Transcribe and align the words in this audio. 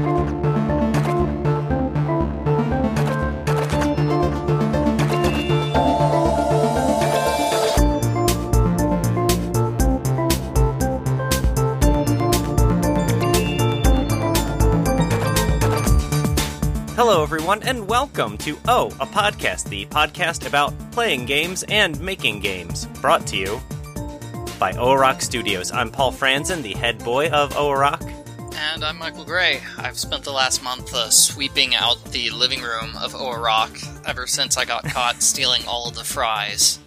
Hello, 0.00 0.08
everyone, 17.22 17.62
and 17.64 17.86
welcome 17.86 18.38
to 18.38 18.56
Oh, 18.68 18.86
a 19.00 19.06
Podcast, 19.06 19.68
the 19.68 19.84
podcast 19.86 20.46
about 20.46 20.72
playing 20.92 21.26
games 21.26 21.62
and 21.64 22.00
making 22.00 22.40
games, 22.40 22.86
brought 23.02 23.26
to 23.26 23.36
you 23.36 23.60
by 24.58 24.72
Rock 24.96 25.20
Studios. 25.20 25.70
I'm 25.72 25.90
Paul 25.90 26.12
Franzen, 26.12 26.62
the 26.62 26.72
head 26.72 27.04
boy 27.04 27.28
of 27.28 27.54
Rock. 27.76 28.09
And 28.80 28.86
I'm 28.86 28.96
Michael 28.96 29.26
Gray. 29.26 29.60
I've 29.76 29.98
spent 29.98 30.24
the 30.24 30.32
last 30.32 30.64
month 30.64 30.94
uh, 30.94 31.10
sweeping 31.10 31.74
out 31.74 32.02
the 32.12 32.30
living 32.30 32.62
room 32.62 32.96
of 32.96 33.12
Rock 33.12 33.78
ever 34.06 34.26
since 34.26 34.56
I 34.56 34.64
got 34.64 34.84
caught 34.84 35.22
stealing 35.22 35.66
all 35.66 35.88
of 35.88 35.94
the 35.94 36.02
fries. 36.02 36.78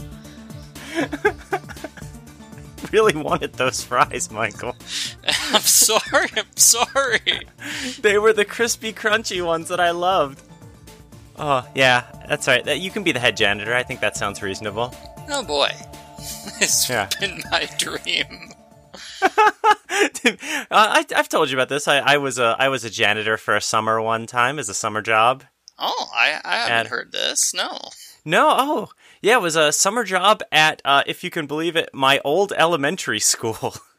really 2.92 3.16
wanted 3.16 3.54
those 3.54 3.84
fries, 3.84 4.32
Michael. 4.32 4.76
I'm 5.52 5.62
sorry, 5.62 6.30
I'm 6.36 6.56
sorry. 6.56 7.48
they 8.02 8.18
were 8.18 8.34
the 8.34 8.44
crispy, 8.44 8.92
crunchy 8.92 9.46
ones 9.46 9.68
that 9.68 9.80
I 9.80 9.92
loved. 9.92 10.42
Oh, 11.36 11.64
yeah, 11.76 12.06
that's 12.28 12.48
right. 12.48 12.66
You 12.76 12.90
can 12.90 13.04
be 13.04 13.12
the 13.12 13.20
head 13.20 13.38
janitor. 13.38 13.76
I 13.76 13.84
think 13.84 14.00
that 14.00 14.18
sounds 14.18 14.42
reasonable. 14.42 14.96
Oh 15.30 15.44
boy. 15.44 15.70
It's 16.60 16.90
yeah. 16.90 17.08
been 17.20 17.44
my 17.52 17.70
dream. 17.78 18.53
I, 20.72 21.06
have 21.12 21.30
told 21.30 21.50
you 21.50 21.58
about 21.58 21.70
this. 21.70 21.88
I, 21.88 22.00
I, 22.00 22.18
was 22.18 22.40
a 22.40 22.56
I 22.60 22.70
was 22.70 22.84
a 22.84 22.90
janitor 22.90 23.38
for 23.38 23.56
a 23.56 23.62
summer 23.62 24.02
one 24.02 24.28
time 24.28 24.60
as 24.60 24.70
a 24.70 24.74
summer 24.74 25.02
job. 25.02 25.44
Oh, 25.78 26.10
I, 26.16 26.40
I 26.44 26.56
haven't 26.58 26.78
and, 26.78 26.88
heard 26.88 27.12
this. 27.12 27.54
No. 27.54 27.80
No. 28.26 28.48
Oh, 28.52 28.90
yeah. 29.22 29.38
It 29.38 29.42
was 29.42 29.56
a 29.56 29.72
summer 29.72 30.04
job 30.04 30.42
at, 30.52 30.82
uh, 30.86 31.04
if 31.08 31.24
you 31.24 31.30
can 31.30 31.48
believe 31.48 31.76
it, 31.76 31.90
my 31.94 32.22
old 32.24 32.54
elementary 32.54 33.20
school. 33.20 33.76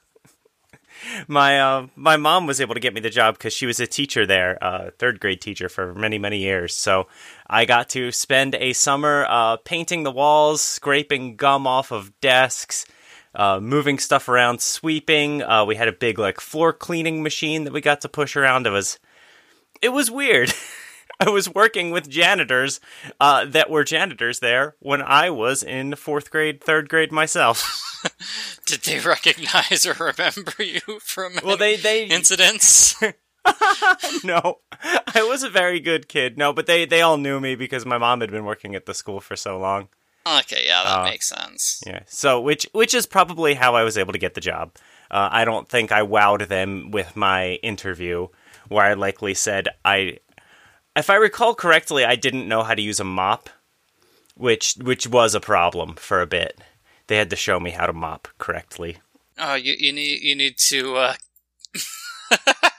my 1.28 1.60
uh, 1.60 1.86
my 1.96 2.16
mom 2.16 2.46
was 2.46 2.60
able 2.60 2.74
to 2.74 2.80
get 2.80 2.94
me 2.94 3.00
the 3.00 3.10
job 3.10 3.36
because 3.36 3.52
she 3.52 3.66
was 3.66 3.80
a 3.80 3.86
teacher 3.86 4.26
there, 4.26 4.62
uh, 4.62 4.90
third 4.98 5.20
grade 5.20 5.40
teacher 5.40 5.68
for 5.68 5.94
many 5.94 6.18
many 6.18 6.38
years. 6.38 6.74
So 6.74 7.08
I 7.46 7.64
got 7.64 7.88
to 7.90 8.12
spend 8.12 8.54
a 8.54 8.72
summer 8.72 9.26
uh, 9.28 9.56
painting 9.58 10.02
the 10.02 10.10
walls, 10.10 10.62
scraping 10.62 11.36
gum 11.36 11.66
off 11.66 11.90
of 11.90 12.18
desks, 12.20 12.86
uh, 13.34 13.60
moving 13.60 13.98
stuff 13.98 14.28
around, 14.28 14.60
sweeping. 14.60 15.42
Uh, 15.42 15.64
we 15.64 15.76
had 15.76 15.88
a 15.88 15.92
big 15.92 16.18
like 16.18 16.40
floor 16.40 16.72
cleaning 16.72 17.22
machine 17.22 17.64
that 17.64 17.72
we 17.72 17.80
got 17.80 18.00
to 18.02 18.08
push 18.08 18.36
around. 18.36 18.66
It 18.66 18.70
was 18.70 18.98
it 19.82 19.90
was 19.90 20.10
weird. 20.10 20.52
I 21.20 21.30
was 21.30 21.48
working 21.48 21.90
with 21.90 22.08
janitors 22.08 22.80
uh, 23.20 23.44
that 23.46 23.70
were 23.70 23.84
janitors 23.84 24.40
there 24.40 24.74
when 24.80 25.00
I 25.00 25.30
was 25.30 25.62
in 25.62 25.94
fourth 25.94 26.30
grade, 26.30 26.62
third 26.62 26.88
grade 26.88 27.12
myself. 27.12 27.80
Did 28.66 28.80
they 28.80 28.98
recognize 28.98 29.86
or 29.86 29.94
remember 29.94 30.62
you 30.62 30.80
from 31.00 31.34
well, 31.44 31.56
they, 31.56 31.76
they 31.76 32.06
incidents? 32.06 33.00
no, 34.24 34.58
I 34.82 35.22
was 35.28 35.42
a 35.42 35.50
very 35.50 35.78
good 35.78 36.08
kid. 36.08 36.36
No, 36.36 36.52
but 36.52 36.66
they 36.66 36.84
they 36.84 37.00
all 37.00 37.18
knew 37.18 37.40
me 37.40 37.54
because 37.54 37.86
my 37.86 37.98
mom 37.98 38.20
had 38.20 38.30
been 38.30 38.44
working 38.44 38.74
at 38.74 38.86
the 38.86 38.94
school 38.94 39.20
for 39.20 39.36
so 39.36 39.58
long. 39.58 39.88
Okay, 40.26 40.64
yeah, 40.66 40.82
that 40.84 40.98
uh, 41.00 41.04
makes 41.04 41.28
sense. 41.28 41.82
Yeah, 41.86 42.00
so 42.06 42.40
which 42.40 42.66
which 42.72 42.94
is 42.94 43.04
probably 43.04 43.54
how 43.54 43.74
I 43.74 43.82
was 43.82 43.98
able 43.98 44.12
to 44.12 44.18
get 44.18 44.34
the 44.34 44.40
job. 44.40 44.72
Uh, 45.10 45.28
I 45.30 45.44
don't 45.44 45.68
think 45.68 45.92
I 45.92 46.00
wowed 46.00 46.48
them 46.48 46.90
with 46.90 47.14
my 47.14 47.54
interview, 47.56 48.28
where 48.68 48.84
I 48.84 48.94
likely 48.94 49.34
said 49.34 49.68
I, 49.84 50.18
if 50.96 51.10
I 51.10 51.16
recall 51.16 51.54
correctly, 51.54 52.04
I 52.04 52.16
didn't 52.16 52.48
know 52.48 52.62
how 52.62 52.74
to 52.74 52.82
use 52.82 53.00
a 53.00 53.04
mop, 53.04 53.50
which 54.34 54.76
which 54.80 55.06
was 55.06 55.34
a 55.34 55.40
problem 55.40 55.94
for 55.96 56.22
a 56.22 56.26
bit. 56.26 56.58
They 57.06 57.16
had 57.16 57.30
to 57.30 57.36
show 57.36 57.60
me 57.60 57.72
how 57.72 57.86
to 57.86 57.92
mop 57.92 58.28
correctly. 58.38 58.98
Oh, 59.38 59.54
you 59.54 59.74
you 59.78 59.92
need 59.92 60.22
you 60.22 60.34
need 60.34 60.56
to. 60.68 60.96
Uh... 60.96 61.14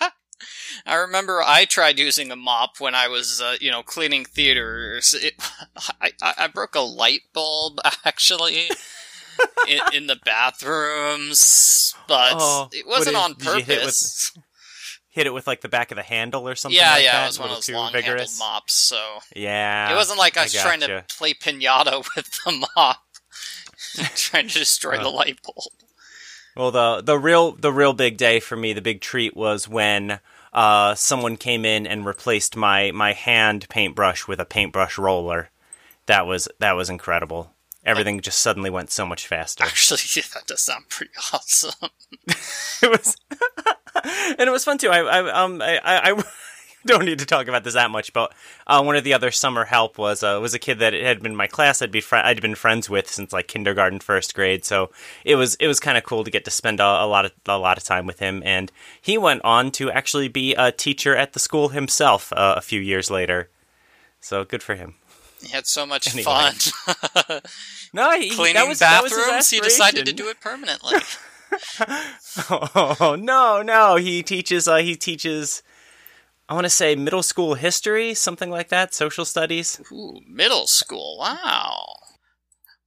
I 0.86 0.96
remember 0.96 1.42
I 1.42 1.66
tried 1.66 1.98
using 1.98 2.32
a 2.32 2.36
mop 2.36 2.80
when 2.80 2.94
I 2.94 3.08
was, 3.08 3.42
uh, 3.42 3.56
you 3.60 3.72
know, 3.72 3.82
cleaning 3.82 4.24
theaters. 4.24 5.16
It, 5.20 5.34
I, 6.02 6.12
I 6.22 6.48
broke 6.48 6.76
a 6.76 6.82
light 6.82 7.22
bulb 7.34 7.80
actually 8.06 8.70
in, 9.68 9.80
in, 9.94 10.08
the 10.08 10.18
bathrooms, 10.24 11.96
but 12.08 12.34
oh, 12.36 12.70
it 12.72 12.86
wasn't 12.88 13.16
on 13.16 13.34
purpose. 13.36 13.66
Hit 13.66 13.78
it, 13.78 13.86
with, 13.86 14.44
hit 15.10 15.28
it, 15.28 15.34
with, 15.34 15.48
like 15.48 15.62
the 15.62 15.70
back 15.70 15.92
of 15.92 15.96
the 15.96 16.04
handle 16.04 16.48
or 16.48 16.56
something. 16.56 16.78
Yeah, 16.78 16.92
like 16.92 17.04
yeah, 17.04 17.14
that? 17.14 17.24
it 17.24 17.28
was 17.28 17.40
one 17.40 17.50
of 17.50 17.56
those 17.56 17.70
long 17.70 17.92
handled 17.92 18.30
mops. 18.38 18.74
So 18.74 19.20
yeah, 19.36 19.92
it 19.92 19.96
wasn't 19.96 20.20
like 20.20 20.38
I 20.38 20.44
was 20.44 20.56
I 20.56 20.62
trying 20.62 20.82
to 20.82 21.04
play 21.18 21.34
pinata 21.34 22.06
with 22.16 22.32
the 22.46 22.68
mop, 22.76 22.98
trying 24.16 24.48
to 24.50 24.60
destroy 24.60 25.00
the 25.00 25.10
light 25.10 25.40
bulb. 25.42 25.72
Well, 26.56 26.72
the 26.72 27.02
the 27.02 27.18
real 27.18 27.54
the 27.54 27.74
real 27.74 27.94
big 27.94 28.18
day 28.18 28.40
for 28.40 28.56
me, 28.56 28.72
the 28.72 28.82
big 28.82 29.02
treat 29.02 29.36
was 29.36 29.68
when 29.68 30.20
uh, 30.56 30.96
someone 30.96 31.36
came 31.36 31.66
in 31.66 31.86
and 31.86 32.06
replaced 32.06 32.56
my 32.56 32.90
my 32.92 33.12
hand 33.12 33.68
paintbrush 33.70 34.26
with 34.26 34.40
a 34.40 34.46
paintbrush 34.46 34.98
roller. 34.98 35.50
That 36.06 36.26
was 36.26 36.48
that 36.60 36.78
was 36.78 36.90
incredible. 36.90 37.52
Everything 37.84 38.22
just 38.22 38.40
suddenly 38.40 38.70
went 38.70 38.90
so 38.90 39.06
much 39.06 39.28
faster. 39.28 39.64
Actually, 39.66 40.00
yeah, 40.16 40.24
that 40.34 40.48
does 40.48 40.62
sound 40.62 40.86
pretty 40.88 41.12
awesome. 41.34 41.90
it 42.82 42.90
was, 42.90 43.18
and 44.40 44.48
it 44.48 44.52
was 44.52 44.64
fun 44.64 44.78
too. 44.78 44.90
I, 44.90 45.00
I 45.00 45.44
um 45.44 45.62
I, 45.62 45.80
I 45.84 46.24
don't 46.88 47.06
need 47.06 47.18
to 47.18 47.26
talk 47.26 47.48
about 47.48 47.64
this 47.64 47.74
that 47.74 47.90
much, 47.90 48.14
but 48.14 48.32
uh, 48.68 48.84
one 48.84 48.96
of 48.96 49.04
the 49.04 49.14
other 49.14 49.32
summer 49.32 49.66
help 49.66 49.98
was 49.98 50.22
uh, 50.22 50.38
was 50.40 50.54
a 50.54 50.60
kid 50.60 50.78
that 50.80 50.94
had 50.94 51.22
been 51.22 51.32
in 51.32 51.36
my 51.36 51.48
class. 51.48 51.82
I'd 51.82 51.92
be 51.92 52.02
fr- 52.02 52.18
I'd 52.18 52.42
been 52.42 52.54
friends 52.54 52.90
with 52.90 53.10
since 53.10 53.34
like 53.34 53.48
kindergarten, 53.48 54.00
first 54.00 54.36
grade. 54.36 54.64
So 54.64 54.92
it 55.24 55.36
was 55.36 55.56
it 55.56 55.68
was 55.68 55.80
kind 55.80 55.98
of 55.98 56.04
cool 56.04 56.24
to 56.24 56.30
get 56.30 56.46
to 56.46 56.52
spend 56.52 56.80
a, 56.80 56.84
a, 56.84 57.08
lot 57.08 57.26
of 57.26 57.32
a 57.48 57.58
lot 57.58 57.78
of 57.78 57.84
time 57.84 58.06
with 58.06 58.20
him. 58.20 58.44
And 58.46 58.72
he 59.02 59.18
went 59.18 59.42
on 59.44 59.72
to 59.72 59.90
actually 59.90 60.28
be 60.28 60.54
a 60.54 60.72
teacher 60.72 61.16
at 61.16 61.34
the 61.34 61.40
school 61.40 61.70
himself 61.70 62.32
uh, 62.34 62.54
a 62.56 62.62
few 62.62 62.80
years 62.80 63.10
later. 63.10 63.50
So 64.20 64.44
good 64.44 64.62
for 64.62 64.76
him. 64.76 64.94
He 65.42 65.50
had 65.50 65.66
so 65.66 65.88
much 65.88 66.14
anyway. 66.14 66.24
fun. 66.24 67.42
no, 67.94 68.12
he, 68.12 68.30
cleaning 68.30 68.54
that 68.56 68.68
was, 68.68 68.80
bathrooms. 68.80 69.50
That 69.50 69.56
he 69.56 69.60
decided 69.60 70.06
to 70.06 70.14
do 70.14 70.30
it 70.30 70.40
permanently. 70.40 71.00
oh 72.50 73.18
no, 73.20 73.64
no! 73.64 73.96
He 73.96 74.22
teaches. 74.22 74.68
Uh, 74.68 74.78
he 74.78 74.96
teaches 74.96 75.64
I 76.48 76.54
want 76.54 76.66
to 76.66 76.70
say 76.70 76.96
middle 76.96 77.24
school 77.24 77.56
history, 77.56 78.14
something 78.14 78.52
like 78.52 78.70
that, 78.70 78.94
social 78.94 79.26
studies. 79.26 79.82
Ooh, 79.92 80.20
middle 80.28 80.68
school. 80.68 81.18
Wow. 81.20 81.96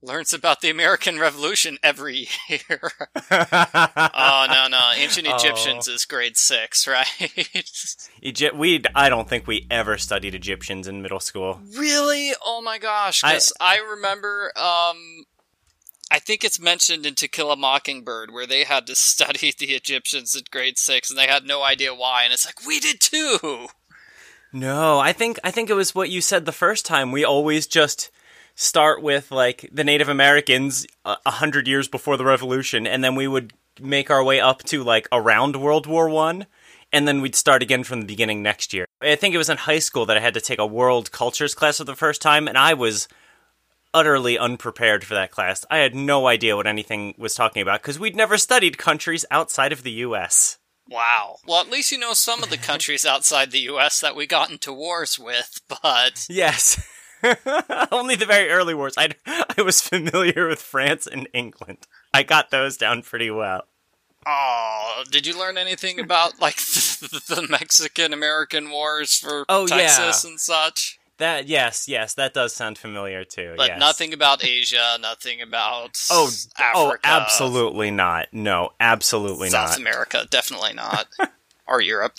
Learns 0.00 0.32
about 0.32 0.60
the 0.60 0.70
American 0.70 1.18
Revolution 1.18 1.76
every 1.82 2.28
year. 2.48 2.92
oh 3.32 4.46
no 4.48 4.68
no! 4.70 4.92
Ancient 4.94 5.26
oh. 5.28 5.34
Egyptians 5.34 5.88
oh. 5.88 5.92
is 5.92 6.04
grade 6.04 6.36
six, 6.36 6.86
right? 6.86 7.08
Egypt. 8.22 8.54
We 8.54 8.84
I 8.94 9.08
don't 9.08 9.28
think 9.28 9.48
we 9.48 9.66
ever 9.72 9.98
studied 9.98 10.36
Egyptians 10.36 10.86
in 10.86 11.02
middle 11.02 11.18
school. 11.18 11.60
Really? 11.76 12.30
Oh 12.44 12.62
my 12.62 12.78
gosh! 12.78 13.22
Because 13.22 13.52
I, 13.58 13.78
I 13.78 13.90
remember 13.90 14.52
um, 14.56 15.24
I 16.10 16.18
think 16.18 16.44
it's 16.44 16.60
mentioned 16.60 17.04
in 17.04 17.14
To 17.16 17.28
Kill 17.28 17.50
a 17.50 17.56
Mockingbird 17.56 18.30
where 18.30 18.46
they 18.46 18.64
had 18.64 18.86
to 18.86 18.94
study 18.94 19.52
the 19.56 19.74
Egyptians 19.74 20.34
in 20.34 20.44
grade 20.50 20.78
six 20.78 21.10
and 21.10 21.18
they 21.18 21.26
had 21.26 21.44
no 21.44 21.62
idea 21.62 21.94
why, 21.94 22.24
and 22.24 22.32
it's 22.32 22.46
like 22.46 22.66
we 22.66 22.80
did 22.80 23.00
too. 23.00 23.68
No, 24.52 24.98
I 24.98 25.12
think 25.12 25.38
I 25.44 25.50
think 25.50 25.68
it 25.68 25.74
was 25.74 25.94
what 25.94 26.10
you 26.10 26.20
said 26.20 26.44
the 26.44 26.52
first 26.52 26.86
time. 26.86 27.12
We 27.12 27.24
always 27.24 27.66
just 27.66 28.10
start 28.54 29.02
with 29.02 29.30
like 29.30 29.68
the 29.70 29.84
Native 29.84 30.08
Americans 30.08 30.86
uh, 31.04 31.16
a 31.26 31.32
hundred 31.32 31.68
years 31.68 31.86
before 31.86 32.16
the 32.16 32.24
Revolution, 32.24 32.86
and 32.86 33.04
then 33.04 33.14
we 33.14 33.28
would 33.28 33.52
make 33.80 34.10
our 34.10 34.24
way 34.24 34.40
up 34.40 34.62
to 34.64 34.82
like 34.82 35.06
around 35.12 35.56
World 35.56 35.86
War 35.86 36.08
One, 36.08 36.46
and 36.92 37.06
then 37.06 37.20
we'd 37.20 37.36
start 37.36 37.62
again 37.62 37.84
from 37.84 38.00
the 38.00 38.06
beginning 38.06 38.42
next 38.42 38.72
year. 38.72 38.86
I 39.02 39.16
think 39.16 39.34
it 39.34 39.38
was 39.38 39.50
in 39.50 39.58
high 39.58 39.78
school 39.78 40.06
that 40.06 40.16
I 40.16 40.20
had 40.20 40.34
to 40.34 40.40
take 40.40 40.58
a 40.58 40.66
world 40.66 41.12
cultures 41.12 41.54
class 41.54 41.76
for 41.76 41.84
the 41.84 41.94
first 41.94 42.22
time, 42.22 42.48
and 42.48 42.56
I 42.56 42.72
was 42.72 43.06
utterly 43.94 44.38
unprepared 44.38 45.04
for 45.04 45.14
that 45.14 45.30
class. 45.30 45.64
I 45.70 45.78
had 45.78 45.94
no 45.94 46.26
idea 46.26 46.56
what 46.56 46.66
anything 46.66 47.14
was 47.18 47.34
talking 47.34 47.62
about 47.62 47.82
because 47.82 47.98
we'd 47.98 48.16
never 48.16 48.36
studied 48.38 48.78
countries 48.78 49.24
outside 49.30 49.72
of 49.72 49.82
the 49.82 49.92
US. 49.92 50.58
Wow. 50.88 51.36
Well, 51.46 51.60
at 51.60 51.70
least 51.70 51.92
you 51.92 51.98
know 51.98 52.14
some 52.14 52.42
of 52.42 52.50
the 52.50 52.56
countries 52.56 53.04
outside 53.06 53.50
the 53.50 53.68
US 53.70 54.00
that 54.00 54.16
we 54.16 54.26
got 54.26 54.50
into 54.50 54.72
wars 54.72 55.18
with, 55.18 55.60
but. 55.68 56.26
Yes. 56.28 56.86
Only 57.92 58.14
the 58.14 58.26
very 58.26 58.48
early 58.50 58.74
wars. 58.74 58.94
I 58.96 59.10
I 59.26 59.62
was 59.62 59.80
familiar 59.80 60.46
with 60.46 60.60
France 60.60 61.06
and 61.06 61.28
England. 61.32 61.86
I 62.14 62.22
got 62.22 62.50
those 62.50 62.76
down 62.76 63.02
pretty 63.02 63.30
well. 63.30 63.64
Oh, 64.26 65.04
did 65.10 65.26
you 65.26 65.38
learn 65.38 65.56
anything 65.56 65.98
about 65.98 66.40
like 66.40 66.56
the, 66.56 67.22
the 67.28 67.46
Mexican 67.48 68.12
American 68.12 68.70
wars 68.70 69.16
for 69.16 69.44
oh, 69.48 69.66
Texas 69.66 70.24
yeah. 70.24 70.30
and 70.30 70.40
such? 70.40 70.97
That 71.18 71.48
yes, 71.48 71.88
yes, 71.88 72.14
that 72.14 72.32
does 72.32 72.54
sound 72.54 72.78
familiar 72.78 73.24
too. 73.24 73.54
But 73.56 73.68
yes. 73.68 73.80
nothing 73.80 74.12
about 74.12 74.44
Asia, 74.44 74.96
nothing 75.00 75.42
about 75.42 76.00
oh, 76.10 76.30
oh 76.30 76.62
Africa. 76.62 77.00
Oh, 77.04 77.08
absolutely 77.08 77.90
not. 77.90 78.28
No, 78.32 78.70
absolutely 78.78 79.50
South 79.50 79.62
not. 79.62 79.68
South 79.70 79.78
America, 79.78 80.26
definitely 80.30 80.74
not. 80.74 81.08
or 81.66 81.80
Europe. 81.80 82.14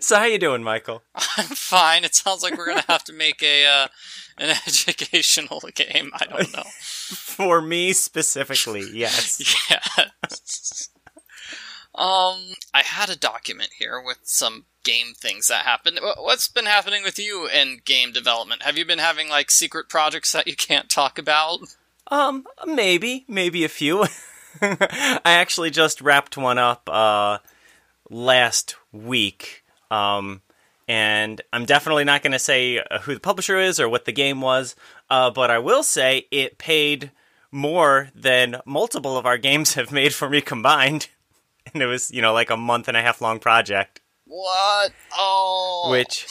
So 0.00 0.16
how 0.16 0.24
you 0.24 0.38
doing, 0.38 0.62
Michael? 0.62 1.02
I'm 1.14 1.46
fine. 1.46 2.04
It 2.04 2.14
sounds 2.14 2.42
like 2.42 2.56
we're 2.56 2.66
gonna 2.66 2.84
have 2.88 3.04
to 3.04 3.12
make 3.12 3.42
a 3.42 3.66
uh, 3.66 3.88
an 4.38 4.50
educational 4.66 5.60
game. 5.74 6.10
I 6.14 6.26
don't 6.26 6.52
know. 6.52 6.64
For 6.64 7.60
me 7.60 7.92
specifically, 7.92 8.84
yes. 8.92 9.70
Yeah. 9.70 10.06
Um, 11.98 12.54
I 12.72 12.82
had 12.84 13.10
a 13.10 13.16
document 13.16 13.70
here 13.76 14.00
with 14.00 14.18
some 14.22 14.66
game 14.84 15.14
things 15.14 15.48
that 15.48 15.64
happened. 15.64 15.98
What's 16.16 16.48
been 16.48 16.66
happening 16.66 17.02
with 17.02 17.18
you 17.18 17.48
in 17.48 17.80
game 17.84 18.12
development? 18.12 18.62
Have 18.62 18.78
you 18.78 18.84
been 18.84 19.00
having 19.00 19.28
like 19.28 19.50
secret 19.50 19.88
projects 19.88 20.32
that 20.32 20.46
you 20.46 20.54
can't 20.54 20.88
talk 20.88 21.18
about? 21.18 21.58
Um, 22.06 22.46
maybe, 22.64 23.24
maybe 23.26 23.64
a 23.64 23.68
few. 23.68 24.06
I 24.62 25.20
actually 25.24 25.70
just 25.70 26.00
wrapped 26.00 26.36
one 26.36 26.56
up 26.56 26.88
uh 26.88 27.38
last 28.08 28.76
week. 28.92 29.64
Um 29.90 30.42
and 30.86 31.42
I'm 31.52 31.66
definitely 31.66 32.04
not 32.04 32.22
going 32.22 32.32
to 32.32 32.38
say 32.38 32.78
uh, 32.78 33.00
who 33.00 33.12
the 33.12 33.20
publisher 33.20 33.58
is 33.58 33.78
or 33.78 33.90
what 33.90 34.06
the 34.06 34.12
game 34.12 34.40
was, 34.40 34.74
uh, 35.10 35.30
but 35.30 35.50
I 35.50 35.58
will 35.58 35.82
say 35.82 36.26
it 36.30 36.56
paid 36.56 37.12
more 37.52 38.08
than 38.14 38.62
multiple 38.64 39.18
of 39.18 39.26
our 39.26 39.36
games 39.48 39.74
have 39.74 39.92
made 39.92 40.14
for 40.14 40.30
me 40.30 40.40
combined. 40.40 41.08
It 41.82 41.86
was, 41.86 42.10
you 42.10 42.22
know, 42.22 42.32
like 42.32 42.50
a 42.50 42.56
month 42.56 42.88
and 42.88 42.96
a 42.96 43.02
half 43.02 43.20
long 43.20 43.38
project. 43.38 44.00
What? 44.26 44.92
Oh, 45.16 45.88
which 45.90 46.26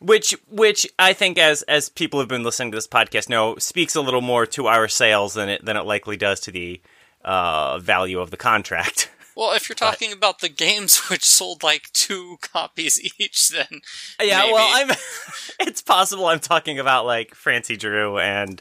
which 0.00 0.34
which 0.50 0.86
I 0.98 1.12
think 1.12 1.38
as 1.38 1.62
as 1.62 1.88
people 1.88 2.20
who've 2.20 2.28
been 2.28 2.42
listening 2.42 2.72
to 2.72 2.76
this 2.76 2.88
podcast 2.88 3.28
know 3.28 3.56
speaks 3.56 3.94
a 3.94 4.00
little 4.00 4.20
more 4.20 4.46
to 4.46 4.66
our 4.66 4.88
sales 4.88 5.34
than 5.34 5.48
it 5.48 5.64
than 5.64 5.76
it 5.76 5.84
likely 5.84 6.16
does 6.16 6.40
to 6.40 6.50
the 6.50 6.80
uh, 7.24 7.78
value 7.78 8.20
of 8.20 8.30
the 8.30 8.36
contract. 8.36 9.10
Well, 9.34 9.52
if 9.54 9.66
you're 9.66 9.76
talking 9.76 10.12
about 10.12 10.40
the 10.40 10.50
games 10.50 10.98
which 11.08 11.24
sold 11.24 11.62
like 11.62 11.90
two 11.94 12.36
copies 12.42 13.00
each, 13.18 13.48
then 13.48 13.80
yeah, 14.20 14.40
maybe. 14.40 14.52
well, 14.52 14.68
I'm 14.70 14.90
it's 15.60 15.80
possible 15.80 16.26
I'm 16.26 16.38
talking 16.38 16.78
about 16.78 17.06
like 17.06 17.34
Francie 17.34 17.78
Drew 17.78 18.18
and 18.18 18.60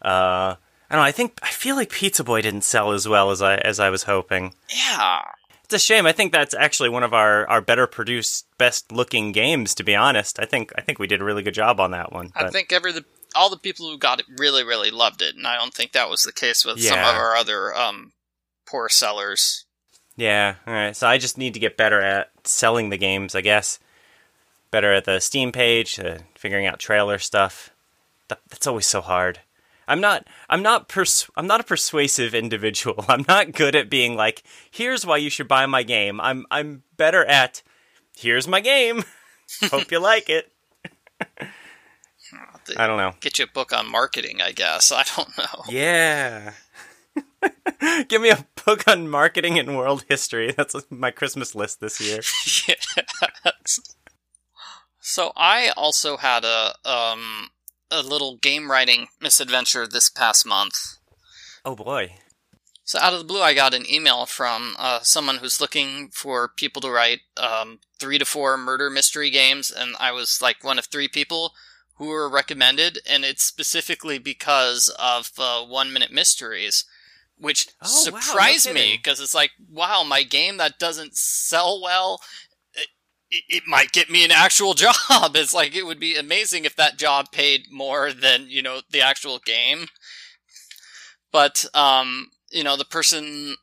uh 0.00 0.56
I 0.88 0.94
don't 0.94 1.00
know, 1.00 1.06
I 1.06 1.12
think 1.12 1.38
I 1.42 1.48
feel 1.48 1.76
like 1.76 1.90
Pizza 1.90 2.24
Boy 2.24 2.40
didn't 2.40 2.64
sell 2.64 2.92
as 2.92 3.06
well 3.06 3.30
as 3.30 3.42
I 3.42 3.56
as 3.56 3.78
I 3.78 3.90
was 3.90 4.04
hoping. 4.04 4.54
yeah. 4.74 5.20
It's 5.66 5.74
a 5.74 5.78
shame. 5.80 6.06
I 6.06 6.12
think 6.12 6.30
that's 6.30 6.54
actually 6.54 6.90
one 6.90 7.02
of 7.02 7.12
our, 7.12 7.44
our 7.48 7.60
better 7.60 7.88
produced, 7.88 8.46
best 8.56 8.92
looking 8.92 9.32
games. 9.32 9.74
To 9.74 9.82
be 9.82 9.96
honest, 9.96 10.38
I 10.38 10.44
think 10.44 10.72
I 10.78 10.80
think 10.80 11.00
we 11.00 11.08
did 11.08 11.20
a 11.20 11.24
really 11.24 11.42
good 11.42 11.54
job 11.54 11.80
on 11.80 11.90
that 11.90 12.12
one. 12.12 12.30
I 12.36 12.50
think 12.50 12.72
every 12.72 12.92
the 12.92 13.04
all 13.34 13.50
the 13.50 13.56
people 13.56 13.90
who 13.90 13.98
got 13.98 14.20
it 14.20 14.26
really 14.38 14.62
really 14.62 14.92
loved 14.92 15.22
it, 15.22 15.34
and 15.34 15.44
I 15.44 15.56
don't 15.56 15.74
think 15.74 15.90
that 15.90 16.08
was 16.08 16.22
the 16.22 16.32
case 16.32 16.64
with 16.64 16.80
some 16.80 17.00
of 17.00 17.16
our 17.16 17.34
other 17.34 17.74
um 17.74 18.12
poor 18.64 18.88
sellers. 18.88 19.64
Yeah, 20.14 20.54
all 20.68 20.72
right. 20.72 20.94
So 20.94 21.08
I 21.08 21.18
just 21.18 21.36
need 21.36 21.54
to 21.54 21.60
get 21.60 21.76
better 21.76 22.00
at 22.00 22.30
selling 22.44 22.90
the 22.90 22.96
games, 22.96 23.34
I 23.34 23.40
guess. 23.40 23.80
Better 24.70 24.92
at 24.92 25.04
the 25.04 25.18
Steam 25.18 25.50
page, 25.50 25.98
uh, 25.98 26.18
figuring 26.36 26.66
out 26.66 26.78
trailer 26.78 27.18
stuff. 27.18 27.70
That, 28.28 28.38
that's 28.48 28.68
always 28.68 28.86
so 28.86 29.00
hard. 29.00 29.40
I'm 29.88 30.00
not. 30.00 30.26
I'm 30.48 30.62
not. 30.62 30.88
Pers- 30.88 31.30
I'm 31.36 31.46
not 31.46 31.60
a 31.60 31.64
persuasive 31.64 32.34
individual. 32.34 33.04
I'm 33.08 33.24
not 33.28 33.52
good 33.52 33.74
at 33.74 33.90
being 33.90 34.16
like, 34.16 34.42
"Here's 34.70 35.06
why 35.06 35.18
you 35.18 35.30
should 35.30 35.48
buy 35.48 35.66
my 35.66 35.82
game." 35.82 36.20
I'm. 36.20 36.46
I'm 36.50 36.82
better 36.96 37.24
at, 37.24 37.62
"Here's 38.16 38.48
my 38.48 38.60
game. 38.60 39.04
Hope 39.70 39.90
you 39.90 40.00
like 40.00 40.28
it." 40.28 40.52
I 42.76 42.88
don't 42.88 42.96
know. 42.96 43.12
Get 43.20 43.38
you 43.38 43.44
a 43.44 43.48
book 43.48 43.72
on 43.72 43.88
marketing, 43.88 44.42
I 44.42 44.50
guess. 44.50 44.90
I 44.90 45.04
don't 45.14 45.38
know. 45.38 45.62
Yeah. 45.68 46.52
Give 48.08 48.20
me 48.20 48.30
a 48.30 48.44
book 48.64 48.88
on 48.88 49.08
marketing 49.08 49.56
and 49.58 49.76
world 49.76 50.04
history. 50.08 50.52
That's 50.52 50.74
my 50.90 51.12
Christmas 51.12 51.54
list 51.54 51.80
this 51.80 52.00
year. 52.00 52.20
yes. 53.44 53.80
So 55.00 55.32
I 55.36 55.70
also 55.76 56.16
had 56.16 56.44
a 56.44 56.74
um 56.84 57.50
a 57.90 58.02
little 58.02 58.36
game 58.36 58.70
writing 58.70 59.08
misadventure 59.20 59.86
this 59.86 60.08
past 60.08 60.46
month. 60.46 60.98
Oh 61.64 61.76
boy. 61.76 62.14
So 62.84 63.00
out 63.00 63.12
of 63.12 63.18
the 63.18 63.24
blue, 63.24 63.42
I 63.42 63.52
got 63.52 63.74
an 63.74 63.84
email 63.90 64.26
from 64.26 64.76
uh, 64.78 65.00
someone 65.00 65.38
who's 65.38 65.60
looking 65.60 66.10
for 66.12 66.46
people 66.46 66.80
to 66.82 66.90
write 66.90 67.20
um, 67.36 67.80
three 67.98 68.16
to 68.16 68.24
four 68.24 68.56
murder 68.56 68.90
mystery 68.90 69.28
games, 69.30 69.72
and 69.72 69.96
I 69.98 70.12
was 70.12 70.40
like 70.40 70.62
one 70.62 70.78
of 70.78 70.86
three 70.86 71.08
people 71.08 71.52
who 71.96 72.06
were 72.06 72.28
recommended, 72.28 73.00
and 73.04 73.24
it's 73.24 73.42
specifically 73.42 74.18
because 74.18 74.88
of 75.00 75.32
uh, 75.36 75.64
one 75.64 75.92
minute 75.92 76.12
mysteries, 76.12 76.84
which 77.36 77.68
Oh, 77.82 77.86
wow, 77.86 78.12
no 78.12 78.20
surprised 78.20 78.72
me 78.72 78.96
because 78.96 79.18
it's 79.18 79.34
like, 79.34 79.50
wow, 79.68 80.04
my 80.06 80.22
game 80.22 80.58
that 80.58 80.78
doesn't 80.78 81.16
sell 81.16 81.82
well. 81.82 82.20
It, 83.30 83.64
might 83.66 83.92
get 83.92 84.08
me 84.08 84.24
an 84.24 84.30
actual 84.30 84.74
job. 84.86 84.94
It's 85.34 85.52
like 85.54 85.74
it 85.74 85.84
would 85.84 86.00
be 86.00 86.16
amazing 86.16 86.64
if 86.64 86.76
that 86.76 86.96
job 86.96 87.32
paid 87.32 87.66
more 87.70 88.12
than 88.12 88.46
you 88.48 88.62
know 88.62 88.80
the 88.90 89.00
actual 89.02 89.38
game 89.40 89.86
but 91.32 91.64
um 91.74 92.28
you 92.50 92.64
know 92.64 92.76
the 92.76 92.84
person 92.84 93.54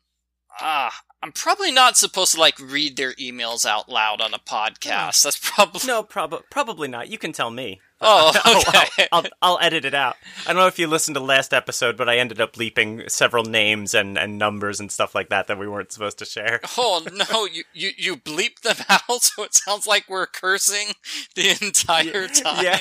ah 0.60 0.94
i'm 1.24 1.32
probably 1.32 1.72
not 1.72 1.96
supposed 1.96 2.34
to 2.34 2.40
like 2.40 2.58
read 2.60 2.96
their 2.96 3.12
emails 3.14 3.64
out 3.66 3.88
loud 3.88 4.20
on 4.20 4.34
a 4.34 4.38
podcast 4.38 5.22
that's 5.22 5.40
probably 5.42 5.80
No, 5.86 6.02
prob- 6.02 6.42
probably 6.50 6.86
not. 6.86 7.08
You 7.08 7.18
can 7.18 7.32
tell 7.32 7.50
me. 7.50 7.80
oh 8.00 8.32
okay 8.68 9.08
I'll, 9.10 9.22
I'll, 9.22 9.30
I'll 9.42 9.58
edit 9.62 9.84
it 9.86 9.94
out. 9.94 10.16
I 10.46 10.52
don't 10.52 10.60
know 10.60 10.66
if 10.66 10.78
you 10.78 10.86
listened 10.86 11.14
to 11.16 11.20
last 11.22 11.54
episode, 11.54 11.96
but 11.96 12.08
I 12.08 12.18
ended 12.18 12.40
up 12.40 12.52
bleeping 12.54 13.10
several 13.10 13.44
names 13.44 13.94
and, 13.94 14.18
and 14.18 14.36
numbers 14.38 14.78
and 14.80 14.92
stuff 14.92 15.14
like 15.14 15.30
that 15.30 15.46
that 15.46 15.58
we 15.58 15.66
weren't 15.66 15.90
supposed 15.92 16.18
to 16.18 16.24
share. 16.26 16.60
oh 16.78 17.06
no 17.12 17.46
you, 17.46 17.64
you 17.72 17.90
you 17.96 18.16
bleep 18.16 18.60
them 18.60 18.76
out 18.88 19.22
so 19.22 19.42
it 19.44 19.54
sounds 19.54 19.86
like 19.86 20.04
we're 20.08 20.26
cursing 20.26 20.88
the 21.34 21.56
entire 21.64 22.28
time 22.28 22.62
Yeah. 22.64 22.78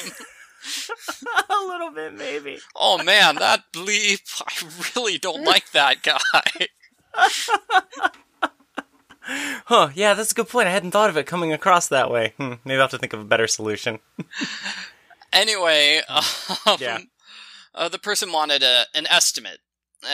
a 1.50 1.66
little 1.66 1.92
bit, 1.92 2.14
maybe. 2.14 2.60
oh 2.76 3.02
man 3.04 3.36
that 3.36 3.64
bleep 3.74 4.42
i 4.48 4.92
really 4.96 5.18
don't 5.18 5.44
like 5.44 5.72
that 5.72 6.02
guy 6.04 6.68
Huh, 9.26 9.90
yeah, 9.96 10.14
that's 10.14 10.32
a 10.32 10.36
good 10.36 10.50
point. 10.50 10.68
I 10.68 10.72
hadn't 10.72 10.92
thought 10.92 11.10
of 11.10 11.16
it 11.18 11.26
coming 11.26 11.54
across 11.54 11.88
that 11.88 12.12
way. 12.12 12.34
Hmm, 12.38 12.54
maybe 12.66 12.76
I'll 12.76 12.82
have 12.82 12.92
to 12.92 12.98
think 12.98 13.14
of 13.14 13.22
a 13.22 13.26
better 13.26 13.48
solution. 13.48 14.00
Anyway, 15.32 16.00
um, 16.08 16.78
Yeah. 16.80 17.00
uh, 17.74 17.90
the 17.90 17.98
person 18.00 18.32
wanted 18.32 18.62
a, 18.62 18.86
an 18.94 19.08
estimate. 19.10 19.60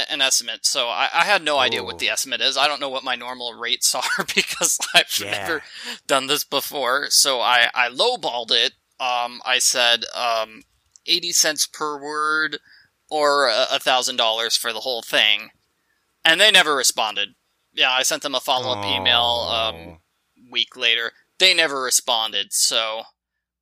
An 0.09 0.21
estimate. 0.21 0.65
So 0.65 0.88
I, 0.88 1.09
I 1.13 1.25
had 1.25 1.44
no 1.44 1.57
idea 1.57 1.83
what 1.83 1.95
Oh. 1.95 1.97
the 1.97 2.09
estimate 2.09 2.41
is. 2.41 2.57
I 2.57 2.67
don't 2.67 2.79
know 2.79 2.89
what 2.89 3.03
my 3.03 3.15
normal 3.15 3.53
rates 3.53 3.94
are 3.95 4.03
because 4.35 4.78
I've 4.94 5.13
Yeah. 5.19 5.31
never 5.31 5.63
done 6.07 6.28
this 6.28 6.44
before. 6.44 7.07
So 7.09 7.42
I, 7.42 7.69
I 7.73 7.89
lowballed 7.89 8.51
it. 8.51 8.73
Um, 8.99 9.42
I 9.45 9.59
said 9.59 10.06
um, 10.16 10.63
80 11.06 11.31
cents 11.31 11.66
per 11.68 11.99
word 12.01 12.59
or 13.09 13.49
a 13.49 13.80
thousand 13.80 14.18
dollars 14.18 14.56
for 14.56 14.71
the 14.71 14.81
whole 14.81 15.01
thing. 15.01 15.49
And 16.23 16.39
they 16.39 16.51
never 16.51 16.75
responded. 16.75 17.30
Yeah, 17.73 17.92
I 17.92 18.04
sent 18.04 18.23
them 18.23 18.35
a 18.35 18.40
follow 18.40 18.71
up 18.73 18.85
email 18.85 19.47
um, 19.49 19.76
Oh. 19.76 19.97
week 20.52 20.76
later. 20.76 21.11
They 21.38 21.54
never 21.54 21.81
responded, 21.81 22.52
so 22.52 23.04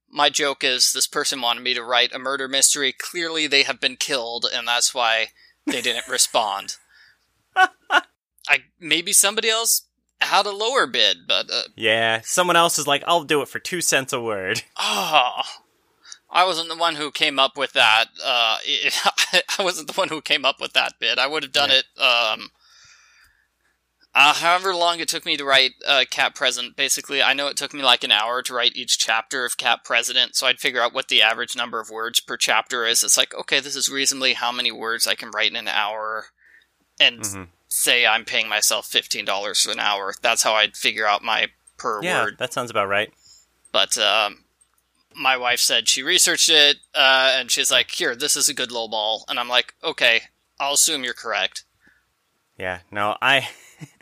my 0.09 0.29
joke 0.29 0.63
is 0.63 0.93
this 0.93 1.05
person 1.07 1.41
wanted 1.41 1.61
me 1.61 1.73
to 1.73 1.83
write 1.83 2.13
a 2.13 2.19
murder 2.19 2.47
mystery. 2.47 2.91
Clearly, 2.93 3.45
they 3.47 3.63
have 3.63 3.79
been 3.79 3.97
killed, 3.97 4.45
and 4.51 4.67
that's 4.67 4.93
why 4.95 5.27
they 5.65 5.81
didn't 5.81 6.07
respond. 6.09 6.75
I 8.49 8.59
maybe 8.79 9.11
somebody 9.13 9.49
else 9.49 9.83
had 10.21 10.45
a 10.45 10.51
lower 10.51 10.87
bid, 10.87 11.17
but 11.27 11.51
uh, 11.51 11.63
Yeah, 11.75 12.21
someone 12.23 12.55
else 12.55 12.79
is 12.79 12.87
like, 12.87 13.03
I'll 13.05 13.23
do 13.23 13.41
it 13.41 13.49
for 13.49 13.59
two 13.59 13.81
cents 13.81 14.13
a 14.13 14.21
word. 14.21 14.63
oh, 14.77 15.41
I 16.29 16.45
wasn't 16.45 16.69
the 16.69 16.75
one 16.75 16.95
who 16.95 17.11
came 17.11 17.39
up 17.39 17.57
with 17.57 17.73
that. 17.73 18.05
Uh, 18.23 18.57
I 19.59 19.63
wasn't 19.63 19.87
the 19.87 19.93
one 19.93 20.09
who 20.09 20.21
came 20.21 20.45
up 20.45 20.59
with 20.59 20.73
that 20.73 20.93
bid. 20.99 21.19
I 21.19 21.27
would 21.27 21.43
have 21.43 21.51
done 21.53 21.69
Yeah. 21.69 21.79
it. 21.79 22.01
Um, 22.01 22.49
uh, 24.17 24.33
however 24.33 24.73
long 24.73 24.99
it 24.99 25.07
took 25.07 25.25
me 25.27 25.37
to 25.37 25.45
write 25.45 25.73
uh, 25.85 26.03
Cat 26.09 26.33
President, 26.33 26.75
basically, 26.75 27.21
I 27.21 27.33
know 27.33 27.47
it 27.47 27.55
took 27.55 27.71
me 27.71 27.83
like 27.83 28.03
an 28.03 28.11
hour 28.11 28.41
to 28.41 28.53
write 28.53 28.75
each 28.75 28.97
chapter 28.97 29.45
of 29.45 29.57
Cat 29.57 29.83
President, 29.83 30.35
so 30.35 30.47
I'd 30.47 30.59
figure 30.59 30.81
out 30.81 30.93
what 30.93 31.07
the 31.07 31.21
average 31.21 31.55
number 31.55 31.79
of 31.79 31.91
words 31.91 32.19
per 32.19 32.35
chapter 32.35 32.83
is. 32.83 33.03
It's 33.03 33.17
like, 33.17 33.35
okay, 33.35 33.59
this 33.59 33.75
is 33.75 33.89
reasonably 33.89 34.33
how 34.33 34.51
many 34.51 34.71
words 34.71 35.05
I 35.05 35.13
can 35.13 35.29
write 35.29 35.51
in 35.51 35.55
an 35.55 35.67
hour, 35.67 36.27
and 36.99 37.21
Mhm. 37.21 37.47
say 37.67 38.07
I'm 38.07 38.25
paying 38.25 38.49
myself 38.49 38.87
fifteen 38.87 39.23
dollars 39.23 39.61
for 39.61 39.71
an 39.71 39.79
hour. 39.79 40.15
That's 40.21 40.41
how 40.41 40.55
I'd 40.55 40.75
figure 40.75 41.05
out 41.05 41.23
my 41.23 41.51
per 41.77 42.01
Yeah, 42.01 42.23
word. 42.23 42.37
that 42.39 42.53
sounds 42.53 42.71
about 42.71 42.87
right. 42.87 43.13
But 43.71 43.97
um, 43.99 44.45
my 45.13 45.37
wife 45.37 45.59
said 45.59 45.87
she 45.87 46.01
researched 46.01 46.49
it, 46.49 46.77
uh, 46.95 47.33
and 47.35 47.51
she's 47.51 47.69
like, 47.69 47.91
"Here, 47.91 48.15
this 48.15 48.35
is 48.35 48.49
a 48.49 48.53
good 48.55 48.69
lowball," 48.71 49.25
and 49.27 49.39
I'm 49.39 49.49
like, 49.49 49.75
"Okay, 49.83 50.23
I'll 50.59 50.73
assume 50.73 51.03
you're 51.03 51.13
correct." 51.13 51.65
Yeah, 52.57 52.79
no, 52.91 53.15
I 53.21 53.47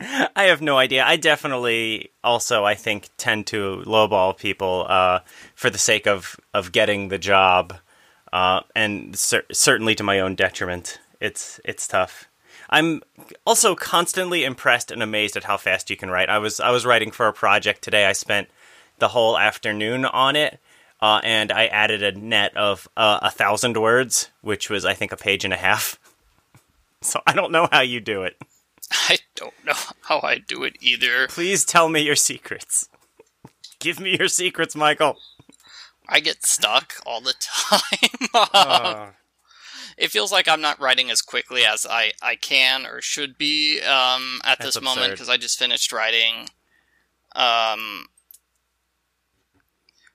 I 0.36 0.44
have 0.44 0.62
no 0.62 0.78
idea. 0.78 1.04
I 1.04 1.16
definitely 1.16 2.10
also 2.24 2.64
I 2.64 2.74
think 2.74 3.10
tend 3.18 3.46
to 3.48 3.82
lowball 3.86 4.36
people 4.36 4.86
uh, 4.88 5.20
for 5.54 5.70
the 5.70 5.78
sake 5.78 6.06
of 6.06 6.36
of 6.54 6.72
getting 6.72 7.08
the 7.08 7.18
job, 7.18 7.74
uh, 8.32 8.60
and 8.74 9.16
cer- 9.16 9.44
certainly 9.52 9.94
to 9.94 10.02
my 10.02 10.20
own 10.20 10.34
detriment. 10.34 10.98
It's 11.20 11.60
it's 11.64 11.86
tough. 11.86 12.28
I'm 12.68 13.02
also 13.46 13.74
constantly 13.76 14.44
impressed 14.44 14.90
and 14.90 15.02
amazed 15.02 15.36
at 15.36 15.44
how 15.44 15.56
fast 15.56 15.90
you 15.90 15.96
can 15.96 16.10
write. 16.10 16.30
I 16.30 16.38
was 16.38 16.58
I 16.58 16.70
was 16.70 16.86
writing 16.86 17.10
for 17.10 17.28
a 17.28 17.32
project 17.32 17.82
today. 17.82 18.06
I 18.06 18.12
spent 18.12 18.48
the 18.98 19.08
whole 19.08 19.38
afternoon 19.38 20.04
on 20.04 20.36
it. 20.36 20.58
Uh, 20.98 21.20
and 21.22 21.52
I 21.52 21.66
added 21.66 22.02
a 22.02 22.18
net 22.18 22.56
of 22.56 22.88
uh, 22.96 23.18
a 23.20 23.30
thousand 23.30 23.76
words, 23.76 24.30
which 24.40 24.70
was 24.70 24.86
I 24.86 24.94
think 24.94 25.12
a 25.12 25.16
page 25.16 25.44
and 25.44 25.52
a 25.52 25.58
half. 25.58 25.98
So 27.06 27.20
I 27.26 27.32
don't 27.32 27.52
know 27.52 27.68
how 27.70 27.82
you 27.82 28.00
do 28.00 28.22
it. 28.22 28.36
I 28.92 29.18
don't 29.34 29.54
know 29.64 29.74
how 30.02 30.20
I 30.22 30.38
do 30.38 30.64
it 30.64 30.76
either. 30.80 31.28
Please 31.28 31.64
tell 31.64 31.88
me 31.88 32.00
your 32.00 32.16
secrets. 32.16 32.88
Give 33.78 34.00
me 34.00 34.16
your 34.18 34.28
secrets, 34.28 34.74
Michael. 34.74 35.16
I 36.08 36.20
get 36.20 36.44
stuck 36.44 36.94
all 37.06 37.20
the 37.20 37.34
time. 37.40 38.10
Uh, 38.52 39.10
it 39.96 40.10
feels 40.10 40.30
like 40.30 40.46
I'm 40.46 40.60
not 40.60 40.78
writing 40.78 41.10
as 41.10 41.22
quickly 41.22 41.64
as 41.64 41.86
I, 41.88 42.12
I 42.20 42.36
can 42.36 42.84
or 42.84 43.00
should 43.00 43.38
be 43.38 43.80
um, 43.80 44.40
at 44.44 44.58
That's 44.58 44.74
this 44.74 44.82
moment 44.82 45.12
because 45.12 45.30
I 45.30 45.38
just 45.38 45.58
finished 45.58 45.90
writing. 45.90 46.48
Um, 47.34 48.08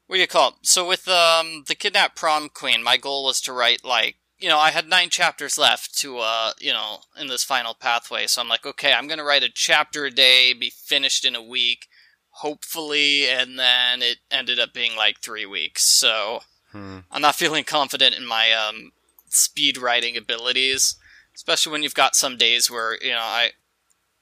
what 0.06 0.18
do 0.18 0.22
you 0.22 0.28
call 0.28 0.50
it? 0.50 0.54
So 0.62 0.88
with 0.88 1.08
um, 1.08 1.64
the 1.68 1.74
kidnapped 1.74 2.16
prom 2.16 2.50
queen, 2.50 2.84
my 2.84 2.98
goal 2.98 3.26
was 3.26 3.42
to 3.42 3.54
write 3.54 3.84
like 3.84 4.18
you 4.42 4.50
know 4.50 4.58
I 4.58 4.72
had 4.72 4.90
nine 4.90 5.10
chapters 5.10 5.58
left 5.58 5.98
to 6.00 6.20
uh 6.20 6.52
you 6.60 6.72
know 6.72 7.00
in 7.20 7.28
this 7.28 7.44
final 7.44 7.74
pathway. 7.74 8.28
So 8.28 8.42
I'm 8.42 8.50
like, 8.50 8.66
okay, 8.66 8.94
I'm 8.94 9.08
gonna 9.08 9.24
write 9.24 9.44
a 9.44 9.50
chapter 9.54 10.06
a 10.06 10.12
day, 10.12 10.54
be 10.54 10.70
finished 10.70 11.26
in 11.26 11.36
a 11.36 11.44
week, 11.44 11.88
hopefully, 12.30 13.30
and 13.30 13.58
then 13.58 14.02
it 14.02 14.18
ended 14.30 14.60
up 14.60 14.74
being 14.74 14.96
like 14.96 15.20
three 15.20 15.46
weeks. 15.46 15.84
So. 15.84 16.42
hmm. 16.72 17.00
I'm 17.12 17.22
not 17.22 17.36
feeling 17.42 17.64
confident 17.64 18.16
in 18.16 18.26
my 18.26 18.52
um, 18.52 18.92
speed 19.30 19.78
writing 19.78 20.18
abilities, 20.18 20.96
especially 21.36 21.72
when 21.72 21.84
you've 21.84 21.94
got 21.94 22.16
some 22.16 22.38
days 22.38 22.70
where 22.70 22.98
you 23.02 23.12
know 23.12 23.20
I. 23.20 23.52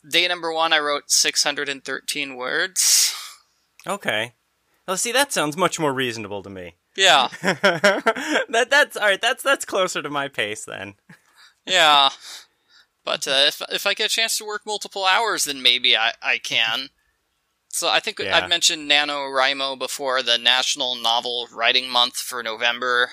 Day 0.10 0.26
number 0.30 0.54
one, 0.54 0.72
I 0.72 0.80
wrote 0.80 1.12
613 1.12 2.38
words. 2.38 3.14
Okay. 3.86 4.34
Well, 4.88 4.96
see, 4.96 5.12
that 5.12 5.34
sounds 5.34 5.58
much 5.58 5.78
more 5.78 5.94
reasonable 5.94 6.42
to 6.42 6.50
me. 6.50 6.76
Yeah, 7.00 7.30
that 7.42 8.68
that's 8.70 8.98
all 8.98 9.08
right. 9.08 9.22
That's 9.22 9.42
that's 9.42 9.64
closer 9.64 10.02
to 10.02 10.10
my 10.10 10.28
pace 10.28 10.66
then. 10.66 10.96
yeah. 11.66 12.10
But 13.06 13.28
uh, 13.28 13.46
if 13.48 13.62
if 13.72 13.88
I 13.88 13.96
get 13.96 14.08
a 14.08 14.14
chance 14.14 14.38
to 14.38 14.46
work 14.46 14.64
multiple 14.68 15.04
hours, 15.06 15.46
then 15.46 15.64
maybe 15.64 15.98
I, 15.98 16.12
I 16.22 16.38
can. 16.38 16.90
So 17.70 17.88
I 17.90 18.00
think 18.00 18.20
Yeah. 18.20 18.38
I've 18.38 18.50
mentioned 18.50 18.92
NaNoWriMo 18.92 19.80
before, 19.80 20.22
the 20.22 20.38
National 20.38 20.94
Novel 20.96 21.48
Writing 21.52 21.90
Month 21.90 22.18
for 22.18 22.44
November. 22.44 23.12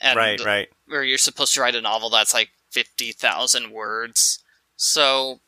And 0.00 0.16
right, 0.16 0.40
right. 0.42 0.68
where 0.86 1.02
you're 1.02 1.18
supposed 1.18 1.52
to 1.54 1.60
write 1.60 1.74
a 1.74 1.80
novel 1.82 2.08
that's 2.08 2.32
like 2.32 2.50
50,000 2.70 3.70
words. 3.70 4.38
So 4.76 5.40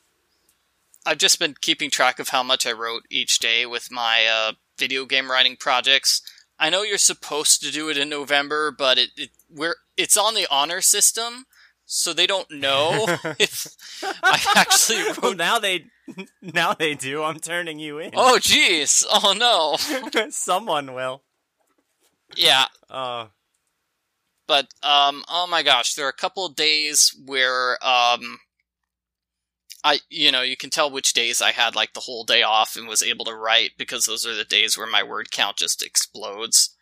I've 1.06 1.18
just 1.18 1.38
been 1.38 1.54
keeping 1.60 1.90
track 1.90 2.18
of 2.18 2.30
how 2.30 2.42
much 2.42 2.66
I 2.66 2.72
wrote 2.72 3.04
each 3.10 3.38
day 3.38 3.64
with 3.64 3.90
my 3.90 4.26
uh, 4.26 4.52
video 4.78 5.06
game 5.06 5.30
writing 5.30 5.56
projects. 5.56 6.20
I 6.58 6.70
know 6.70 6.82
you're 6.82 6.98
supposed 6.98 7.62
to 7.62 7.70
do 7.72 7.88
it 7.88 7.98
in 7.98 8.08
November, 8.08 8.70
but 8.70 8.98
it, 8.98 9.10
it 9.16 9.30
we're 9.50 9.76
it's 9.96 10.16
on 10.16 10.34
the 10.34 10.46
honor 10.50 10.80
system, 10.80 11.46
so 11.84 12.12
they 12.12 12.26
don't 12.26 12.50
know 12.50 13.06
if 13.38 13.66
I 14.02 14.40
actually 14.56 15.02
Well, 15.20 15.34
now 15.34 15.58
they 15.58 15.86
now 16.40 16.74
they 16.74 16.94
do. 16.94 17.22
I'm 17.22 17.40
turning 17.40 17.78
you 17.78 17.98
in. 17.98 18.12
Oh, 18.14 18.38
jeez! 18.40 19.04
Oh 19.10 19.34
no! 19.36 20.28
Someone 20.30 20.94
will. 20.94 21.22
Yeah, 22.36 22.66
Uh, 22.90 23.26
but 24.46 24.68
um 24.82 25.24
oh 25.28 25.46
my 25.48 25.62
gosh 25.62 25.94
there 25.94 26.06
are 26.06 26.10
a 26.10 26.12
couple 26.12 26.44
of 26.46 26.54
days 26.56 27.14
where 27.24 27.78
um 27.84 28.38
i 29.84 30.00
you 30.08 30.32
know 30.32 30.42
you 30.42 30.56
can 30.56 30.70
tell 30.70 30.90
which 30.90 31.12
days 31.12 31.40
i 31.40 31.52
had 31.52 31.76
like 31.76 31.92
the 31.92 32.00
whole 32.00 32.24
day 32.24 32.42
off 32.42 32.76
and 32.76 32.88
was 32.88 33.02
able 33.02 33.24
to 33.24 33.34
write 33.34 33.72
because 33.78 34.06
those 34.06 34.26
are 34.26 34.34
the 34.34 34.44
days 34.44 34.76
where 34.76 34.86
my 34.86 35.02
word 35.02 35.30
count 35.30 35.56
just 35.56 35.84
explodes 35.84 36.74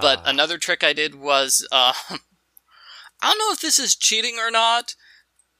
but 0.00 0.20
uh, 0.20 0.22
another 0.26 0.56
trick 0.56 0.82
i 0.82 0.92
did 0.92 1.14
was 1.14 1.66
uh 1.72 1.92
i 2.10 3.28
don't 3.28 3.38
know 3.38 3.52
if 3.52 3.60
this 3.60 3.78
is 3.78 3.96
cheating 3.96 4.36
or 4.38 4.50
not 4.50 4.94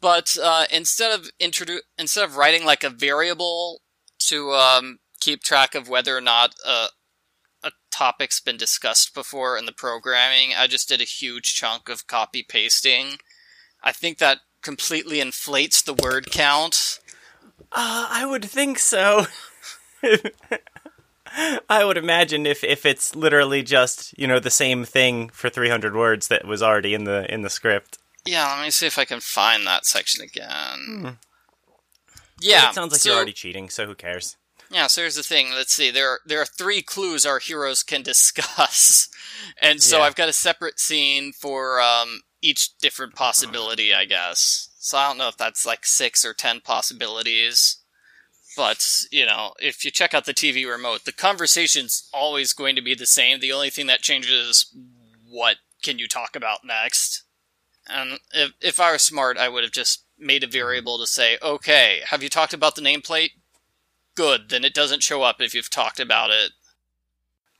but 0.00 0.36
uh 0.42 0.64
instead 0.72 1.12
of 1.12 1.30
introdu- 1.40 1.80
instead 1.98 2.24
of 2.24 2.36
writing 2.36 2.64
like 2.64 2.84
a 2.84 2.90
variable 2.90 3.82
to 4.18 4.52
um 4.52 5.00
keep 5.20 5.42
track 5.42 5.74
of 5.74 5.88
whether 5.88 6.16
or 6.16 6.20
not 6.22 6.54
uh 6.64 6.88
a 7.62 7.72
topic's 7.90 8.40
been 8.40 8.56
discussed 8.56 9.14
before 9.14 9.58
in 9.58 9.66
the 9.66 9.72
programming. 9.72 10.52
I 10.56 10.66
just 10.66 10.88
did 10.88 11.00
a 11.00 11.04
huge 11.04 11.54
chunk 11.54 11.88
of 11.88 12.06
copy 12.06 12.42
pasting. 12.42 13.18
I 13.82 13.92
think 13.92 14.18
that 14.18 14.38
completely 14.62 15.20
inflates 15.20 15.82
the 15.82 15.94
word 15.94 16.30
count. 16.30 16.98
uh, 17.72 18.08
I 18.10 18.26
would 18.26 18.44
think 18.44 18.78
so. 18.78 19.26
I 21.68 21.84
would 21.84 21.96
imagine 21.96 22.44
if 22.44 22.64
if 22.64 22.84
it's 22.84 23.14
literally 23.14 23.62
just 23.62 24.16
you 24.18 24.26
know 24.26 24.40
the 24.40 24.50
same 24.50 24.84
thing 24.84 25.28
for 25.28 25.48
300 25.48 25.94
words 25.94 26.28
that 26.28 26.44
was 26.46 26.62
already 26.62 26.92
in 26.94 27.04
the 27.04 27.32
in 27.32 27.42
the 27.42 27.50
script. 27.50 27.98
Yeah, 28.24 28.52
let 28.56 28.64
me 28.64 28.70
see 28.70 28.86
if 28.86 28.98
I 28.98 29.04
can 29.04 29.20
find 29.20 29.66
that 29.66 29.86
section 29.86 30.24
again. 30.24 30.78
Hmm. 30.86 31.08
Yeah, 32.40 32.70
it 32.70 32.74
sounds 32.74 32.92
like 32.92 33.00
so, 33.00 33.10
you're 33.10 33.16
already 33.16 33.32
cheating. 33.32 33.68
So 33.68 33.86
who 33.86 33.94
cares? 33.94 34.36
Yeah, 34.70 34.86
so 34.86 35.02
here's 35.02 35.16
the 35.16 35.22
thing. 35.22 35.50
Let's 35.52 35.72
see. 35.72 35.90
There 35.90 36.08
are, 36.08 36.20
there 36.24 36.40
are 36.40 36.46
three 36.46 36.80
clues 36.80 37.26
our 37.26 37.38
heroes 37.38 37.82
can 37.82 38.02
discuss, 38.02 39.08
and 39.62 39.82
so 39.82 39.98
Yeah. 39.98 40.04
I've 40.04 40.14
got 40.14 40.28
a 40.28 40.32
separate 40.32 40.78
scene 40.80 41.32
for 41.32 41.80
um, 41.80 42.20
each 42.42 42.76
different 42.78 43.14
possibility, 43.14 43.94
I 43.94 44.04
guess. 44.04 44.70
So 44.78 44.98
I 44.98 45.08
don't 45.08 45.18
know 45.18 45.28
if 45.28 45.36
that's 45.36 45.66
like 45.66 45.84
six 45.84 46.24
or 46.24 46.34
ten 46.34 46.60
possibilities, 46.60 47.78
but 48.56 48.84
you 49.10 49.26
know, 49.26 49.54
if 49.60 49.84
you 49.84 49.90
check 49.90 50.14
out 50.14 50.24
the 50.24 50.34
TV 50.34 50.68
remote, 50.70 51.04
the 51.04 51.12
conversation's 51.12 52.08
always 52.12 52.52
going 52.52 52.76
to 52.76 52.82
be 52.82 52.94
the 52.94 53.06
same. 53.06 53.40
The 53.40 53.52
only 53.52 53.70
thing 53.70 53.86
that 53.86 54.02
changes 54.02 54.30
is 54.30 54.76
what 55.28 55.56
can 55.82 55.98
you 55.98 56.08
talk 56.08 56.34
about 56.36 56.64
next. 56.64 57.24
And 57.88 58.18
if 58.32 58.52
if 58.60 58.80
I 58.80 58.92
were 58.92 58.98
smart, 58.98 59.36
I 59.36 59.48
would 59.48 59.64
have 59.64 59.72
just 59.72 60.04
made 60.18 60.44
a 60.44 60.46
variable 60.46 60.98
to 60.98 61.06
say, 61.06 61.38
okay, 61.42 62.00
have 62.06 62.22
you 62.22 62.28
talked 62.28 62.52
about 62.52 62.74
the 62.74 62.82
nameplate? 62.82 63.30
good, 64.20 64.50
then 64.50 64.64
it 64.64 64.74
doesn't 64.74 65.02
show 65.02 65.22
up 65.22 65.40
if 65.40 65.54
you've 65.54 65.70
talked 65.70 65.98
about 65.98 66.30
it. 66.30 66.52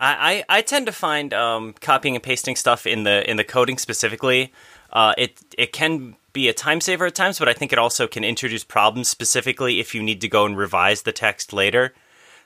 I, 0.02 0.44
I, 0.48 0.62
tend 0.62 0.86
to 0.86 0.92
find 0.92 1.34
um, 1.34 1.74
copying 1.80 2.14
and 2.14 2.22
pasting 2.22 2.56
stuff 2.56 2.86
in 2.86 3.02
the 3.02 3.28
in 3.30 3.36
the 3.36 3.44
coding 3.44 3.76
specifically. 3.76 4.50
Uh, 4.92 5.14
it 5.16 5.40
it 5.56 5.72
can 5.72 6.16
be 6.32 6.48
a 6.48 6.52
time 6.52 6.80
saver 6.80 7.06
at 7.06 7.14
times, 7.14 7.38
but 7.38 7.48
I 7.48 7.52
think 7.52 7.72
it 7.72 7.78
also 7.78 8.06
can 8.06 8.24
introduce 8.24 8.64
problems 8.64 9.08
specifically 9.08 9.80
if 9.80 9.94
you 9.94 10.02
need 10.02 10.20
to 10.20 10.28
go 10.28 10.46
and 10.46 10.56
revise 10.56 11.02
the 11.02 11.12
text 11.12 11.52
later. 11.52 11.94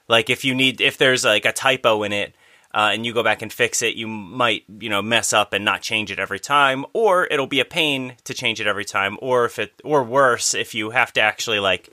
Like 0.09 0.31
if 0.31 0.45
you 0.45 0.55
need 0.55 0.81
if 0.81 0.99
there's 0.99 1.25
like 1.25 1.45
a 1.45 1.53
typo 1.53 2.03
in 2.03 2.13
it 2.13 2.35
uh, 2.75 2.91
and 2.93 3.07
you 3.07 3.15
go 3.15 3.23
back 3.23 3.43
and 3.43 3.53
fix 3.53 3.83
it, 3.83 3.95
you 3.95 4.07
might 4.07 4.65
you 4.79 4.89
know 4.89 5.03
mess 5.03 5.33
up 5.33 5.53
and 5.53 5.65
not 5.65 5.83
change 5.83 6.11
it 6.11 6.19
every 6.19 6.41
time, 6.41 6.85
or 6.93 7.27
it'll 7.31 7.47
be 7.47 7.61
a 7.61 7.65
pain 7.65 8.17
to 8.25 8.35
change 8.35 8.61
it 8.61 8.67
every 8.67 8.85
time, 8.85 9.17
or 9.21 9.45
if 9.45 9.59
it 9.59 9.73
or 9.83 10.03
worse 10.03 10.55
if 10.55 10.75
you 10.75 10.91
have 10.91 11.13
to 11.15 11.21
actually 11.21 11.61
like 11.61 11.91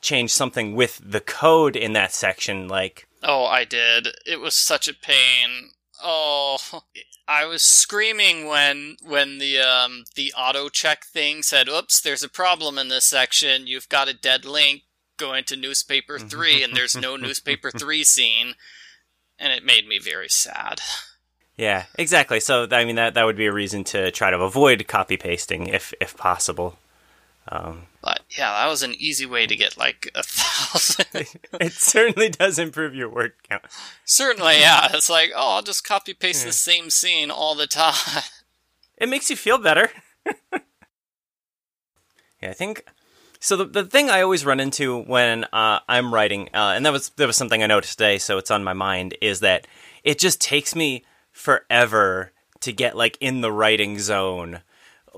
change 0.00 0.32
something 0.32 0.74
with 0.74 1.00
the 1.04 1.20
code 1.20 1.76
in 1.76 1.92
that 1.92 2.12
section, 2.12 2.68
like 2.68 3.06
Oh, 3.22 3.44
I 3.44 3.64
did. 3.64 4.08
It 4.26 4.40
was 4.40 4.54
such 4.54 4.88
a 4.88 4.94
pain. 4.94 5.70
Oh, 6.02 6.58
I 7.26 7.44
was 7.44 7.62
screaming 7.62 8.46
when 8.46 8.96
when 9.02 9.38
the 9.38 9.58
um 9.58 10.04
the 10.14 10.32
auto 10.36 10.68
check 10.68 11.04
thing 11.04 11.42
said, 11.42 11.68
"Oops, 11.68 12.00
there's 12.00 12.22
a 12.22 12.28
problem 12.28 12.78
in 12.78 12.88
this 12.88 13.04
section. 13.04 13.66
You've 13.66 13.88
got 13.88 14.08
a 14.08 14.14
dead 14.14 14.44
link. 14.44 14.82
going 15.16 15.42
to 15.42 15.56
newspaper 15.56 16.16
3 16.16 16.62
and 16.62 16.76
there's 16.76 16.96
no 16.96 17.16
newspaper 17.26 17.70
3 17.70 18.04
scene." 18.04 18.54
And 19.38 19.52
it 19.52 19.64
made 19.64 19.86
me 19.86 19.98
very 19.98 20.28
sad. 20.28 20.80
Yeah, 21.56 21.86
exactly. 21.96 22.38
So 22.38 22.68
I 22.70 22.84
mean 22.84 22.96
that 22.96 23.14
that 23.14 23.26
would 23.26 23.36
be 23.36 23.46
a 23.46 23.52
reason 23.52 23.82
to 23.84 24.10
try 24.12 24.30
to 24.30 24.38
avoid 24.38 24.86
copy 24.86 25.16
pasting 25.16 25.66
if 25.66 25.92
if 26.00 26.16
possible. 26.16 26.78
Um, 27.50 27.86
But 28.02 28.20
yeah, 28.36 28.52
that 28.52 28.68
was 28.68 28.82
an 28.82 28.94
easy 28.98 29.24
way 29.26 29.46
to 29.46 29.56
get 29.56 29.76
like 29.78 30.10
a 30.14 30.22
thousand. 30.26 31.06
it 31.60 31.72
certainly 31.72 32.28
does 32.28 32.58
improve 32.58 32.94
your 32.94 33.08
word 33.08 33.32
count. 33.48 33.64
Certainly, 34.04 34.60
yeah. 34.60 34.88
It's 34.92 35.08
like, 35.10 35.30
oh, 35.34 35.56
I'll 35.56 35.62
just 35.62 35.84
copy 35.84 36.14
paste 36.14 36.44
the 36.44 36.52
same 36.52 36.90
scene 36.90 37.30
all 37.30 37.54
the 37.54 37.66
time. 37.66 38.22
It 39.00 39.08
makes 39.08 39.30
you 39.30 39.36
feel 39.36 39.58
better. 39.58 39.90
yeah, 42.42 42.50
I 42.50 42.52
think. 42.52 42.84
So 43.38 43.56
the 43.56 43.64
the 43.64 43.84
thing 43.84 44.10
I 44.10 44.22
always 44.22 44.44
run 44.44 44.58
into 44.58 44.98
when 45.04 45.44
uh, 45.52 45.78
I'm 45.88 46.12
writing, 46.12 46.48
uh, 46.52 46.72
and 46.74 46.84
that 46.84 46.92
was 46.92 47.10
that 47.10 47.28
was 47.28 47.36
something 47.36 47.62
I 47.62 47.66
noticed 47.66 47.96
today, 47.96 48.18
so 48.18 48.38
it's 48.38 48.50
on 48.50 48.64
my 48.64 48.72
mind, 48.72 49.14
is 49.22 49.38
that 49.38 49.68
it 50.02 50.18
just 50.18 50.40
takes 50.40 50.74
me 50.74 51.04
forever 51.30 52.32
to 52.62 52.72
get 52.72 52.96
like 52.96 53.16
in 53.20 53.40
the 53.40 53.52
writing 53.52 54.00
zone. 54.00 54.62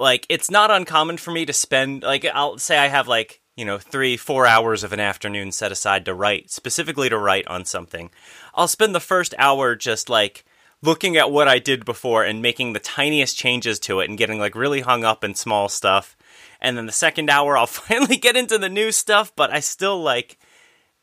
Like 0.01 0.27
it's 0.31 0.51
not 0.51 0.71
uncommon 0.71 1.19
for 1.19 1.31
me 1.31 1.45
to 1.45 1.53
spend 1.53 2.03
like 2.03 2.25
I'll 2.25 2.57
say 2.59 2.79
I 2.79 2.89
have 2.89 3.07
like 3.07 3.41
you 3.55 3.67
know 3.67 3.79
three 3.79 4.17
four 4.17 4.47
hours 4.47 4.83
of 4.83 4.95
an 4.95 5.01
afternoon 5.01 5.53
set 5.53 5.71
aside 5.71 6.07
to 6.07 6.15
write 6.15 6.51
specifically 6.51 7.11
to 7.11 7.19
write 7.19 7.47
on 7.47 7.67
something. 7.67 8.11
I'll 8.55 8.67
spend 8.67 8.95
the 8.95 9.01
first 9.01 9.35
hour 9.39 9.77
just 9.77 10.09
like 10.09 10.45
looking 10.83 11.19
at 11.19 11.31
what 11.31 11.49
I 11.49 11.59
did 11.59 11.85
before 11.85 12.25
and 12.25 12.41
making 12.41 12.73
the 12.73 12.81
tiniest 12.81 13.37
changes 13.37 13.79
to 13.81 14.01
it 14.01 14.09
and 14.09 14.17
getting 14.17 14.39
like 14.39 14.55
really 14.55 14.81
hung 14.81 15.05
up 15.05 15.23
in 15.23 15.35
small 15.35 15.69
stuff. 15.69 16.17
And 16.63 16.79
then 16.79 16.87
the 16.87 16.93
second 16.93 17.29
hour 17.29 17.57
I'll 17.57 17.67
finally 17.67 18.17
get 18.17 18.37
into 18.37 18.57
the 18.57 18.71
new 18.71 18.93
stuff, 18.93 19.33
but 19.37 19.53
I 19.53 19.61
still 19.61 20.03
like 20.03 20.39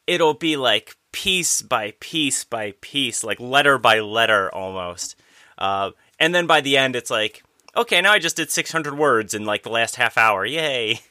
it'll 0.08 0.34
be 0.34 0.58
like 0.58 0.96
piece 1.12 1.62
by 1.62 1.94
piece 2.00 2.44
by 2.46 2.74
piece, 2.82 3.24
like 3.24 3.40
letter 3.40 3.78
by 3.78 4.00
letter 4.00 4.54
almost. 4.54 5.16
Uh, 5.58 5.92
and 6.20 6.34
then 6.34 6.48
by 6.48 6.62
the 6.62 6.78
end, 6.78 6.96
it's 6.96 7.10
like, 7.10 7.44
okay, 7.78 8.02
now 8.02 8.12
I 8.12 8.20
just 8.20 8.36
did 8.36 8.52
600 8.52 8.98
words 8.98 9.34
in 9.34 9.46
like 9.46 9.64
the 9.64 9.70
last 9.70 9.96
half 9.96 10.18
hour. 10.18 10.46
Yay! 10.46 11.02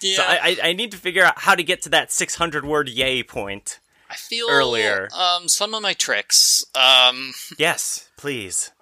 Yeah, 0.00 0.16
So 0.16 0.22
I, 0.22 0.38
I, 0.62 0.68
I 0.68 0.72
need 0.72 0.90
to 0.92 0.96
figure 0.96 1.24
out 1.24 1.40
how 1.40 1.54
to 1.54 1.62
get 1.62 1.82
to 1.82 1.88
that 1.90 2.10
600 2.12 2.64
word 2.64 2.88
yay 2.88 3.22
point. 3.22 3.80
I 4.08 4.16
feel 4.16 4.46
earlier. 4.50 5.08
Um, 5.16 5.46
some 5.48 5.74
of 5.74 5.82
my 5.82 5.92
tricks. 5.92 6.64
Um, 6.74 7.32
Yes, 7.58 8.08
please. 8.16 8.72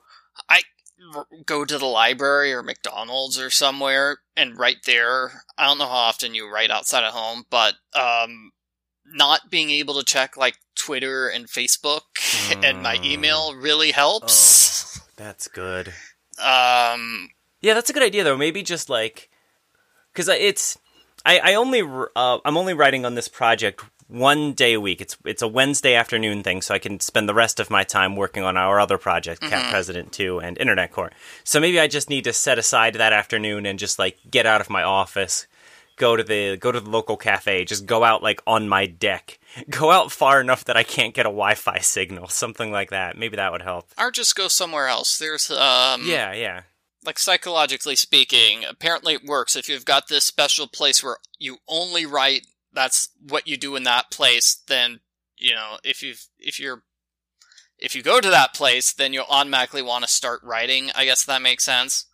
I 0.48 0.60
r- 1.14 1.26
go 1.44 1.64
to 1.64 1.76
the 1.76 1.86
library 1.86 2.52
or 2.52 2.62
McDonald's 2.62 3.38
or 3.38 3.50
somewhere 3.50 4.18
and 4.36 4.58
right 4.58 4.78
there. 4.86 5.42
I 5.58 5.66
don't 5.66 5.78
know 5.78 5.84
how 5.86 5.90
often 5.90 6.34
you 6.34 6.50
write 6.50 6.70
outside 6.70 7.04
of 7.04 7.12
home, 7.12 7.44
but 7.50 7.74
um, 7.94 8.52
not 9.04 9.50
being 9.50 9.70
able 9.70 9.94
to 9.98 10.04
check 10.04 10.36
like 10.36 10.56
Twitter 10.76 11.28
and 11.28 11.46
Facebook 11.46 12.02
and 12.64 12.82
my 12.82 12.96
Mm. 12.96 13.04
email 13.04 13.54
really 13.54 13.90
helps. 13.90 15.00
That's 15.16 15.48
good. 15.48 15.92
Um, 16.40 17.30
Yeah, 17.60 17.74
that's 17.74 17.90
a 17.90 17.92
good 17.92 18.02
idea 18.02 18.24
though. 18.24 18.36
Maybe 18.36 18.62
just 18.62 18.88
like 18.88 19.30
because 20.12 20.28
it's 20.28 20.78
I 21.24 21.38
I 21.38 21.54
only 21.54 21.82
uh, 21.82 22.38
I'm 22.44 22.56
only 22.56 22.74
writing 22.74 23.04
on 23.04 23.14
this 23.14 23.28
project 23.28 23.82
one 24.08 24.52
day 24.54 24.72
a 24.72 24.80
week. 24.80 25.00
It's 25.00 25.16
it's 25.24 25.42
a 25.42 25.48
Wednesday 25.48 25.94
afternoon 25.94 26.42
thing, 26.42 26.62
so 26.62 26.74
I 26.74 26.78
can 26.78 27.00
spend 27.00 27.28
the 27.28 27.34
rest 27.34 27.60
of 27.60 27.70
my 27.70 27.84
time 27.84 28.16
working 28.16 28.42
on 28.42 28.56
our 28.56 28.80
other 28.80 28.98
project, 28.98 29.42
Cat 29.42 29.70
President 29.70 30.12
Two 30.12 30.40
and 30.40 30.56
Internet 30.58 30.92
Court. 30.92 31.12
So 31.44 31.60
maybe 31.60 31.78
I 31.78 31.88
just 31.88 32.08
need 32.08 32.24
to 32.24 32.32
set 32.32 32.58
aside 32.58 32.94
that 32.94 33.12
afternoon 33.12 33.66
and 33.66 33.78
just 33.78 33.98
like 33.98 34.18
get 34.30 34.46
out 34.46 34.60
of 34.60 34.70
my 34.70 34.82
office, 34.82 35.46
go 35.96 36.16
to 36.16 36.22
the 36.22 36.56
go 36.56 36.72
to 36.72 36.80
the 36.80 36.90
local 36.90 37.16
cafe, 37.16 37.64
just 37.64 37.84
go 37.86 38.02
out 38.02 38.22
like 38.22 38.42
on 38.46 38.68
my 38.68 38.86
deck, 38.86 39.37
go 39.70 39.90
out 39.90 40.12
far 40.12 40.40
enough 40.40 40.64
that 40.64 40.76
I 40.76 40.82
can't 40.82 41.14
get 41.14 41.26
a 41.26 41.30
Wi-Fi 41.30 41.78
signal, 41.78 42.28
something 42.28 42.70
like 42.70 42.90
that. 42.90 43.16
Maybe 43.16 43.36
that 43.36 43.52
would 43.52 43.62
help. 43.62 43.90
or 43.98 44.10
just 44.10 44.34
go 44.36 44.48
somewhere 44.48 44.86
else. 44.86 45.18
There's 45.18 45.50
um, 45.50 46.02
Yeah, 46.04 46.32
yeah. 46.32 46.62
like 47.04 47.18
psychologically 47.18 47.96
speaking, 47.96 48.64
apparently 48.68 49.14
it 49.14 49.24
works. 49.24 49.56
If 49.56 49.68
you've 49.68 49.84
got 49.84 50.08
this 50.08 50.24
special 50.24 50.66
place 50.66 51.02
where 51.02 51.18
you 51.38 51.58
only 51.68 52.04
write, 52.06 52.46
that's 52.72 53.08
what 53.26 53.48
you 53.48 53.56
do 53.56 53.76
in 53.76 53.82
that 53.84 54.10
place. 54.10 54.62
Then 54.66 55.00
you 55.36 55.54
know 55.54 55.78
if 55.84 56.02
you 56.02 56.14
if 56.38 56.60
you're 56.60 56.82
if 57.78 57.94
you 57.94 58.02
go 58.02 58.20
to 58.20 58.28
that 58.30 58.54
place, 58.54 58.92
then 58.92 59.12
you'll 59.12 59.24
automatically 59.28 59.82
want 59.82 60.04
to 60.04 60.10
start 60.10 60.40
writing. 60.42 60.90
I 60.94 61.04
guess 61.04 61.24
that 61.24 61.40
makes 61.42 61.64
sense. 61.64 62.06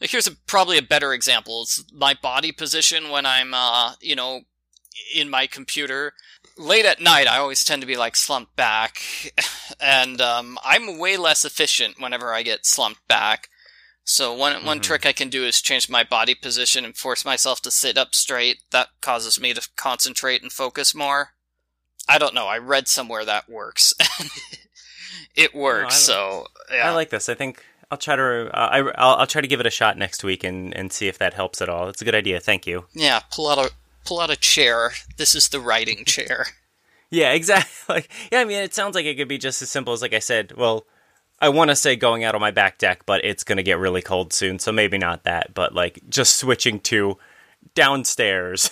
Like 0.00 0.10
here's 0.10 0.26
a, 0.26 0.32
probably 0.46 0.78
a 0.78 0.82
better 0.82 1.12
example. 1.12 1.62
It's 1.62 1.84
my 1.92 2.14
body 2.14 2.52
position 2.52 3.10
when 3.10 3.26
I'm 3.26 3.52
uh 3.54 3.92
you 4.00 4.16
know 4.16 4.40
in 5.14 5.30
my 5.30 5.46
computer. 5.46 6.12
Late 6.58 6.84
at 6.86 7.00
night, 7.00 7.28
I 7.28 7.38
always 7.38 7.62
tend 7.64 7.82
to 7.82 7.86
be 7.86 7.96
like 7.96 8.16
slumped 8.16 8.56
back, 8.56 9.00
and 9.80 10.20
um, 10.20 10.58
I'm 10.64 10.98
way 10.98 11.16
less 11.16 11.44
efficient 11.44 12.00
whenever 12.00 12.32
I 12.34 12.42
get 12.42 12.66
slumped 12.66 13.06
back. 13.08 13.48
So 14.04 14.32
one 14.34 14.64
one 14.64 14.80
Mhm. 14.80 14.82
trick 14.82 15.06
I 15.06 15.12
can 15.12 15.28
do 15.28 15.44
is 15.44 15.60
change 15.62 15.88
my 15.88 16.02
body 16.02 16.34
position 16.34 16.84
and 16.84 16.96
force 16.96 17.24
myself 17.24 17.60
to 17.62 17.70
sit 17.70 17.96
up 17.98 18.14
straight. 18.14 18.60
That 18.72 18.88
causes 19.00 19.38
me 19.40 19.54
to 19.54 19.68
concentrate 19.76 20.42
and 20.42 20.50
focus 20.50 20.94
more. 20.94 21.34
I 22.08 22.18
don't 22.18 22.34
know. 22.34 22.46
I 22.46 22.56
read 22.58 22.88
somewhere 22.88 23.24
that 23.26 23.48
works. 23.50 23.92
it 25.36 25.54
works. 25.54 25.94
I 25.94 25.98
so 25.98 26.46
yeah. 26.72 26.90
I 26.90 26.94
like 26.94 27.10
this. 27.10 27.28
I 27.28 27.34
think 27.34 27.62
I'll 27.90 27.98
try 27.98 28.16
to 28.16 28.50
uh, 28.52 28.68
I, 28.72 28.78
I'll, 28.96 29.16
I'll 29.16 29.26
try 29.26 29.42
to 29.42 29.48
give 29.48 29.60
it 29.60 29.66
a 29.66 29.70
shot 29.70 29.96
next 29.98 30.24
week 30.24 30.42
and, 30.42 30.74
and 30.76 30.92
see 30.92 31.06
if 31.08 31.18
that 31.18 31.34
helps 31.34 31.60
at 31.62 31.68
all. 31.68 31.88
It's 31.88 32.02
a 32.02 32.04
good 32.04 32.14
idea. 32.14 32.40
Thank 32.40 32.66
you. 32.66 32.86
yeah. 32.94 33.20
Pull 33.30 33.48
out 33.48 33.58
a 33.58 33.70
pull 34.08 34.20
out 34.20 34.30
a 34.30 34.36
chair. 34.36 34.92
This 35.18 35.34
is 35.34 35.50
the 35.50 35.60
writing 35.60 36.04
chair. 36.06 36.46
Yeah, 37.10 37.32
exactly. 37.32 37.68
Like, 37.88 38.10
yeah, 38.30 38.40
I 38.40 38.44
mean, 38.44 38.58
it 38.58 38.74
sounds 38.74 38.94
like 38.94 39.06
it 39.06 39.14
could 39.16 39.28
be 39.28 39.38
just 39.38 39.62
as 39.62 39.70
simple 39.70 39.94
as 39.94 40.02
like 40.02 40.12
I 40.12 40.18
said. 40.18 40.52
Well, 40.54 40.84
I 41.40 41.48
want 41.48 41.70
to 41.70 41.76
say 41.76 41.96
going 41.96 42.22
out 42.22 42.34
on 42.34 42.40
my 42.42 42.50
back 42.50 42.76
deck, 42.76 43.06
but 43.06 43.24
it's 43.24 43.44
going 43.44 43.56
to 43.56 43.62
get 43.62 43.78
really 43.78 44.02
cold 44.02 44.34
soon, 44.34 44.58
so 44.58 44.72
maybe 44.72 44.98
not 44.98 45.24
that. 45.24 45.54
But 45.54 45.74
like 45.74 46.00
just 46.10 46.36
switching 46.36 46.80
to 46.80 47.16
downstairs. 47.74 48.70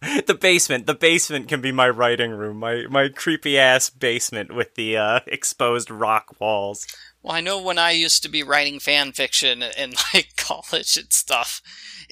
the 0.26 0.38
basement. 0.40 0.86
The 0.86 0.94
basement 0.94 1.48
can 1.48 1.60
be 1.60 1.72
my 1.72 1.90
writing 1.90 2.30
room. 2.30 2.58
My 2.58 2.86
my 2.88 3.08
creepy 3.08 3.58
ass 3.58 3.90
basement 3.90 4.54
with 4.54 4.74
the 4.74 4.96
uh, 4.96 5.20
exposed 5.26 5.90
rock 5.90 6.40
walls. 6.40 6.86
Well, 7.22 7.34
I 7.34 7.42
know 7.42 7.60
when 7.60 7.78
I 7.78 7.90
used 7.90 8.22
to 8.22 8.30
be 8.30 8.42
writing 8.42 8.80
fan 8.80 9.12
fiction 9.12 9.62
in 9.62 9.92
like 10.14 10.36
college 10.36 10.96
and 10.96 11.12
stuff, 11.12 11.60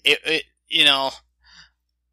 it, 0.05 0.18
it 0.26 0.42
you 0.68 0.85
know, 0.85 1.12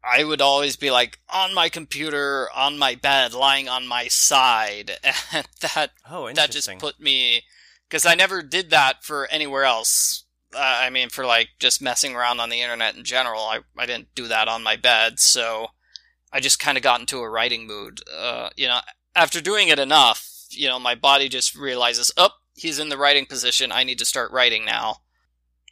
I 0.02 0.24
would 0.24 0.40
always 0.40 0.76
be 0.76 0.90
like 0.90 1.18
on 1.28 1.54
my 1.54 1.68
computer, 1.68 2.48
on 2.54 2.78
my 2.78 2.94
bed, 2.94 3.34
lying 3.34 3.68
on 3.68 3.86
my 3.86 4.08
side, 4.08 4.92
and 5.32 5.46
that 5.60 5.90
Oh, 6.08 6.32
that 6.32 6.50
just 6.50 6.70
put 6.78 7.00
me 7.00 7.42
because 7.88 8.06
I 8.06 8.14
never 8.14 8.42
did 8.42 8.70
that 8.70 9.04
for 9.04 9.26
anywhere 9.30 9.64
else. 9.64 10.24
Uh, 10.54 10.58
I 10.82 10.90
mean, 10.90 11.10
for 11.10 11.26
like 11.26 11.50
just 11.58 11.82
messing 11.82 12.14
around 12.14 12.40
on 12.40 12.48
the 12.48 12.60
internet 12.60 12.96
in 12.96 13.04
general, 13.04 13.42
I 13.42 13.60
I 13.76 13.86
didn't 13.86 14.14
do 14.14 14.28
that 14.28 14.48
on 14.48 14.62
my 14.62 14.76
bed, 14.76 15.18
so 15.18 15.68
I 16.32 16.40
just 16.40 16.58
kind 16.58 16.76
of 16.76 16.84
got 16.84 17.00
into 17.00 17.18
a 17.18 17.28
writing 17.28 17.66
mood. 17.66 18.00
Uh, 18.14 18.50
you 18.56 18.66
know, 18.66 18.80
after 19.14 19.40
doing 19.40 19.68
it 19.68 19.78
enough, 19.78 20.46
you 20.50 20.68
know, 20.68 20.78
my 20.78 20.94
body 20.94 21.28
just 21.28 21.54
realizes, 21.54 22.12
oh, 22.16 22.30
he's 22.54 22.78
in 22.78 22.88
the 22.88 22.98
writing 22.98 23.26
position. 23.26 23.72
I 23.72 23.84
need 23.84 23.98
to 23.98 24.04
start 24.04 24.30
writing 24.32 24.64
now. 24.64 24.98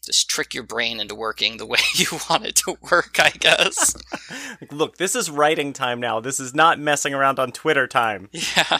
Just 0.07 0.31
trick 0.31 0.55
your 0.55 0.63
brain 0.63 1.01
into 1.01 1.15
working 1.15 1.57
the 1.57 1.67
way 1.73 1.81
you 1.97 2.07
want 2.31 2.47
it 2.47 2.55
to 2.57 2.79
work, 2.91 3.19
I 3.19 3.31
guess. 3.31 3.97
Look, 4.71 4.97
this 4.97 5.15
is 5.15 5.31
writing 5.31 5.73
time 5.73 6.01
now. 6.01 6.21
This 6.21 6.41
is 6.41 6.55
not 6.55 6.79
messing 6.79 7.13
around 7.13 7.39
on 7.39 7.53
Twitter 7.53 7.87
time. 7.87 8.29
yeah. 8.33 8.79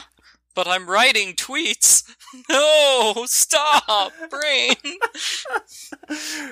But 0.55 0.67
I'm 0.67 0.89
writing 0.89 1.35
tweets. 1.35 2.03
No, 2.51 3.25
stop, 3.27 4.13
brain. 4.29 4.75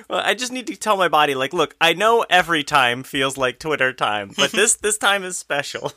Well, 0.09 0.21
I 0.23 0.33
just 0.33 0.51
need 0.51 0.65
to 0.67 0.75
tell 0.75 0.97
my 0.97 1.09
body, 1.09 1.35
like, 1.35 1.53
look, 1.53 1.75
I 1.79 1.93
know 1.93 2.25
every 2.29 2.63
time 2.63 3.03
feels 3.03 3.37
like 3.37 3.59
Twitter 3.59 3.93
time, 3.93 4.31
but 4.35 4.51
this 4.51 4.75
this 4.75 4.97
time 4.97 5.23
is 5.23 5.37
special. 5.37 5.91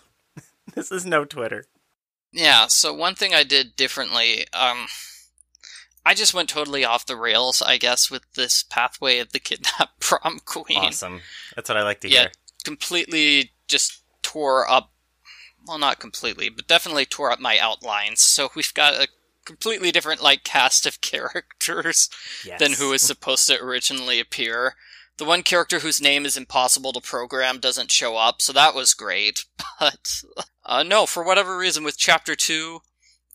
this 0.75 0.93
is 0.93 1.07
no 1.07 1.25
Twitter. 1.25 1.65
Yeah, 2.33 2.67
so 2.67 2.93
one 2.93 3.15
thing 3.15 3.33
I 3.33 3.45
did 3.45 3.77
differently, 3.77 4.47
um, 4.53 4.89
I 6.09 6.15
just 6.15 6.33
went 6.33 6.49
totally 6.49 6.87
off 6.87 7.05
the 7.05 7.17
rails, 7.17 7.61
I 7.61 7.77
guess, 7.77 8.11
with 8.11 8.23
this 8.35 8.63
pathway 8.63 9.19
of 9.19 9.33
the 9.33 9.39
kidnapped 9.49 10.01
prom 10.01 10.41
queen. 10.45 10.79
Awesome. 10.79 11.21
That's 11.55 11.69
what 11.69 11.77
I 11.77 11.83
like 11.83 12.01
to 12.01 12.09
Yeah, 12.09 12.21
hear. 12.21 12.31
completely 12.65 13.53
just 13.67 14.03
tore 14.23 14.67
up, 14.71 14.91
well, 15.67 15.79
not 15.79 15.99
completely, 16.01 16.49
but 16.49 16.67
definitely 16.67 17.05
tore 17.05 17.31
up 17.31 17.41
my 17.41 17.59
outlines. 17.59 18.23
So 18.23 18.49
we've 18.57 18.73
got 18.73 18.95
a 18.95 19.09
completely 19.45 19.91
different, 19.93 20.23
like, 20.23 20.45
cast 20.45 20.87
of 20.87 21.01
characters 21.03 22.09
Yes. 22.43 22.59
than 22.59 22.89
was 22.89 23.03
supposed 23.07 23.47
to 23.49 23.61
originally 23.61 24.19
appear. 24.19 24.77
The 25.19 25.25
one 25.27 25.43
character 25.43 25.81
whose 25.81 26.01
name 26.01 26.25
is 26.25 26.37
impossible 26.39 26.93
to 26.95 27.01
program 27.03 27.59
doesn't 27.59 27.91
show 27.91 28.17
up, 28.17 28.41
so 28.41 28.53
that 28.55 28.75
was 28.75 28.95
great. 28.95 29.45
But 29.79 30.23
uh, 30.65 30.83
no, 30.85 31.05
for 31.07 31.23
whatever 31.23 31.59
reason, 31.59 31.85
with 31.85 31.99
chapter 31.99 32.35
two, 32.35 32.81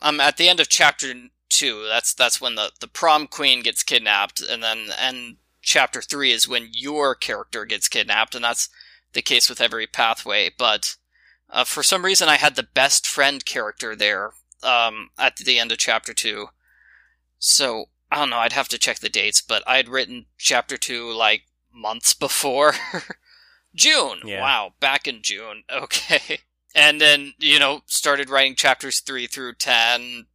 um, 0.01 0.19
at 0.19 0.37
the 0.37 0.49
end 0.49 0.59
of 0.59 0.69
chapter 0.69 1.13
two, 1.57 1.85
that's 1.87 2.13
that's 2.13 2.41
when 2.41 2.55
the 2.55 2.71
the 2.79 2.87
prom 2.87 3.27
queen 3.27 3.61
gets 3.61 3.83
kidnapped, 3.83 4.41
and 4.41 4.61
then 4.63 4.89
and 4.99 5.37
chapter 5.61 6.01
three 6.01 6.31
is 6.31 6.47
when 6.47 6.69
your 6.71 7.15
character 7.15 7.65
gets 7.65 7.87
kidnapped, 7.87 8.35
and 8.35 8.43
that's 8.43 8.69
the 9.13 9.21
case 9.21 9.49
with 9.49 9.61
every 9.61 9.87
pathway. 9.87 10.49
But 10.55 10.95
uh, 11.49 11.63
for 11.63 11.83
some 11.83 12.03
reason, 12.05 12.29
I 12.29 12.37
had 12.37 12.55
the 12.55 12.67
best 12.73 13.07
friend 13.07 13.43
character 13.45 13.95
there 13.95 14.31
um, 14.61 15.09
at 15.17 15.37
the 15.37 15.59
end 15.59 15.71
of 15.71 15.77
chapter 15.77 16.13
two. 16.13 16.47
So 17.39 17.85
I 18.11 18.17
don't 18.17 18.29
know. 18.29 18.37
I'd 18.37 18.53
have 18.53 18.69
to 18.69 18.77
check 18.77 18.99
the 18.99 19.09
dates, 19.09 19.41
but 19.41 19.63
I 19.65 19.77
had 19.77 19.89
written 19.89 20.25
chapter 20.37 20.77
two 20.77 21.11
like 21.11 21.43
months 21.73 22.13
before 22.13 22.73
June. 23.75 24.19
Yeah. 24.25 24.41
Wow, 24.41 24.73
back 24.79 25.07
in 25.07 25.21
June. 25.21 25.63
Okay, 25.71 26.39
and 26.75 26.99
then 26.99 27.33
you 27.39 27.59
know 27.59 27.81
started 27.85 28.29
writing 28.29 28.55
chapters 28.55 28.99
three 28.99 29.27
through 29.27 29.55
ten 29.55 30.27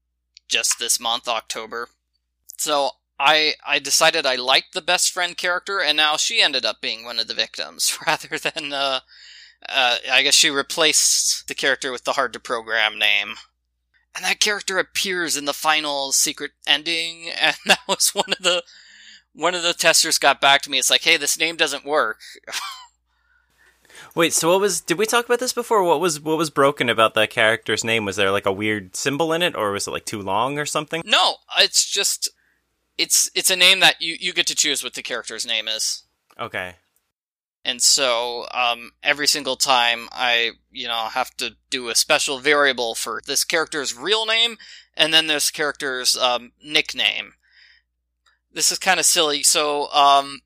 just 0.49 0.79
this 0.79 0.99
month, 0.99 1.29
October. 1.29 1.89
So 2.57 2.93
I 3.19 3.55
I 3.67 3.79
decided 3.79 4.27
I 4.27 4.37
liked 4.37 4.75
the 4.75 4.83
best 4.83 5.13
friend 5.13 5.37
character, 5.37 5.81
and 5.81 5.97
now 5.97 6.17
she 6.17 6.41
ended 6.41 6.65
up 6.65 6.81
being 6.81 7.05
one 7.05 7.19
of 7.19 7.29
the 7.29 7.35
victims 7.35 7.99
rather 8.07 8.39
than 8.39 8.73
uh, 8.73 9.01
uh 9.69 9.97
I 10.11 10.23
guess 10.23 10.35
she 10.35 10.51
replaced 10.51 11.49
the 11.49 11.55
character 11.55 11.93
with 11.93 12.05
the 12.05 12.13
hard 12.13 12.33
to 12.35 12.41
program 12.41 12.99
name. 12.99 13.35
And 14.15 14.25
that 14.25 14.41
character 14.41 14.79
appears 14.79 15.37
in 15.37 15.45
the 15.45 15.53
final 15.55 16.13
secret 16.13 16.53
ending, 16.67 17.31
and 17.41 17.57
that 17.67 17.81
was 17.89 18.11
one 18.15 18.33
of 18.33 18.43
the 18.43 18.63
one 19.33 19.55
of 19.55 19.63
the 19.63 19.75
testers 19.75 20.19
got 20.19 20.41
back 20.41 20.63
to 20.63 20.71
me. 20.71 20.79
It's 20.79 20.91
like, 20.91 21.03
hey, 21.03 21.17
this 21.17 21.39
name 21.39 21.57
doesn't 21.57 21.85
work. 21.85 22.21
Wait, 24.19 24.33
so 24.33 24.51
what 24.51 24.61
was? 24.61 24.81
Did 24.81 24.99
we 24.99 25.07
talk 25.07 25.27
about 25.27 25.39
this 25.39 25.53
before? 25.53 25.85
What 25.85 26.01
was 26.01 26.19
what 26.19 26.37
was 26.37 26.51
broken 26.51 26.89
about 26.89 27.15
that 27.15 27.31
character's 27.31 27.85
name? 27.85 28.05
Was 28.05 28.17
there 28.17 28.33
like 28.33 28.47
a 28.47 28.53
weird 28.53 28.97
symbol 28.97 29.33
in 29.33 29.43
it, 29.43 29.55
or 29.55 29.71
was 29.71 29.87
it 29.87 29.93
like 29.93 30.07
too 30.07 30.21
long 30.21 30.59
or 30.59 30.67
something? 30.67 31.03
No, 31.05 31.37
it's 31.57 31.89
just 31.89 32.29
it's 32.99 33.31
it's 33.37 33.49
a 33.49 33.55
name 33.55 33.79
that 33.79 34.03
you 34.03 34.17
you 34.19 34.33
get 34.33 34.49
to 34.49 34.57
choose 34.57 34.83
what 34.83 34.95
the 34.95 35.05
character's 35.05 35.47
name 35.47 35.69
is. 35.69 36.03
Okay. 36.37 36.75
And 37.65 37.81
so 37.81 38.49
um, 38.53 38.91
every 39.05 39.29
single 39.29 39.55
time 39.55 40.09
I, 40.11 40.53
you 40.73 40.89
know, 40.89 41.07
have 41.13 41.37
to 41.37 41.55
do 41.71 41.89
a 41.89 41.95
special 41.95 42.41
variable 42.41 42.97
for 42.97 43.21
this 43.25 43.45
character's 43.45 43.97
real 43.97 44.27
name 44.27 44.57
and 44.97 45.15
then 45.15 45.29
this 45.29 45.53
character's 45.53 46.17
um, 46.17 46.51
nickname. 46.61 47.35
This 48.53 48.73
is 48.73 48.81
kind 48.81 48.99
of 48.99 49.07
silly. 49.07 49.45
So 49.45 49.93
um, 49.93 50.41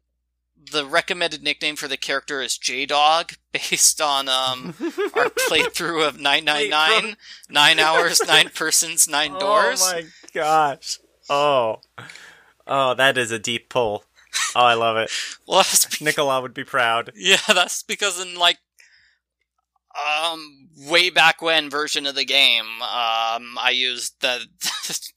the 0.70 0.84
recommended 0.86 1.42
nickname 1.42 1.76
for 1.76 1.88
the 1.88 1.96
character 1.96 2.40
is 2.40 2.56
J 2.56 2.86
Dog, 2.86 3.32
based 3.52 4.00
on 4.00 4.28
um, 4.28 4.74
our 5.14 5.30
playthrough 5.48 6.06
of 6.06 6.20
999, 6.20 7.04
Wait, 7.04 7.16
nine 7.50 7.78
hours, 7.78 8.20
nine 8.26 8.50
persons, 8.54 9.08
nine 9.08 9.32
doors. 9.38 9.82
Oh 9.82 9.92
my 9.92 10.04
gosh! 10.34 10.98
Oh, 11.28 11.80
oh, 12.66 12.94
that 12.94 13.18
is 13.18 13.30
a 13.30 13.38
deep 13.38 13.68
pull. 13.68 14.04
Oh, 14.56 14.60
I 14.64 14.74
love 14.74 14.96
it. 14.96 15.10
well, 15.46 15.58
that's 15.58 15.98
be- 15.98 16.04
Nicola 16.04 16.40
would 16.40 16.54
be 16.54 16.64
proud. 16.64 17.12
Yeah, 17.14 17.36
that's 17.48 17.82
because 17.82 18.20
in 18.20 18.36
like 18.36 18.58
um 19.94 20.68
way 20.88 21.10
back 21.10 21.42
when 21.42 21.68
version 21.68 22.06
of 22.06 22.14
the 22.14 22.24
game, 22.24 22.64
um 22.80 23.58
I 23.60 23.72
used 23.74 24.20
the 24.22 24.46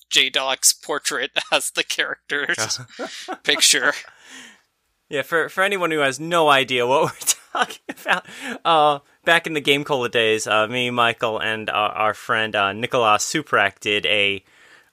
J 0.10 0.30
Dog's 0.30 0.74
portrait 0.74 1.32
as 1.52 1.72
the 1.72 1.84
character's 1.84 2.80
picture. 3.44 3.94
Yeah, 5.10 5.22
for 5.22 5.50
for 5.50 5.64
anyone 5.64 5.92
who 5.92 6.00
has 6.00 6.20
no 6.20 6.50
idea 6.50 6.88
what 6.88 7.04
we're 7.54 7.64
talking 7.66 7.96
about, 8.02 8.26
uh, 8.66 9.00
back 9.24 9.46
in 9.48 9.54
the 9.54 9.62
Game 9.62 9.84
Cola 9.84 10.10
days, 10.10 10.48
uh, 10.48 10.68
me, 10.68 10.90
Michael, 10.90 11.40
and 11.40 11.70
our, 11.70 11.90
our 11.92 12.14
friend 12.14 12.56
uh, 12.56 12.74
Nicolas 12.74 13.24
Suprak 13.24 13.80
did 13.80 14.06
a 14.08 14.44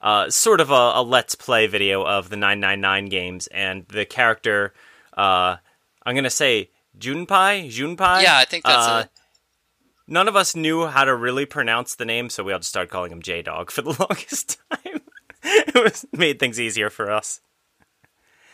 uh, 0.03 0.29
sort 0.29 0.61
of 0.61 0.71
a, 0.71 0.93
a, 0.95 1.03
let's 1.03 1.35
play 1.35 1.67
video 1.67 2.05
of 2.05 2.29
the 2.29 2.37
999 2.37 3.07
games, 3.07 3.47
and 3.49 3.87
the 3.89 4.05
character, 4.05 4.75
uh, 5.17 5.57
I'm 6.05 6.15
gonna 6.15 6.29
say 6.29 6.71
Junpei, 6.99 7.71
Junpei. 7.71 8.23
Yeah, 8.23 8.37
I 8.37 8.45
think 8.45 8.65
that's 8.65 8.87
uh, 8.87 9.03
it. 9.05 9.11
None 10.09 10.29
of 10.29 10.37
us 10.37 10.55
knew 10.55 10.87
how 10.87 11.05
to 11.05 11.15
really 11.15 11.47
pronounce 11.47 11.95
the 11.95 12.05
name, 12.05 12.29
so 12.29 12.45
we 12.45 12.53
all 12.53 12.59
just 12.59 12.69
started 12.69 12.91
calling 12.91 13.13
him 13.13 13.23
J 13.23 13.41
Dog 13.41 13.71
for 13.71 13.81
the 13.81 13.97
longest 13.99 14.59
time. 14.71 15.01
it 15.43 15.75
was 15.75 16.05
made 16.13 16.39
things 16.39 16.61
easier 16.61 16.91
for 16.91 17.11
us. 17.11 17.41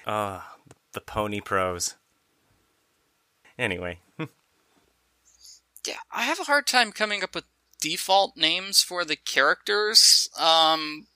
Uh, 0.06 0.40
the 0.92 1.00
Pony 1.00 1.40
Pros. 1.40 1.96
Anyway. 3.58 4.00
yeah, 4.18 4.26
I 6.12 6.22
have 6.22 6.40
a 6.40 6.44
hard 6.44 6.66
time 6.66 6.92
coming 6.92 7.22
up 7.22 7.34
with 7.34 7.44
default 7.80 8.36
names 8.36 8.82
for 8.82 9.04
the 9.04 9.16
characters. 9.16 10.28
Um, 10.38 11.06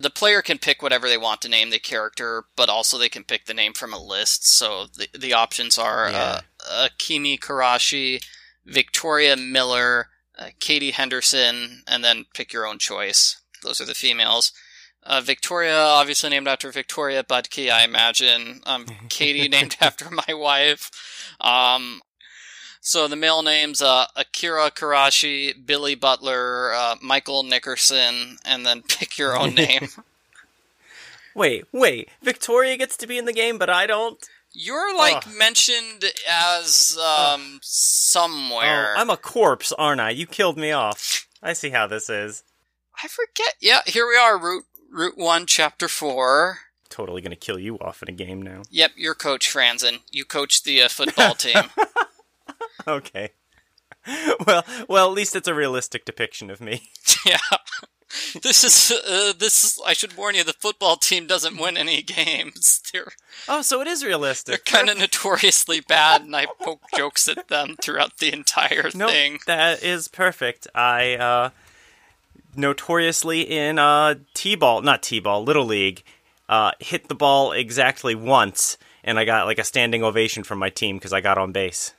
the 0.00 0.10
player 0.10 0.42
can 0.42 0.58
pick 0.58 0.80
whatever 0.80 1.08
they 1.08 1.18
want 1.18 1.42
to 1.42 1.48
name 1.48 1.70
the 1.70 1.78
character, 1.78 2.44
but 2.56 2.68
also 2.68 2.98
they 2.98 3.08
can 3.08 3.24
pick 3.24 3.46
the 3.46 3.54
name 3.54 3.72
from 3.72 3.92
a 3.92 4.02
list. 4.02 4.48
So 4.48 4.86
the 4.86 5.08
the 5.18 5.32
options 5.32 5.76
are 5.76 6.10
yeah. 6.10 6.40
uh, 6.68 6.88
Akemi 6.88 7.38
Karashi, 7.38 8.22
Victoria 8.64 9.36
Miller, 9.36 10.08
uh, 10.38 10.50
Katie 10.60 10.92
Henderson, 10.92 11.82
and 11.88 12.04
then 12.04 12.26
pick 12.34 12.52
your 12.52 12.66
own 12.66 12.78
choice. 12.78 13.40
Those 13.62 13.80
are 13.80 13.86
the 13.86 13.94
females. 13.94 14.52
Uh, 15.04 15.20
Victoria, 15.22 15.76
obviously 15.76 16.28
named 16.30 16.48
after 16.48 16.70
Victoria 16.70 17.22
Budke, 17.22 17.70
I 17.70 17.84
imagine. 17.84 18.60
Um, 18.66 18.86
Katie, 19.08 19.48
named 19.48 19.76
after 19.80 20.10
my 20.10 20.34
wife. 20.34 20.90
Um, 21.40 22.02
so 22.80 23.08
the 23.08 23.16
male 23.16 23.42
names 23.42 23.80
uh, 23.82 24.06
Akira 24.16 24.70
Karashi, 24.70 25.54
Billy 25.66 25.94
Butler, 25.94 26.72
uh, 26.74 26.96
Michael 27.02 27.42
Nickerson, 27.42 28.38
and 28.44 28.66
then 28.66 28.82
pick 28.88 29.18
your 29.18 29.36
own 29.38 29.54
name. 29.54 29.88
wait, 31.34 31.64
wait. 31.72 32.08
Victoria 32.22 32.76
gets 32.76 32.96
to 32.98 33.06
be 33.06 33.18
in 33.18 33.24
the 33.24 33.32
game, 33.32 33.58
but 33.58 33.70
I 33.70 33.86
don't. 33.86 34.18
You're 34.52 34.96
like 34.96 35.26
Ugh. 35.26 35.34
mentioned 35.36 36.04
as 36.28 36.98
um, 36.98 37.60
somewhere. 37.62 38.94
Oh, 38.96 39.00
I'm 39.00 39.10
a 39.10 39.16
corpse, 39.16 39.72
aren't 39.72 40.00
I? 40.00 40.10
You 40.10 40.26
killed 40.26 40.56
me 40.56 40.72
off. 40.72 41.26
I 41.42 41.52
see 41.52 41.70
how 41.70 41.86
this 41.86 42.10
is. 42.10 42.42
I 43.02 43.06
forget. 43.06 43.54
Yeah, 43.60 43.80
here 43.86 44.08
we 44.08 44.16
are, 44.16 44.38
Route 44.38 44.64
Route 44.90 45.18
1, 45.18 45.46
Chapter 45.46 45.88
4. 45.88 46.58
Totally 46.88 47.20
gonna 47.20 47.36
kill 47.36 47.58
you 47.58 47.78
off 47.78 48.02
in 48.02 48.08
a 48.08 48.12
game 48.12 48.40
now. 48.40 48.62
Yep, 48.70 48.92
you're 48.96 49.14
Coach 49.14 49.52
Franzen. 49.52 50.00
You 50.10 50.24
coach 50.24 50.62
the 50.62 50.82
uh, 50.82 50.88
football 50.88 51.34
team. 51.34 51.64
okay. 52.86 53.30
Well, 54.46 54.64
well, 54.88 55.08
at 55.08 55.14
least 55.14 55.36
it's 55.36 55.48
a 55.48 55.54
realistic 55.54 56.06
depiction 56.06 56.50
of 56.50 56.60
me. 56.60 56.90
yeah. 57.26 57.38
This 58.42 58.64
is 58.64 58.90
uh, 58.90 59.34
this. 59.38 59.64
Is, 59.64 59.80
I 59.86 59.92
should 59.92 60.16
warn 60.16 60.34
you: 60.34 60.42
the 60.42 60.54
football 60.54 60.96
team 60.96 61.26
doesn't 61.26 61.60
win 61.60 61.76
any 61.76 62.00
games. 62.00 62.80
They're 62.92 63.12
oh, 63.48 63.60
so 63.60 63.82
it 63.82 63.86
is 63.86 64.02
realistic. 64.02 64.64
They're 64.64 64.78
kind 64.80 64.88
of 64.88 64.98
notoriously 64.98 65.80
bad, 65.80 66.22
and 66.22 66.34
I 66.34 66.46
poke 66.60 66.82
jokes 66.96 67.28
at 67.28 67.48
them 67.48 67.76
throughout 67.82 68.16
the 68.16 68.32
entire 68.32 68.88
nope, 68.94 69.10
thing. 69.10 69.38
That 69.46 69.82
is 69.82 70.08
perfect. 70.08 70.66
I 70.74 71.16
uh, 71.16 71.50
notoriously 72.58 73.42
in 73.42 73.78
uh, 73.78 74.16
t-ball, 74.34 74.82
not 74.82 75.02
t-ball, 75.02 75.44
little 75.44 75.64
league, 75.64 76.02
uh, 76.48 76.72
hit 76.80 77.08
the 77.08 77.14
ball 77.14 77.52
exactly 77.52 78.14
once, 78.14 78.76
and 79.04 79.18
I 79.18 79.24
got 79.24 79.46
like 79.46 79.58
a 79.58 79.64
standing 79.64 80.02
ovation 80.02 80.42
from 80.42 80.58
my 80.58 80.70
team 80.70 80.96
because 80.96 81.12
I 81.12 81.20
got 81.20 81.38
on 81.38 81.52
base. 81.52 81.94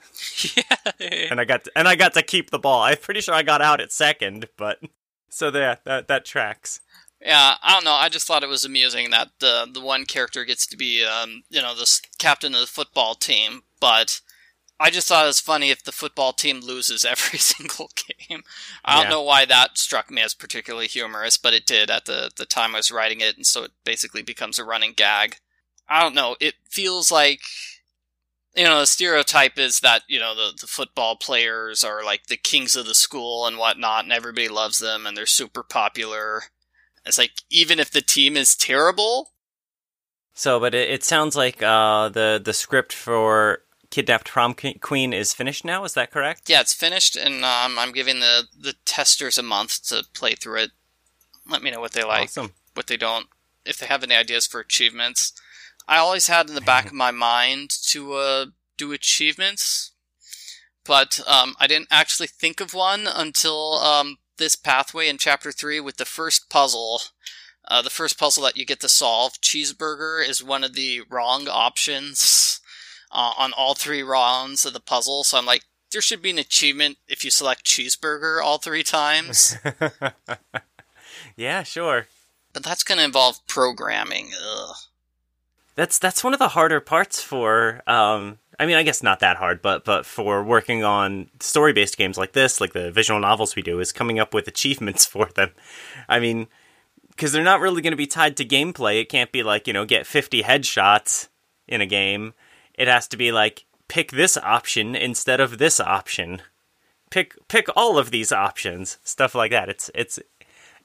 yeah, 0.56 1.28
and 1.32 1.40
I 1.40 1.46
got 1.46 1.64
to, 1.64 1.72
and 1.76 1.88
I 1.88 1.96
got 1.96 2.14
to 2.14 2.22
keep 2.22 2.50
the 2.50 2.60
ball. 2.60 2.82
I'm 2.82 2.98
pretty 2.98 3.22
sure 3.22 3.34
I 3.34 3.44
got 3.44 3.62
out 3.62 3.80
at 3.80 3.92
second, 3.92 4.48
but 4.58 4.80
so 5.30 5.50
there, 5.50 5.80
that 5.86 6.08
that 6.08 6.26
tracks. 6.26 6.82
Yeah, 7.22 7.56
I 7.62 7.74
don't 7.74 7.84
know. 7.84 7.94
I 7.94 8.10
just 8.10 8.28
thought 8.28 8.44
it 8.44 8.50
was 8.50 8.66
amusing 8.66 9.12
that 9.12 9.30
the 9.40 9.68
the 9.72 9.82
one 9.82 10.06
character 10.06 10.46
gets 10.46 10.66
to 10.68 10.78
be, 10.78 11.04
um, 11.06 11.44
you 11.50 11.62
know, 11.62 11.76
the 11.76 11.90
captain 12.18 12.54
of 12.54 12.62
the 12.62 12.68
football 12.68 13.16
team, 13.16 13.64
but 13.80 14.22
I 14.80 14.90
just 14.90 15.08
thought 15.08 15.26
it 15.26 15.28
was 15.28 15.42
funny 15.42 15.72
if 15.72 15.84
the 15.84 15.92
football 15.92 16.32
team 16.32 16.62
loses 16.62 17.04
every 17.04 17.38
single 17.40 17.92
game. 17.96 18.44
I 18.86 18.96
don't 18.96 19.06
yeah. 19.06 19.10
know 19.10 19.24
why 19.24 19.46
that 19.46 19.78
struck 19.78 20.10
me 20.10 20.22
as 20.22 20.34
particularly 20.34 20.88
humorous, 20.88 21.38
but 21.38 21.54
it 21.54 21.66
did 21.66 21.90
at 21.90 22.06
the, 22.06 22.32
the 22.36 22.46
time 22.46 22.76
I 22.76 22.80
was 22.80 22.92
writing 22.92 23.20
it, 23.20 23.36
and 23.36 23.46
so 23.46 23.64
it 23.64 23.72
basically 23.84 24.22
becomes 24.22 24.58
a 24.58 24.64
running 24.64 24.94
gag. 24.94 25.38
I 25.90 26.02
don't 26.02 26.16
know. 26.16 26.38
It 26.40 26.54
feels 26.70 27.12
like, 27.12 27.42
you 28.56 28.64
know, 28.64 28.80
the 28.80 28.86
stereotype 28.86 29.58
is 29.58 29.82
that, 29.82 30.04
you 30.08 30.20
know, 30.20 30.34
the, 30.34 30.54
the 30.60 30.68
football 30.68 31.18
players 31.18 31.84
are 31.84 32.04
like 32.04 32.28
the 32.28 32.38
kings 32.38 32.76
of 32.76 32.86
the 32.86 32.96
school 32.96 33.46
and 33.46 33.58
whatnot, 33.58 34.06
and 34.06 34.14
everybody 34.14 34.48
loves 34.48 34.80
them, 34.80 35.06
and 35.06 35.18
they're 35.18 35.26
super 35.26 35.64
popular. 35.64 36.44
It's 37.06 37.18
like, 37.18 37.32
even 37.50 37.80
if 37.80 37.92
the 37.92 38.02
team 38.02 38.38
is 38.38 38.56
terrible. 38.56 39.32
So, 40.34 40.58
but 40.60 40.74
it, 40.74 40.90
it 40.90 41.04
sounds 41.04 41.36
like 41.36 41.62
uh, 41.62 42.10
the, 42.10 42.40
the 42.42 42.54
script 42.54 42.94
for 42.94 43.64
Kidnapped 43.90 44.28
Prom 44.28 44.54
Queen 44.54 45.14
is 45.14 45.34
finished 45.34 45.66
now. 45.66 45.84
Is 45.84 45.94
that 45.94 46.12
correct? 46.12 46.48
Yeah, 46.48 46.62
it's 46.62 46.74
finished, 46.74 47.16
and 47.16 47.44
um, 47.44 47.80
I'm 47.80 47.92
giving 47.92 48.20
the 48.20 48.44
the 48.58 48.76
testers 48.86 49.38
a 49.38 49.44
month 49.44 49.88
to 49.88 50.04
play 50.14 50.36
through 50.36 50.60
it. 50.60 50.72
Let 51.48 51.64
me 51.64 51.72
know 51.72 51.80
what 51.80 51.94
they 51.94 52.04
like, 52.04 52.26
awesome. 52.26 52.54
what 52.76 52.88
they 52.88 52.98
don't, 52.98 53.28
if 53.66 53.78
they 53.78 53.88
have 53.88 54.04
any 54.04 54.16
ideas 54.16 54.46
for 54.46 54.60
achievements. 54.60 55.34
I 55.88 55.98
always 55.98 56.28
had 56.28 56.50
in 56.50 56.56
the 56.56 56.62
back 56.62 56.86
of 56.86 56.94
my 56.94 57.10
mind 57.10 57.72
to 57.88 58.14
uh, 58.14 58.46
do 58.78 58.92
achievements, 58.92 59.92
but 60.86 61.20
um, 61.26 61.56
I 61.60 61.66
didn't 61.66 61.88
actually 61.90 62.28
think 62.28 62.62
of 62.62 62.76
one 62.76 63.08
until 63.08 63.80
um, 63.80 64.18
this 64.38 64.56
pathway 64.56 65.10
in 65.10 65.18
chapter 65.18 65.52
three 65.52 65.80
with 65.80 65.98
the 65.98 66.06
first 66.06 66.48
puzzle. 66.50 67.02
Uh, 67.68 67.82
the 67.82 67.90
first 67.90 68.20
puzzle 68.20 68.44
that 68.44 68.58
you 68.58 68.66
get 68.66 68.80
to 68.82 68.90
solve, 68.90 69.42
cheeseburger, 69.42 70.28
is 70.28 70.44
one 70.44 70.64
of 70.64 70.74
the 70.74 71.02
wrong 71.10 71.48
options 71.48 72.59
uh, 73.12 73.34
on 73.38 73.54
all 73.54 73.76
three 73.76 74.04
rounds 74.04 74.66
of 74.66 74.74
the 74.74 74.80
puzzle. 74.80 75.24
So 75.24 75.38
I'm 75.38 75.46
like, 75.46 75.64
there 75.92 76.02
should 76.02 76.22
be 76.22 76.30
an 76.30 76.38
achievement 76.38 76.98
if 77.08 77.24
you 77.24 77.32
select 77.32 77.66
cheeseburger 77.66 78.42
all 78.42 78.58
three 78.58 78.84
times. 78.84 79.58
yeah, 81.36 81.64
sure. 81.64 82.08
But 82.54 82.64
that's 82.64 82.84
going 82.84 83.00
to 83.00 83.06
involve 83.06 83.46
programming. 83.48 84.32
Ugh. 84.40 84.76
That's 85.76 85.98
that's 85.98 86.24
one 86.24 86.34
of 86.34 86.40
the 86.40 86.50
harder 86.50 86.82
parts 86.82 87.22
for. 87.22 87.82
Um, 87.88 88.40
I 88.60 88.66
mean, 88.66 88.76
I 88.76 88.84
guess 88.84 89.02
not 89.02 89.22
that 89.22 89.38
hard, 89.38 89.62
but 89.62 89.86
but 89.86 90.06
for 90.06 90.44
working 90.44 90.84
on 90.84 91.30
story 91.40 91.72
based 91.72 91.98
games 91.98 92.18
like 92.18 92.34
this, 92.34 92.60
like 92.60 92.74
the 92.74 92.92
visual 92.92 93.20
novels 93.20 93.56
we 93.56 93.62
do, 93.62 93.80
is 93.80 93.94
coming 93.94 94.20
up 94.20 94.34
with 94.34 94.48
achievements 94.48 95.06
for 95.06 95.28
them. 95.28 95.52
I 96.10 96.20
mean, 96.20 96.48
because 97.12 97.32
they're 97.32 97.44
not 97.44 97.62
really 97.62 97.82
going 97.82 97.92
to 97.92 97.98
be 97.98 98.08
tied 98.08 98.36
to 98.38 98.46
gameplay. 98.46 99.00
It 99.00 99.10
can't 99.10 99.32
be 99.32 99.42
like 99.42 99.68
you 99.68 99.74
know 99.74 99.86
get 99.86 100.06
fifty 100.06 100.44
headshots 100.44 101.30
in 101.68 101.80
a 101.80 101.86
game 101.86 102.34
it 102.80 102.88
has 102.88 103.08
to 103.10 103.18
be 103.18 103.32
like 103.32 103.66
pick 103.90 104.12
this 104.12 104.38
option 104.38 104.96
instead 104.96 105.42
of 105.42 105.58
this 105.58 105.80
option. 105.80 106.42
Pick 107.12 107.36
pick 107.48 107.68
all 107.76 107.98
of 107.98 108.10
these 108.10 108.32
options, 108.32 108.98
stuff 109.04 109.36
like 109.36 109.52
that. 109.52 109.68
It's 109.68 109.92
it's 109.94 110.18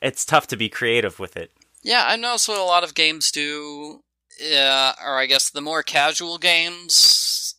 it's 0.03 0.25
tough 0.25 0.47
to 0.49 0.57
be 0.57 0.69
creative 0.69 1.19
with 1.19 1.37
it. 1.37 1.53
Yeah, 1.83 2.05
I 2.07 2.17
know 2.17 2.33
what 2.33 2.59
a 2.59 2.65
lot 2.65 2.83
of 2.83 2.95
games 2.95 3.31
do. 3.31 4.03
Yeah, 4.41 4.95
or 5.05 5.19
I 5.19 5.27
guess 5.27 5.49
the 5.49 5.61
more 5.61 5.83
casual 5.83 6.39
games, 6.39 7.55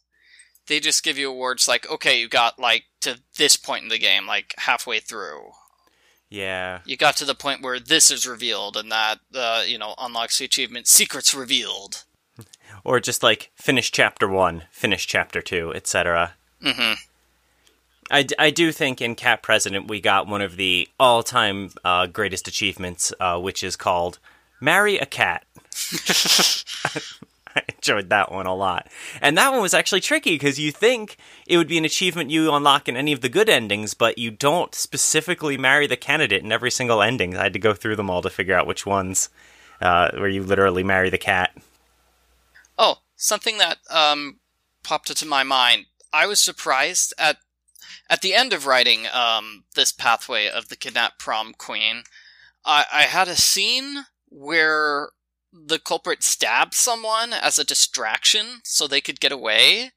they 0.67 0.82
just 0.82 1.04
give 1.04 1.17
you 1.17 1.30
awards 1.30 1.67
like, 1.67 1.89
okay, 1.89 2.19
you 2.19 2.28
got 2.28 2.60
like 2.60 2.86
to 3.02 3.19
this 3.38 3.56
point 3.56 3.84
in 3.84 3.89
the 3.89 4.00
game, 4.00 4.28
like 4.28 4.54
halfway 4.58 5.00
through. 5.00 5.52
Yeah. 6.30 6.80
You 6.86 6.98
got 6.98 7.15
to 7.17 7.26
the 7.26 7.36
point 7.36 7.62
where 7.62 7.80
this 7.80 8.12
is 8.12 8.28
revealed, 8.28 8.76
and 8.76 8.91
that 8.91 9.19
uh, 9.34 9.63
you 9.65 9.78
know 9.78 9.95
unlocks 9.98 10.39
the 10.39 10.45
achievement 10.45 10.88
"Secrets 10.88 11.34
Revealed." 11.34 12.05
Or 12.86 13.00
just 13.00 13.24
like 13.24 13.52
finish 13.56 13.91
chapter 13.91 14.28
one, 14.28 14.63
finish 14.71 15.06
chapter 15.08 15.41
two, 15.41 15.74
etc. 15.74 16.34
hmm 16.62 16.93
I, 18.12 18.21
d- 18.21 18.36
I 18.38 18.52
do 18.52 18.71
think 18.71 19.02
in 19.02 19.15
Cat 19.15 19.41
President 19.41 19.88
we 19.88 20.00
got 20.00 20.28
one 20.28 20.41
of 20.41 20.58
the 20.58 20.88
all 21.00 21.24
time 21.24 21.71
uh, 21.84 22.06
greatest 22.06 22.48
achievements, 22.48 23.12
uh, 23.19 23.39
which 23.39 23.63
is 23.63 23.76
called 23.76 24.19
Marry 24.62 24.98
a 24.98 25.08
Cat. 25.08 25.43
I 27.56 27.62
enjoyed 27.74 28.10
that 28.10 28.32
one 28.32 28.45
a 28.45 28.54
lot. 28.54 28.88
And 29.21 29.38
that 29.38 29.52
one 29.52 29.62
was 29.62 29.74
actually 29.74 30.02
tricky 30.02 30.36
because 30.36 30.60
you 30.60 30.71
think 30.71 31.17
it 31.48 31.58
would 31.58 31.67
be 31.69 31.78
an 31.78 31.86
achievement 31.86 32.30
you 32.30 32.54
unlock 32.54 32.88
in 32.88 32.98
any 32.98 33.12
of 33.13 33.21
the 33.21 33.30
good 33.30 33.50
endings, 33.50 33.93
but 33.93 34.17
you 34.17 34.30
don't 34.30 34.76
specifically 34.76 35.58
marry 35.58 35.88
the 35.88 35.95
candidate 35.98 36.43
in 36.43 36.52
every 36.52 36.69
single 36.69 37.02
ending. 37.02 37.36
I 37.36 37.43
had 37.43 37.54
to 37.54 37.60
go 37.60 37.74
through 37.74 37.95
them 37.95 38.10
all 38.10 38.21
to 38.21 38.30
figure 38.30 38.56
out 38.56 38.67
which 38.67 38.86
ones 38.86 39.30
uh, 39.82 40.12
where 40.13 40.28
you 40.28 40.43
literally 40.43 40.84
marry 40.84 41.10
the 41.10 41.17
cat. 41.17 41.56
Oh, 42.77 42.99
something 43.15 43.57
that 43.57 43.77
um, 43.89 44.39
popped 44.83 45.09
into 45.09 45.25
my 45.25 45.43
mind. 45.43 45.85
I 46.13 46.27
was 46.27 46.39
surprised 46.39 47.13
at 47.17 47.38
at 48.09 48.21
the 48.21 48.33
end 48.33 48.53
of 48.53 48.65
writing 48.65 49.07
um, 49.11 49.63
this 49.75 49.91
pathway 49.91 50.47
of 50.47 50.69
the 50.69 50.75
kidnapped 50.75 51.19
prom 51.19 51.53
queen. 51.57 52.03
I, 52.63 52.85
I 52.91 53.01
had 53.03 53.27
a 53.27 53.35
scene 53.35 54.05
where 54.29 55.09
the 55.51 55.79
culprit 55.79 56.21
stabbed 56.23 56.73
someone 56.73 57.31
as 57.33 57.57
a 57.57 57.63
distraction 57.63 58.61
so 58.63 58.88
they 58.88 59.01
could 59.01 59.19
get 59.19 59.31
away, 59.31 59.91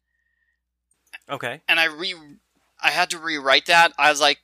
Okay. 1.29 1.61
and 1.69 1.79
I 1.81 1.85
re 1.85 2.15
I 2.81 2.91
had 2.91 3.11
to 3.11 3.19
rewrite 3.19 3.67
that. 3.67 3.93
I 3.99 4.11
was 4.11 4.21
like, 4.21 4.39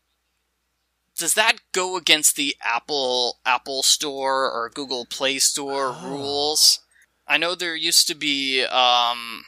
does 1.16 1.34
that 1.34 1.58
go 1.72 1.96
against 1.96 2.36
the 2.36 2.56
Apple 2.62 3.38
Apple 3.46 3.82
Store 3.82 4.50
or 4.50 4.70
Google 4.70 5.06
Play 5.06 5.38
Store 5.38 5.94
Oh. 5.96 6.08
rules? 6.08 6.80
I 7.26 7.36
know 7.38 7.54
there 7.54 7.76
used 7.76 8.06
to 8.08 8.14
be 8.14 8.64
um 8.64 9.44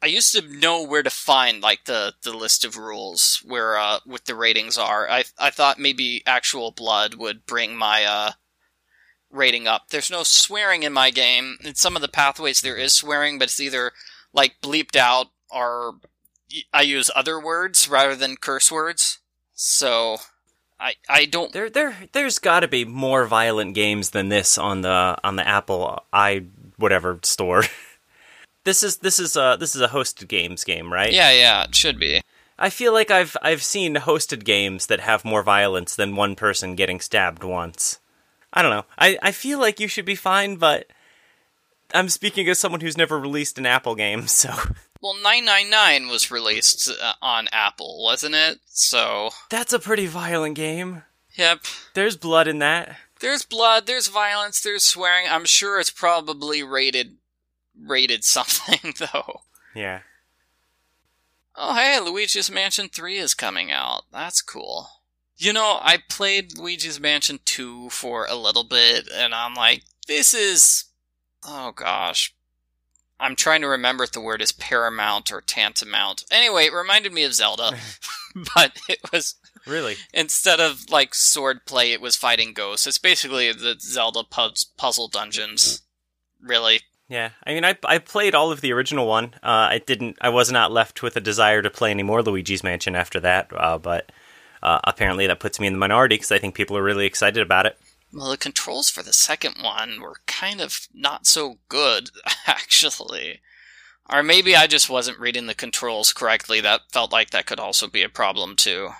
I 0.00 0.06
used 0.06 0.32
to 0.32 0.42
know 0.42 0.82
where 0.84 1.02
to 1.02 1.10
find 1.10 1.60
like 1.60 1.84
the, 1.86 2.14
the 2.22 2.36
list 2.36 2.64
of 2.64 2.76
rules 2.76 3.42
where 3.44 3.76
uh 3.76 4.00
what 4.04 4.26
the 4.26 4.34
ratings 4.34 4.78
are. 4.78 5.08
I 5.08 5.24
I 5.38 5.50
thought 5.50 5.78
maybe 5.78 6.22
actual 6.26 6.70
blood 6.70 7.14
would 7.14 7.46
bring 7.46 7.76
my 7.76 8.04
uh 8.04 8.32
rating 9.30 9.66
up. 9.66 9.88
There's 9.90 10.10
no 10.10 10.22
swearing 10.22 10.82
in 10.82 10.92
my 10.92 11.10
game. 11.10 11.58
In 11.62 11.74
some 11.74 11.96
of 11.96 12.02
the 12.02 12.08
pathways 12.08 12.60
there 12.60 12.76
is 12.76 12.92
swearing, 12.92 13.38
but 13.38 13.48
it's 13.48 13.60
either 13.60 13.92
like 14.32 14.60
bleeped 14.62 14.96
out 14.96 15.28
or 15.50 15.96
I 16.72 16.82
use 16.82 17.10
other 17.14 17.40
words 17.40 17.88
rather 17.88 18.14
than 18.14 18.36
curse 18.36 18.70
words. 18.70 19.18
So 19.54 20.18
I 20.80 20.94
I 21.08 21.24
don't 21.24 21.52
There, 21.52 21.68
there, 21.68 21.96
there's 22.12 22.38
got 22.38 22.60
to 22.60 22.68
be 22.68 22.84
more 22.84 23.26
violent 23.26 23.74
games 23.74 24.10
than 24.10 24.28
this 24.28 24.56
on 24.58 24.82
the 24.82 25.16
on 25.24 25.36
the 25.36 25.46
Apple 25.46 26.02
i 26.12 26.44
whatever 26.78 27.18
store. 27.22 27.64
this 28.64 28.82
is 28.82 28.98
this 28.98 29.18
is 29.18 29.36
a 29.36 29.56
this 29.60 29.74
is 29.74 29.82
a 29.82 29.88
hosted 29.88 30.28
games 30.28 30.64
game, 30.64 30.92
right? 30.92 31.12
Yeah, 31.12 31.32
yeah, 31.32 31.64
it 31.64 31.74
should 31.74 31.98
be. 31.98 32.22
I 32.58 32.70
feel 32.70 32.92
like 32.92 33.10
I've 33.10 33.36
I've 33.42 33.62
seen 33.62 33.94
hosted 33.96 34.44
games 34.44 34.86
that 34.86 35.00
have 35.00 35.24
more 35.24 35.42
violence 35.42 35.94
than 35.94 36.16
one 36.16 36.34
person 36.34 36.74
getting 36.74 37.00
stabbed 37.00 37.44
once. 37.44 38.00
I 38.52 38.62
don't 38.62 38.70
know. 38.70 38.86
I, 38.96 39.18
I 39.22 39.32
feel 39.32 39.58
like 39.60 39.78
you 39.78 39.88
should 39.88 40.06
be 40.06 40.14
fine, 40.14 40.56
but 40.56 40.86
I'm 41.94 42.08
speaking 42.08 42.48
as 42.48 42.58
someone 42.58 42.80
who's 42.80 42.96
never 42.96 43.18
released 43.18 43.58
an 43.58 43.66
Apple 43.66 43.94
game, 43.94 44.26
so 44.26 44.48
Well, 45.00 45.14
999 45.14 46.08
was 46.08 46.30
released 46.30 46.90
uh, 46.90 47.12
on 47.22 47.48
Apple, 47.52 48.02
wasn't 48.02 48.34
it? 48.34 48.58
So, 48.66 49.30
that's 49.50 49.72
a 49.72 49.78
pretty 49.78 50.06
violent 50.06 50.56
game. 50.56 51.02
yep. 51.36 51.60
There's 51.94 52.16
blood 52.16 52.48
in 52.48 52.58
that. 52.58 52.96
There's 53.20 53.44
blood, 53.44 53.86
there's 53.86 54.08
violence, 54.08 54.60
there's 54.60 54.84
swearing. 54.84 55.26
I'm 55.28 55.44
sure 55.44 55.80
it's 55.80 55.90
probably 55.90 56.62
rated 56.62 57.16
rated 57.80 58.24
something 58.24 58.94
though. 58.98 59.42
Yeah. 59.74 60.00
Oh, 61.60 61.74
hey, 61.74 61.98
Luigi's 61.98 62.50
Mansion 62.50 62.88
3 62.88 63.16
is 63.16 63.34
coming 63.34 63.72
out. 63.72 64.04
That's 64.12 64.40
cool. 64.42 64.88
You 65.36 65.52
know, 65.52 65.78
I 65.82 65.98
played 66.08 66.56
Luigi's 66.56 67.00
Mansion 67.00 67.40
2 67.44 67.90
for 67.90 68.26
a 68.26 68.36
little 68.36 68.62
bit, 68.62 69.08
and 69.12 69.34
I'm 69.34 69.54
like, 69.54 69.82
this 70.06 70.34
is. 70.34 70.84
Oh 71.44 71.72
gosh. 71.72 72.34
I'm 73.20 73.34
trying 73.34 73.62
to 73.62 73.68
remember 73.68 74.04
if 74.04 74.12
the 74.12 74.20
word 74.20 74.40
is 74.40 74.52
paramount 74.52 75.32
or 75.32 75.40
tantamount. 75.40 76.24
Anyway, 76.30 76.66
it 76.66 76.72
reminded 76.72 77.12
me 77.12 77.24
of 77.24 77.34
Zelda, 77.34 77.72
but 78.54 78.78
it 78.88 78.98
was. 79.12 79.34
Really? 79.68 79.96
Instead 80.14 80.60
of, 80.60 80.90
like, 80.90 81.14
sword 81.14 81.66
play, 81.66 81.92
it 81.92 82.00
was 82.00 82.16
fighting 82.16 82.52
ghosts. 82.52 82.86
It's 82.86 82.98
basically 82.98 83.52
the 83.52 83.76
Zelda 83.78 84.22
puz- 84.22 84.66
puzzle 84.76 85.08
dungeons. 85.08 85.82
Really. 86.40 86.80
Yeah, 87.08 87.30
I 87.46 87.54
mean, 87.54 87.64
I 87.64 87.76
I 87.84 87.98
played 87.98 88.34
all 88.34 88.52
of 88.52 88.60
the 88.60 88.72
original 88.72 89.06
one. 89.06 89.34
Uh, 89.42 89.68
I 89.72 89.80
didn't. 89.84 90.18
I 90.20 90.28
was 90.28 90.52
not 90.52 90.72
left 90.72 91.02
with 91.02 91.16
a 91.16 91.20
desire 91.20 91.62
to 91.62 91.70
play 91.70 91.90
any 91.90 92.02
more 92.02 92.22
Luigi's 92.22 92.62
Mansion 92.62 92.94
after 92.94 93.18
that. 93.20 93.50
Uh, 93.54 93.78
but 93.78 94.12
uh, 94.62 94.80
apparently, 94.84 95.26
that 95.26 95.40
puts 95.40 95.58
me 95.58 95.66
in 95.66 95.72
the 95.72 95.78
minority 95.78 96.16
because 96.16 96.32
I 96.32 96.38
think 96.38 96.54
people 96.54 96.76
are 96.76 96.82
really 96.82 97.06
excited 97.06 97.42
about 97.42 97.64
it. 97.64 97.78
Well, 98.12 98.30
the 98.30 98.36
controls 98.36 98.90
for 98.90 99.02
the 99.02 99.12
second 99.12 99.56
one 99.62 100.00
were 100.00 100.16
kind 100.26 100.60
of 100.60 100.88
not 100.94 101.26
so 101.26 101.58
good, 101.68 102.10
actually. 102.46 103.40
Or 104.10 104.22
maybe 104.22 104.56
I 104.56 104.66
just 104.66 104.88
wasn't 104.88 105.18
reading 105.18 105.46
the 105.46 105.54
controls 105.54 106.12
correctly. 106.12 106.60
That 106.60 106.80
felt 106.92 107.12
like 107.12 107.30
that 107.30 107.46
could 107.46 107.60
also 107.60 107.86
be 107.86 108.02
a 108.02 108.08
problem, 108.08 108.56
too. 108.56 108.90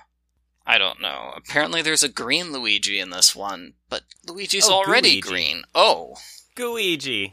I 0.70 0.76
don't 0.76 1.00
know. 1.00 1.32
Apparently, 1.34 1.80
there's 1.80 2.02
a 2.02 2.10
green 2.10 2.52
Luigi 2.52 3.00
in 3.00 3.08
this 3.08 3.34
one, 3.34 3.72
but 3.88 4.02
Luigi's 4.28 4.68
Oh, 4.68 4.74
already 4.84 5.20
Gooigi. 5.20 5.26
green. 5.26 5.62
Oh, 5.74 6.16
Gooigi. 6.56 7.32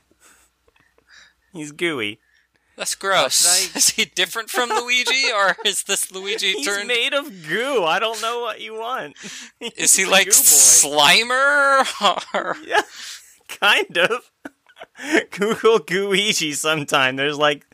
He's 1.51 1.71
gooey. 1.73 2.19
that's 2.77 2.95
gross. 2.95 3.45
I- 3.45 3.77
Is 3.77 3.89
he 3.91 4.05
different 4.05 4.49
from 4.49 4.69
Luigi, 4.69 5.31
or 5.33 5.57
is 5.65 5.83
this 5.83 6.11
Luigi 6.13 6.53
turned 6.53 6.57
He's 6.63 6.65
turned? 6.67 6.87
made 6.87 7.13
of 7.13 7.47
goo. 7.47 7.83
I 7.83 7.99
don't 7.99 8.21
know 8.21 8.39
what 8.39 8.61
you 8.61 8.73
want. 8.73 9.15
Is 9.77 9.95
he 9.97 10.05
like. 10.05 10.27
Slimer? 10.29 11.85
Or... 12.33 12.55
Yeah, 12.65 12.81
kind 13.49 13.97
of. 13.97 14.31
Google 15.31 15.79
Gooigi 15.79 16.55
sometime. 16.55 17.15
There's 17.17 17.37
like, 17.37 17.65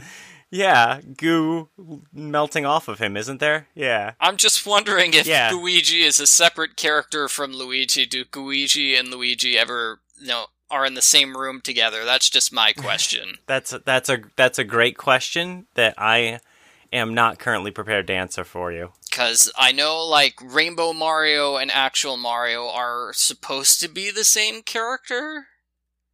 yeah, 0.52 1.00
goo 1.18 1.70
melting 2.14 2.66
off 2.66 2.88
of 2.88 3.00
him, 3.00 3.16
isn't 3.18 3.40
there? 3.40 3.68
Yeah. 3.74 4.14
I'm 4.20 4.38
just 4.38 4.66
wondering 4.66 5.14
if 5.14 5.26
Yeah. 5.26 5.52
Gooigi 5.52 6.02
is 6.02 6.20
a 6.20 6.28
separate 6.28 6.76
character 6.76 7.28
from 7.28 7.54
Luigi. 7.54 8.06
Do 8.06 8.26
Gooigi 8.26 9.00
and 9.00 9.10
Luigi 9.10 9.58
ever, 9.58 10.02
you 10.20 10.28
know, 10.28 10.46
are 10.70 10.86
in 10.86 10.94
the 10.94 11.02
same 11.02 11.36
room 11.36 11.62
together? 11.62 12.06
That's 12.06 12.30
just 12.30 12.54
my 12.54 12.74
question. 12.78 13.38
That's 13.48 13.74
a, 13.74 13.80
that's 13.80 14.10
a 14.10 14.20
that's 14.36 14.60
a 14.60 14.64
great 14.64 14.98
question 14.98 15.68
that 15.76 15.96
I 15.98 16.40
am 16.94 17.14
not 17.14 17.40
currently 17.40 17.72
prepared 17.72 18.08
to 18.08 18.14
answer 18.14 18.44
for 18.44 18.72
you. 18.72 18.92
Because 19.10 19.52
I 19.58 19.72
know, 19.72 20.06
like, 20.06 20.36
Rainbow 20.42 20.94
Mario 20.94 21.56
and 21.58 21.72
actual 21.72 22.18
Mario 22.18 22.68
are 22.68 23.12
supposed 23.14 23.80
to 23.82 23.90
be 23.90 24.12
the 24.12 24.24
same 24.24 24.62
character. 24.62 25.48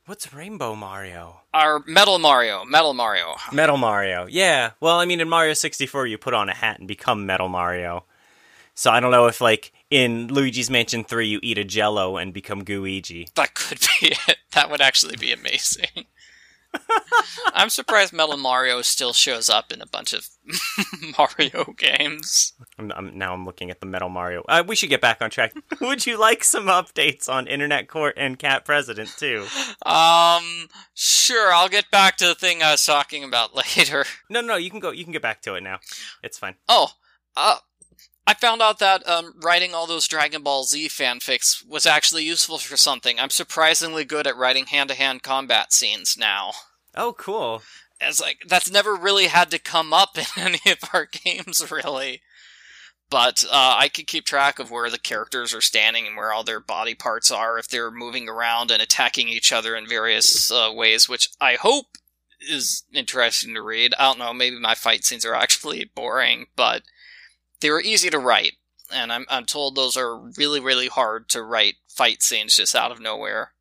What's 0.08 0.34
Rainbow 0.34 0.74
Mario? 0.74 1.42
Our 1.54 1.84
Metal 1.86 2.18
Mario, 2.18 2.64
Metal 2.64 2.94
Mario. 2.94 3.36
Metal 3.52 3.76
Mario. 3.76 4.26
Yeah. 4.26 4.72
Well, 4.80 5.00
I 5.00 5.06
mean, 5.06 5.20
in 5.20 5.28
Mario 5.28 5.54
64, 5.54 6.08
you 6.08 6.18
put 6.18 6.34
on 6.34 6.48
a 6.48 6.54
hat 6.54 6.80
and 6.80 6.88
become 6.88 7.26
Metal 7.26 7.50
Mario. 7.50 8.06
So 8.74 8.90
I 8.90 9.02
don't 9.02 9.12
know 9.12 9.26
if, 9.26 9.42
like, 9.42 9.74
in 9.92 10.30
Luigi's 10.30 10.70
Mansion 10.70 11.04
3, 11.04 11.28
you 11.28 11.42
eat 11.44 11.58
a 11.58 11.66
Jello 11.66 12.16
and 12.16 12.34
become 12.34 12.64
Gooigi. 12.64 13.34
That 13.34 13.54
could 13.54 13.80
be 14.00 14.16
it. 14.30 14.38
That 14.54 14.72
would 14.72 14.80
actually 14.80 15.18
be 15.18 15.34
amazing. 15.34 16.06
I'm 17.54 17.70
surprised 17.70 18.14
Metal 18.14 18.38
Mario 18.38 18.82
still 18.82 19.14
shows 19.14 19.50
up 19.50 19.72
in 19.72 19.82
a 19.82 19.88
bunch 19.88 20.14
of 20.14 20.30
Mario 21.18 21.74
games. 21.78 22.54
I'm, 22.78 22.92
I'm, 22.92 23.18
now 23.18 23.34
I'm 23.34 23.46
looking 23.46 23.72
at 23.72 23.80
the 23.80 23.86
Metal 23.86 24.10
Mario. 24.10 24.44
Uh, 24.48 24.64
we 24.66 24.76
should 24.76 24.90
get 24.90 25.02
back 25.02 25.22
on 25.22 25.30
track. 25.30 25.54
Would 25.82 26.06
you 26.06 26.18
like 26.20 26.44
some 26.44 26.66
updates 26.68 27.28
on 27.28 27.48
Internet 27.48 27.88
Court 27.88 28.14
and 28.18 28.38
Cat 28.38 28.66
President 28.66 29.10
too? 29.18 29.46
Um, 29.86 30.68
sure, 30.94 31.52
I'll 31.52 31.70
get 31.70 31.90
back 31.92 32.18
to 32.18 32.28
the 32.28 32.36
thing 32.36 32.62
I 32.62 32.72
was 32.72 32.86
talking 32.86 33.24
about 33.24 33.56
later. 33.78 34.06
No, 34.30 34.42
no, 34.42 34.56
you 34.56 34.70
can 34.70 34.80
go. 34.80 34.92
You 34.92 35.04
can 35.04 35.14
get 35.14 35.22
back 35.22 35.42
to 35.44 35.56
it 35.56 35.64
now. 35.64 35.80
It's 36.24 36.38
fine. 36.38 36.56
Oh, 36.68 36.90
uh, 37.36 37.58
I 38.28 38.34
found 38.34 38.62
out 38.62 38.80
that 38.80 39.08
um, 39.08 39.34
writing 39.42 39.74
all 39.74 39.88
those 39.88 40.06
Dragon 40.06 40.44
Ball 40.44 40.66
Z 40.66 40.90
fanfics 40.90 41.66
was 41.66 41.86
actually 41.86 42.26
useful 42.26 42.58
for 42.58 42.76
something. 42.76 43.18
I'm 43.18 43.30
surprisingly 43.30 44.04
good 44.04 44.28
at 44.28 44.36
writing 44.36 44.66
hand-to-hand 44.66 45.24
combat 45.24 45.72
scenes 45.72 46.18
now. 46.20 46.52
Oh, 46.94 47.14
cool. 47.18 47.62
It's 48.02 48.20
like 48.20 48.44
that's 48.46 48.70
never 48.70 48.96
really 48.96 49.28
had 49.28 49.50
to 49.52 49.60
come 49.60 49.94
up 49.94 50.18
in 50.18 50.26
any 50.36 50.60
of 50.70 50.80
our 50.94 51.06
games, 51.06 51.72
really. 51.72 52.22
But 53.10 53.46
uh, 53.50 53.76
I 53.80 53.88
could 53.88 54.08
keep 54.08 54.26
track 54.26 54.60
of 54.60 54.70
where 54.70 54.90
the 54.90 55.00
characters 55.00 55.54
are 55.54 55.62
standing 55.62 56.06
and 56.06 56.18
where 56.18 56.34
all 56.34 56.44
their 56.44 56.60
body 56.60 56.96
parts 56.96 57.32
are 57.32 57.58
if 57.58 57.70
they're 57.70 57.90
moving 57.90 58.28
around 58.28 58.72
and 58.72 58.82
attacking 58.82 59.30
each 59.30 59.54
other 59.54 59.74
in 59.74 59.88
various 59.88 60.52
uh, 60.52 60.70
ways, 60.74 61.08
which 61.08 61.30
I 61.40 61.54
hope 61.56 61.98
is 62.42 62.84
interesting 62.94 63.54
to 63.54 63.62
read. 63.62 63.94
I 63.98 64.04
don't 64.04 64.20
know, 64.20 64.34
maybe 64.34 64.60
my 64.60 64.76
fight 64.76 65.06
scenes 65.06 65.26
are 65.26 65.34
actually 65.36 65.90
boring, 65.96 66.48
but 66.58 66.82
they 67.60 67.70
were 67.70 67.82
easy 67.82 68.10
to 68.10 68.20
write, 68.20 68.54
and 68.92 69.12
I'm 69.12 69.26
I'm 69.30 69.46
told 69.46 69.76
those 69.76 69.98
are 69.98 70.18
really 70.38 70.60
really 70.60 70.88
hard 70.88 71.30
to 71.30 71.44
write 71.44 71.76
fight 71.88 72.22
scenes 72.22 72.56
just 72.56 72.76
out 72.76 72.92
of 72.92 73.00
nowhere. 73.00 73.54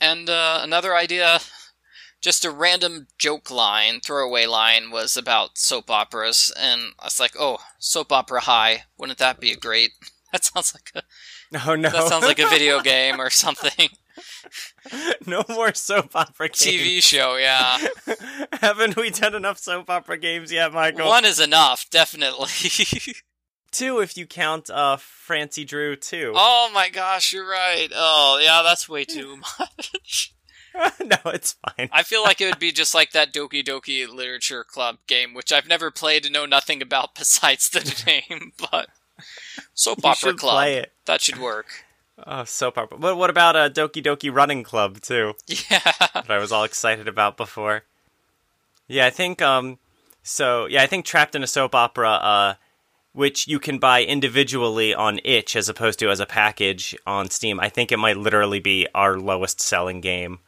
And 0.00 0.28
uh, 0.28 0.60
another 0.62 0.96
idea 0.96 1.40
just 2.22 2.44
a 2.44 2.50
random 2.50 3.08
joke 3.18 3.50
line, 3.50 4.00
throwaway 4.00 4.46
line 4.46 4.90
was 4.90 5.16
about 5.16 5.58
soap 5.58 5.90
operas, 5.90 6.52
and 6.58 6.92
I 6.98 7.06
was 7.06 7.20
like, 7.20 7.34
"Oh, 7.38 7.58
soap 7.78 8.12
opera 8.12 8.40
high! 8.40 8.84
Wouldn't 8.96 9.18
that 9.18 9.40
be 9.40 9.52
a 9.52 9.56
great?" 9.56 9.92
That 10.32 10.44
sounds 10.44 10.72
like 10.72 10.90
a 10.94 11.02
Oh 11.66 11.74
no, 11.74 11.90
that 11.90 12.08
sounds 12.08 12.24
like 12.24 12.38
a 12.38 12.48
video 12.48 12.80
game 12.82 13.20
or 13.20 13.28
something. 13.28 13.90
no 15.26 15.44
more 15.48 15.74
soap 15.74 16.14
opera 16.14 16.48
games. 16.48 16.82
TV 16.82 17.02
show, 17.02 17.36
yeah. 17.36 17.78
Haven't 18.60 18.96
we 18.96 19.10
done 19.10 19.34
enough 19.34 19.58
soap 19.58 19.90
opera 19.90 20.18
games 20.18 20.52
yet, 20.52 20.72
Michael? 20.72 21.08
One 21.08 21.24
is 21.24 21.40
enough, 21.40 21.88
definitely. 21.90 22.48
Two, 23.70 24.00
if 24.00 24.16
you 24.16 24.26
count 24.26 24.68
uh, 24.68 24.98
Francie 24.98 25.64
Drew 25.64 25.96
too. 25.96 26.32
oh 26.34 26.70
my 26.74 26.90
gosh, 26.90 27.32
you're 27.32 27.48
right. 27.48 27.88
Oh, 27.94 28.38
yeah, 28.42 28.62
that's 28.62 28.88
way 28.88 29.04
too 29.04 29.38
much. 29.58 30.34
no, 31.00 31.16
it's 31.26 31.56
fine. 31.76 31.88
I 31.92 32.02
feel 32.02 32.22
like 32.22 32.40
it 32.40 32.46
would 32.46 32.58
be 32.58 32.72
just 32.72 32.94
like 32.94 33.12
that 33.12 33.32
Doki 33.32 33.64
Doki 33.64 34.08
Literature 34.08 34.64
Club 34.64 34.98
game, 35.06 35.34
which 35.34 35.52
I've 35.52 35.68
never 35.68 35.90
played 35.90 36.24
and 36.24 36.32
know 36.32 36.46
nothing 36.46 36.82
about 36.82 37.14
besides 37.14 37.70
the 37.70 38.02
name, 38.06 38.52
but 38.70 38.88
Soap 39.74 40.04
Opera 40.04 40.34
Club. 40.34 40.86
That 41.06 41.20
should 41.20 41.38
work. 41.38 41.84
Oh, 42.26 42.44
soap 42.44 42.78
opera. 42.78 42.98
But 42.98 43.16
what 43.16 43.30
about 43.30 43.56
uh, 43.56 43.68
Doki 43.68 44.02
Doki 44.04 44.32
Running 44.32 44.62
Club 44.62 45.00
too? 45.00 45.34
Yeah. 45.70 45.80
that 46.14 46.30
I 46.30 46.38
was 46.38 46.52
all 46.52 46.64
excited 46.64 47.08
about 47.08 47.36
before. 47.36 47.82
Yeah, 48.88 49.06
I 49.06 49.10
think 49.10 49.40
um 49.42 49.78
so 50.22 50.66
yeah, 50.66 50.82
I 50.82 50.86
think 50.86 51.04
Trapped 51.04 51.34
in 51.34 51.42
a 51.42 51.46
Soap 51.46 51.74
Opera 51.74 52.10
uh 52.10 52.54
which 53.14 53.46
you 53.46 53.58
can 53.58 53.78
buy 53.78 54.02
individually 54.02 54.94
on 54.94 55.20
itch 55.24 55.54
as 55.54 55.68
opposed 55.68 55.98
to 55.98 56.08
as 56.10 56.18
a 56.20 56.24
package 56.26 56.96
on 57.06 57.28
Steam. 57.28 57.60
I 57.60 57.68
think 57.68 57.92
it 57.92 57.98
might 57.98 58.16
literally 58.16 58.60
be 58.60 58.86
our 58.94 59.18
lowest 59.18 59.60
selling 59.60 60.00
game. 60.00 60.38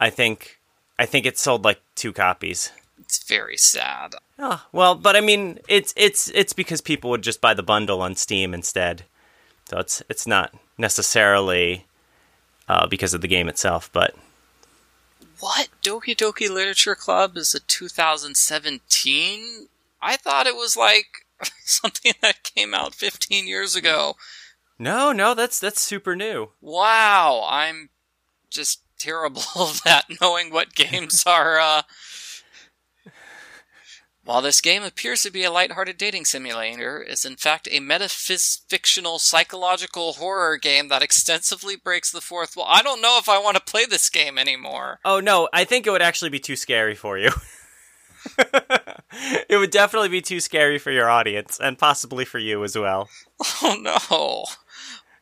I 0.00 0.10
think 0.10 0.58
I 0.98 1.06
think 1.06 1.26
it 1.26 1.38
sold 1.38 1.64
like 1.64 1.80
two 1.94 2.12
copies. 2.12 2.70
It's 3.00 3.24
very 3.26 3.56
sad. 3.56 4.14
Oh, 4.38 4.64
well, 4.72 4.94
but 4.94 5.16
I 5.16 5.20
mean, 5.20 5.58
it's 5.68 5.92
it's 5.96 6.28
it's 6.34 6.52
because 6.52 6.80
people 6.80 7.10
would 7.10 7.22
just 7.22 7.40
buy 7.40 7.54
the 7.54 7.62
bundle 7.62 8.00
on 8.02 8.14
Steam 8.16 8.54
instead. 8.54 9.04
So 9.72 9.78
it's 9.78 10.02
it's 10.10 10.26
not 10.26 10.52
necessarily 10.76 11.86
uh, 12.68 12.86
because 12.88 13.14
of 13.14 13.22
the 13.22 13.26
game 13.26 13.48
itself, 13.48 13.88
but 13.90 14.14
What? 15.40 15.68
Doki 15.82 16.14
Doki 16.14 16.50
Literature 16.50 16.94
Club 16.94 17.38
is 17.38 17.54
a 17.54 17.60
2017? 17.60 19.68
I 20.02 20.18
thought 20.18 20.46
it 20.46 20.56
was 20.56 20.76
like 20.76 21.26
something 21.64 22.12
that 22.20 22.42
came 22.42 22.74
out 22.74 22.94
15 22.94 23.48
years 23.48 23.74
ago. 23.74 24.16
no, 24.78 25.10
no, 25.10 25.32
that's 25.32 25.58
that's 25.58 25.80
super 25.80 26.14
new. 26.14 26.50
Wow, 26.60 27.46
I'm 27.48 27.88
just 28.50 28.82
terrible 28.98 29.40
at 29.86 30.04
knowing 30.20 30.52
what 30.52 30.74
games 30.74 31.24
are, 31.26 31.58
uh. 31.58 31.80
While 34.24 34.40
this 34.40 34.60
game 34.60 34.84
appears 34.84 35.22
to 35.22 35.32
be 35.32 35.42
a 35.42 35.50
lighthearted 35.50 35.98
dating 35.98 36.26
simulator, 36.26 37.02
it's 37.02 37.24
in 37.24 37.34
fact 37.36 37.66
a 37.70 37.80
metafictional 37.80 39.18
psychological 39.18 40.12
horror 40.14 40.58
game 40.58 40.86
that 40.88 41.02
extensively 41.02 41.74
breaks 41.74 42.12
the 42.12 42.20
fourth 42.20 42.56
wall. 42.56 42.66
I 42.68 42.82
don't 42.82 43.02
know 43.02 43.18
if 43.18 43.28
I 43.28 43.40
want 43.40 43.56
to 43.56 43.62
play 43.62 43.84
this 43.84 44.08
game 44.08 44.38
anymore. 44.38 45.00
Oh 45.04 45.18
no, 45.18 45.48
I 45.52 45.64
think 45.64 45.86
it 45.86 45.90
would 45.90 46.02
actually 46.02 46.30
be 46.30 46.38
too 46.38 46.54
scary 46.54 46.94
for 46.94 47.18
you. 47.18 47.30
it 48.38 49.58
would 49.58 49.72
definitely 49.72 50.08
be 50.08 50.20
too 50.20 50.38
scary 50.38 50.78
for 50.78 50.92
your 50.92 51.10
audience 51.10 51.58
and 51.60 51.76
possibly 51.76 52.24
for 52.24 52.38
you 52.38 52.62
as 52.62 52.78
well. 52.78 53.08
Oh 53.62 53.76
no. 53.80 54.44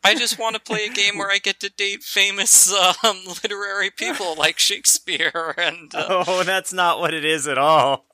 I 0.05 0.15
just 0.15 0.39
want 0.39 0.57
to 0.57 0.61
play 0.61 0.85
a 0.87 0.93
game 0.93 1.17
where 1.19 1.31
I 1.31 1.39
get 1.39 1.61
to 1.61 1.71
date 1.71 2.03
famous 2.03 2.71
um, 3.05 3.19
literary 3.43 3.91
people 3.91 4.35
like 4.35 4.59
Shakespeare 4.59 5.55
and. 5.57 5.95
Uh, 5.95 6.25
Oh, 6.27 6.43
that's 6.43 6.73
not 6.73 7.01
what 7.01 7.15
it 7.15 7.25
is 7.25 7.47
at 7.49 7.59
all. 7.59 8.07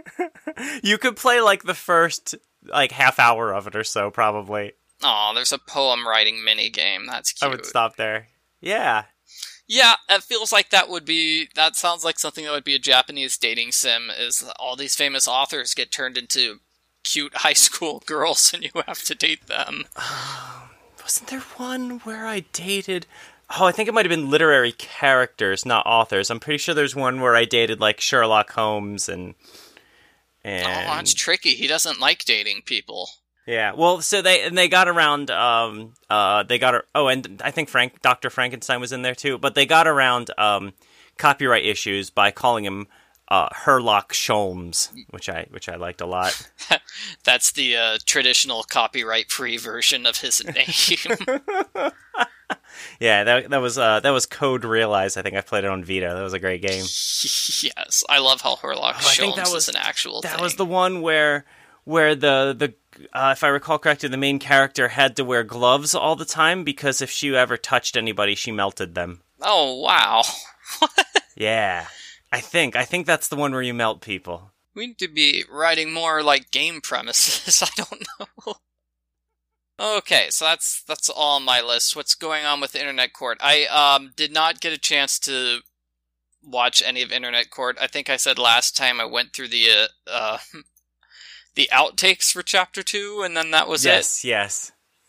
you 0.82 0.98
could 0.98 1.16
play 1.16 1.40
like 1.40 1.64
the 1.64 1.74
first 1.74 2.34
like 2.66 2.92
half 2.92 3.18
hour 3.18 3.52
of 3.52 3.66
it 3.66 3.76
or 3.76 3.84
so 3.84 4.10
probably. 4.10 4.72
oh, 5.02 5.32
there's 5.34 5.52
a 5.52 5.58
poem 5.58 6.06
writing 6.06 6.44
mini 6.44 6.70
game. 6.70 7.06
That's 7.06 7.34
I 7.42 7.48
would 7.48 7.64
stop 7.64 7.96
there. 7.96 8.28
Yeah. 8.60 9.04
Yeah, 9.70 9.96
it 10.08 10.22
feels 10.22 10.50
like 10.50 10.70
that 10.70 10.88
would 10.88 11.04
be. 11.04 11.48
That 11.54 11.76
sounds 11.76 12.02
like 12.02 12.18
something 12.18 12.44
that 12.44 12.52
would 12.52 12.64
be 12.64 12.74
a 12.74 12.78
Japanese 12.80 13.36
dating 13.36 13.72
sim. 13.72 14.10
Is 14.18 14.42
all 14.58 14.76
these 14.76 14.96
famous 14.96 15.28
authors 15.28 15.74
get 15.74 15.92
turned 15.92 16.16
into 16.16 16.60
cute 17.04 17.36
high 17.36 17.52
school 17.52 18.02
girls, 18.06 18.50
and 18.54 18.64
you 18.64 18.70
have 18.86 19.02
to 19.04 19.14
date 19.14 19.46
them. 19.46 19.84
Wasn't 21.02 21.28
there 21.28 21.40
one 21.40 21.98
where 22.00 22.26
I 22.26 22.40
dated? 22.52 23.06
Oh, 23.58 23.64
I 23.64 23.72
think 23.72 23.88
it 23.88 23.94
might 23.94 24.04
have 24.04 24.10
been 24.10 24.30
literary 24.30 24.72
characters, 24.72 25.64
not 25.64 25.86
authors. 25.86 26.30
I'm 26.30 26.40
pretty 26.40 26.58
sure 26.58 26.74
there's 26.74 26.94
one 26.94 27.20
where 27.20 27.34
I 27.34 27.44
dated 27.46 27.80
like 27.80 28.00
Sherlock 28.00 28.50
Holmes 28.52 29.08
and 29.08 29.34
and 30.44 30.66
Oh, 30.66 30.94
that's 30.96 31.14
tricky. 31.14 31.54
He 31.54 31.66
doesn't 31.66 31.98
like 32.00 32.24
dating 32.24 32.62
people. 32.66 33.08
yeah. 33.46 33.72
Well, 33.72 34.02
so 34.02 34.20
they 34.22 34.42
and 34.42 34.56
they 34.56 34.68
got 34.68 34.86
around. 34.88 35.30
Um, 35.30 35.94
uh, 36.10 36.42
they 36.42 36.58
got. 36.58 36.84
Oh, 36.94 37.08
and 37.08 37.40
I 37.44 37.50
think 37.50 37.68
Frank, 37.70 38.02
Doctor 38.02 38.28
Frankenstein 38.30 38.80
was 38.80 38.92
in 38.92 39.02
there 39.02 39.14
too. 39.14 39.38
But 39.38 39.54
they 39.54 39.64
got 39.66 39.86
around 39.88 40.30
um, 40.38 40.72
copyright 41.16 41.64
issues 41.64 42.10
by 42.10 42.30
calling 42.30 42.64
him 42.64 42.86
uh, 43.28 43.48
Herlock 43.48 44.10
Sholmes, 44.10 44.90
which 45.10 45.28
I 45.30 45.46
which 45.50 45.68
I 45.70 45.76
liked 45.76 46.00
a 46.02 46.06
lot. 46.06 46.50
That's 47.24 47.52
the 47.52 47.76
uh, 47.76 47.98
traditional 48.04 48.62
copyright-free 48.62 49.56
version 49.56 50.04
of 50.06 50.18
his 50.18 50.42
name. 50.44 51.40
yeah, 53.00 53.24
that 53.24 53.50
that 53.50 53.58
was 53.60 53.78
uh, 53.78 54.00
that 54.00 54.10
was 54.10 54.26
Code 54.26 54.64
Realize. 54.64 55.16
I 55.16 55.22
think 55.22 55.36
I 55.36 55.40
played 55.40 55.64
it 55.64 55.70
on 55.70 55.84
Vita. 55.84 56.12
That 56.14 56.22
was 56.22 56.32
a 56.32 56.38
great 56.38 56.62
game. 56.62 56.82
yes, 56.82 58.04
I 58.08 58.18
love 58.18 58.40
how 58.40 58.56
Herlock 58.56 58.94
Oh, 58.96 59.08
I 59.08 59.14
think 59.14 59.36
that 59.36 59.48
was- 59.52 59.64
is 59.64 59.68
an 59.68 59.76
actual 59.76 60.20
That 60.22 60.34
thing. 60.36 60.42
was 60.42 60.54
the 60.56 60.64
one 60.66 61.00
where 61.02 61.44
where 61.84 62.14
the 62.14 62.54
the 62.58 62.74
uh, 63.12 63.30
if 63.36 63.44
I 63.44 63.48
recall 63.48 63.78
correctly, 63.78 64.08
the 64.08 64.16
main 64.16 64.38
character 64.38 64.88
had 64.88 65.14
to 65.16 65.24
wear 65.24 65.44
gloves 65.44 65.94
all 65.94 66.16
the 66.16 66.24
time 66.24 66.64
because 66.64 67.00
if 67.00 67.10
she 67.10 67.34
ever 67.36 67.56
touched 67.56 67.96
anybody, 67.96 68.34
she 68.34 68.50
melted 68.52 68.94
them. 68.94 69.22
Oh 69.40 69.80
wow. 69.80 70.22
Yeah, 71.36 71.86
I 72.32 72.40
think 72.40 72.74
I 72.74 72.84
think 72.84 73.06
that's 73.06 73.28
the 73.28 73.36
one 73.36 73.52
where 73.52 73.62
you 73.62 73.72
melt 73.72 74.00
people. 74.00 74.50
We 74.74 74.88
need 74.88 74.98
to 74.98 75.08
be 75.08 75.44
writing 75.50 75.92
more 75.92 76.20
like 76.22 76.50
game 76.50 76.80
premises. 76.80 77.62
I 77.66 77.68
don't 77.76 78.04
know. 78.18 78.54
Okay, 79.80 80.26
so 80.30 80.44
that's 80.44 80.82
that's 80.82 81.08
all 81.08 81.36
on 81.36 81.44
my 81.44 81.60
list. 81.60 81.94
What's 81.94 82.14
going 82.14 82.44
on 82.44 82.60
with 82.60 82.74
Internet 82.74 83.12
Court? 83.12 83.38
I 83.40 83.66
um 83.66 84.10
did 84.16 84.32
not 84.32 84.60
get 84.60 84.72
a 84.72 84.78
chance 84.78 85.18
to 85.20 85.60
watch 86.42 86.82
any 86.84 87.02
of 87.02 87.12
Internet 87.12 87.50
Court. 87.50 87.78
I 87.80 87.86
think 87.86 88.10
I 88.10 88.16
said 88.16 88.38
last 88.38 88.76
time 88.76 89.00
I 89.00 89.04
went 89.04 89.32
through 89.32 89.48
the 89.48 89.68
uh, 89.70 90.10
uh 90.10 90.38
the 91.54 91.68
outtakes 91.72 92.32
for 92.32 92.42
chapter 92.42 92.82
2 92.82 93.22
and 93.24 93.36
then 93.36 93.50
that 93.52 93.68
was 93.68 93.84
it. 93.84 93.90
yes, 93.90 94.24
yes. 94.24 94.72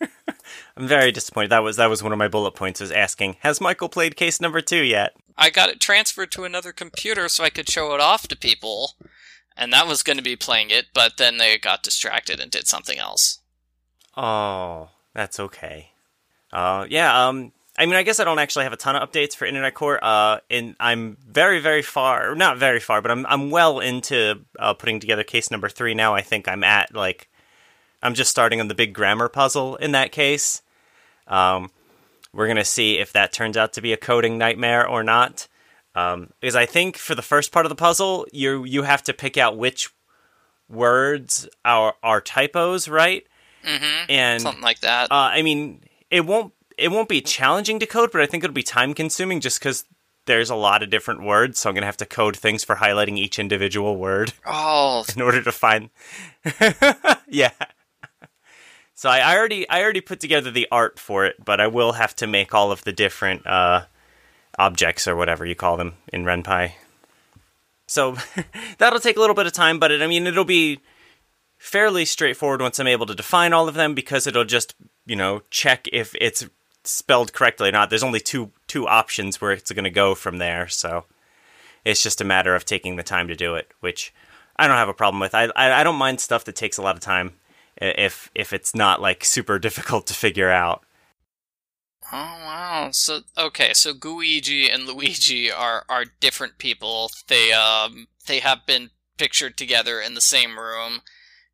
I'm 0.76 0.86
very 0.88 1.12
disappointed. 1.12 1.50
That 1.50 1.62
was 1.62 1.76
that 1.76 1.90
was 1.90 2.02
one 2.02 2.12
of 2.12 2.18
my 2.18 2.28
bullet 2.28 2.52
points. 2.52 2.80
Was 2.80 2.92
asking, 2.92 3.36
has 3.40 3.60
Michael 3.60 3.88
played 3.88 4.16
case 4.16 4.40
number 4.40 4.60
two 4.60 4.82
yet? 4.82 5.12
I 5.36 5.50
got 5.50 5.68
it 5.68 5.80
transferred 5.80 6.30
to 6.32 6.44
another 6.44 6.72
computer 6.72 7.28
so 7.28 7.44
I 7.44 7.50
could 7.50 7.68
show 7.68 7.94
it 7.94 8.00
off 8.00 8.28
to 8.28 8.36
people. 8.36 8.92
And 9.56 9.72
that 9.72 9.86
was 9.86 10.02
going 10.02 10.16
to 10.16 10.22
be 10.22 10.36
playing 10.36 10.70
it, 10.70 10.86
but 10.94 11.18
then 11.18 11.36
they 11.36 11.58
got 11.58 11.82
distracted 11.82 12.40
and 12.40 12.50
did 12.50 12.66
something 12.66 12.98
else. 12.98 13.39
Oh, 14.16 14.88
that's 15.14 15.40
okay. 15.40 15.92
Uh, 16.52 16.86
yeah. 16.88 17.28
Um, 17.28 17.52
I 17.78 17.86
mean, 17.86 17.94
I 17.94 18.02
guess 18.02 18.20
I 18.20 18.24
don't 18.24 18.38
actually 18.38 18.64
have 18.64 18.72
a 18.72 18.76
ton 18.76 18.96
of 18.96 19.08
updates 19.08 19.34
for 19.34 19.46
Internet 19.46 19.74
Court. 19.74 20.02
Uh, 20.02 20.40
and 20.50 20.76
I'm 20.80 21.16
very, 21.26 21.60
very 21.60 21.82
far, 21.82 22.34
not 22.34 22.58
very 22.58 22.80
far, 22.80 23.00
but 23.00 23.10
I'm 23.10 23.24
I'm 23.26 23.50
well 23.50 23.80
into 23.80 24.40
uh, 24.58 24.74
putting 24.74 25.00
together 25.00 25.24
case 25.24 25.50
number 25.50 25.68
three 25.68 25.94
now. 25.94 26.14
I 26.14 26.20
think 26.20 26.48
I'm 26.48 26.64
at 26.64 26.94
like, 26.94 27.28
I'm 28.02 28.14
just 28.14 28.30
starting 28.30 28.60
on 28.60 28.68
the 28.68 28.74
big 28.74 28.92
grammar 28.92 29.28
puzzle 29.28 29.76
in 29.76 29.92
that 29.92 30.12
case. 30.12 30.62
Um, 31.26 31.70
we're 32.32 32.48
gonna 32.48 32.64
see 32.64 32.98
if 32.98 33.12
that 33.12 33.32
turns 33.32 33.56
out 33.56 33.72
to 33.74 33.80
be 33.80 33.92
a 33.92 33.96
coding 33.96 34.36
nightmare 34.36 34.86
or 34.86 35.02
not. 35.02 35.48
Um, 35.94 36.30
because 36.40 36.56
I 36.56 36.66
think 36.66 36.96
for 36.96 37.14
the 37.14 37.22
first 37.22 37.50
part 37.50 37.66
of 37.66 37.70
the 37.70 37.76
puzzle, 37.76 38.26
you 38.32 38.64
you 38.64 38.82
have 38.82 39.02
to 39.04 39.14
pick 39.14 39.36
out 39.38 39.56
which 39.56 39.90
words 40.68 41.48
are 41.64 41.94
are 42.02 42.20
typos, 42.20 42.88
right? 42.88 43.26
Mm-hmm. 43.64 44.10
And 44.10 44.42
Something 44.42 44.62
like 44.62 44.80
that. 44.80 45.10
uh, 45.10 45.14
I 45.14 45.42
mean, 45.42 45.82
it 46.10 46.26
won't 46.26 46.52
it 46.78 46.88
won't 46.88 47.08
be 47.08 47.20
challenging 47.20 47.78
to 47.78 47.86
code, 47.86 48.10
but 48.10 48.20
I 48.20 48.26
think 48.26 48.42
it'll 48.42 48.54
be 48.54 48.62
time 48.62 48.94
consuming 48.94 49.40
just 49.40 49.58
because 49.58 49.84
there's 50.26 50.50
a 50.50 50.54
lot 50.54 50.82
of 50.82 50.90
different 50.90 51.22
words. 51.22 51.60
So 51.60 51.68
I'm 51.68 51.74
gonna 51.74 51.86
have 51.86 51.96
to 51.98 52.06
code 52.06 52.36
things 52.36 52.64
for 52.64 52.76
highlighting 52.76 53.18
each 53.18 53.38
individual 53.38 53.96
word 53.96 54.32
oh, 54.46 55.04
in 55.14 55.22
order 55.22 55.42
to 55.42 55.52
find. 55.52 55.90
yeah. 57.28 57.52
So 58.94 59.08
I, 59.08 59.18
I 59.18 59.36
already 59.38 59.68
I 59.68 59.82
already 59.82 60.00
put 60.00 60.20
together 60.20 60.50
the 60.50 60.68
art 60.70 60.98
for 60.98 61.24
it, 61.24 61.36
but 61.44 61.60
I 61.60 61.66
will 61.66 61.92
have 61.92 62.14
to 62.16 62.26
make 62.26 62.54
all 62.54 62.70
of 62.70 62.84
the 62.84 62.92
different 62.92 63.46
uh, 63.46 63.84
objects 64.58 65.08
or 65.08 65.16
whatever 65.16 65.46
you 65.46 65.54
call 65.54 65.76
them 65.76 65.94
in 66.12 66.24
Ren'Py. 66.24 66.72
So 67.86 68.16
that'll 68.78 69.00
take 69.00 69.16
a 69.16 69.20
little 69.20 69.34
bit 69.34 69.46
of 69.46 69.52
time, 69.52 69.78
but 69.78 69.90
it, 69.90 70.02
I 70.02 70.06
mean 70.06 70.26
it'll 70.26 70.44
be 70.44 70.80
fairly 71.60 72.06
straightforward 72.06 72.62
once 72.62 72.78
I'm 72.78 72.86
able 72.86 73.04
to 73.04 73.14
define 73.14 73.52
all 73.52 73.68
of 73.68 73.74
them 73.74 73.94
because 73.94 74.26
it'll 74.26 74.44
just 74.44 74.74
you 75.06 75.14
know 75.14 75.42
check 75.50 75.86
if 75.92 76.14
it's 76.20 76.46
spelled 76.82 77.32
correctly 77.34 77.68
or 77.68 77.72
not. 77.72 77.90
There's 77.90 78.02
only 78.02 78.18
two 78.18 78.50
two 78.66 78.88
options 78.88 79.40
where 79.40 79.52
it's 79.52 79.70
going 79.70 79.84
to 79.84 79.90
go 79.90 80.14
from 80.16 80.38
there, 80.38 80.66
so 80.66 81.04
It's 81.84 82.02
just 82.02 82.20
a 82.20 82.24
matter 82.24 82.54
of 82.54 82.64
taking 82.64 82.96
the 82.96 83.02
time 83.02 83.28
to 83.28 83.36
do 83.36 83.54
it, 83.54 83.70
which 83.80 84.12
I 84.56 84.66
don't 84.66 84.76
have 84.76 84.88
a 84.88 84.94
problem 84.94 85.20
with. 85.20 85.34
I 85.34 85.44
I, 85.54 85.80
I 85.80 85.84
don't 85.84 85.96
mind 85.96 86.20
stuff 86.20 86.44
that 86.46 86.56
takes 86.56 86.78
a 86.78 86.82
lot 86.82 86.96
of 86.96 87.02
time 87.02 87.34
if 87.76 88.30
if 88.34 88.52
it's 88.52 88.74
not 88.74 89.00
like 89.00 89.24
super 89.24 89.58
difficult 89.66 90.06
to 90.08 90.14
figure 90.14 90.50
out. 90.50 90.82
Oh 92.12 92.16
wow! 92.16 92.88
So 92.92 93.20
okay, 93.36 93.72
so 93.74 93.92
Gooigi 93.92 94.72
and 94.72 94.86
Luigi 94.86 95.50
are 95.52 95.84
are 95.90 96.06
different 96.20 96.56
people. 96.58 97.10
They 97.28 97.52
um 97.52 98.08
they 98.26 98.40
have 98.40 98.64
been 98.66 98.90
pictured 99.18 99.58
together 99.58 100.00
in 100.00 100.14
the 100.14 100.20
same 100.22 100.58
room. 100.58 101.02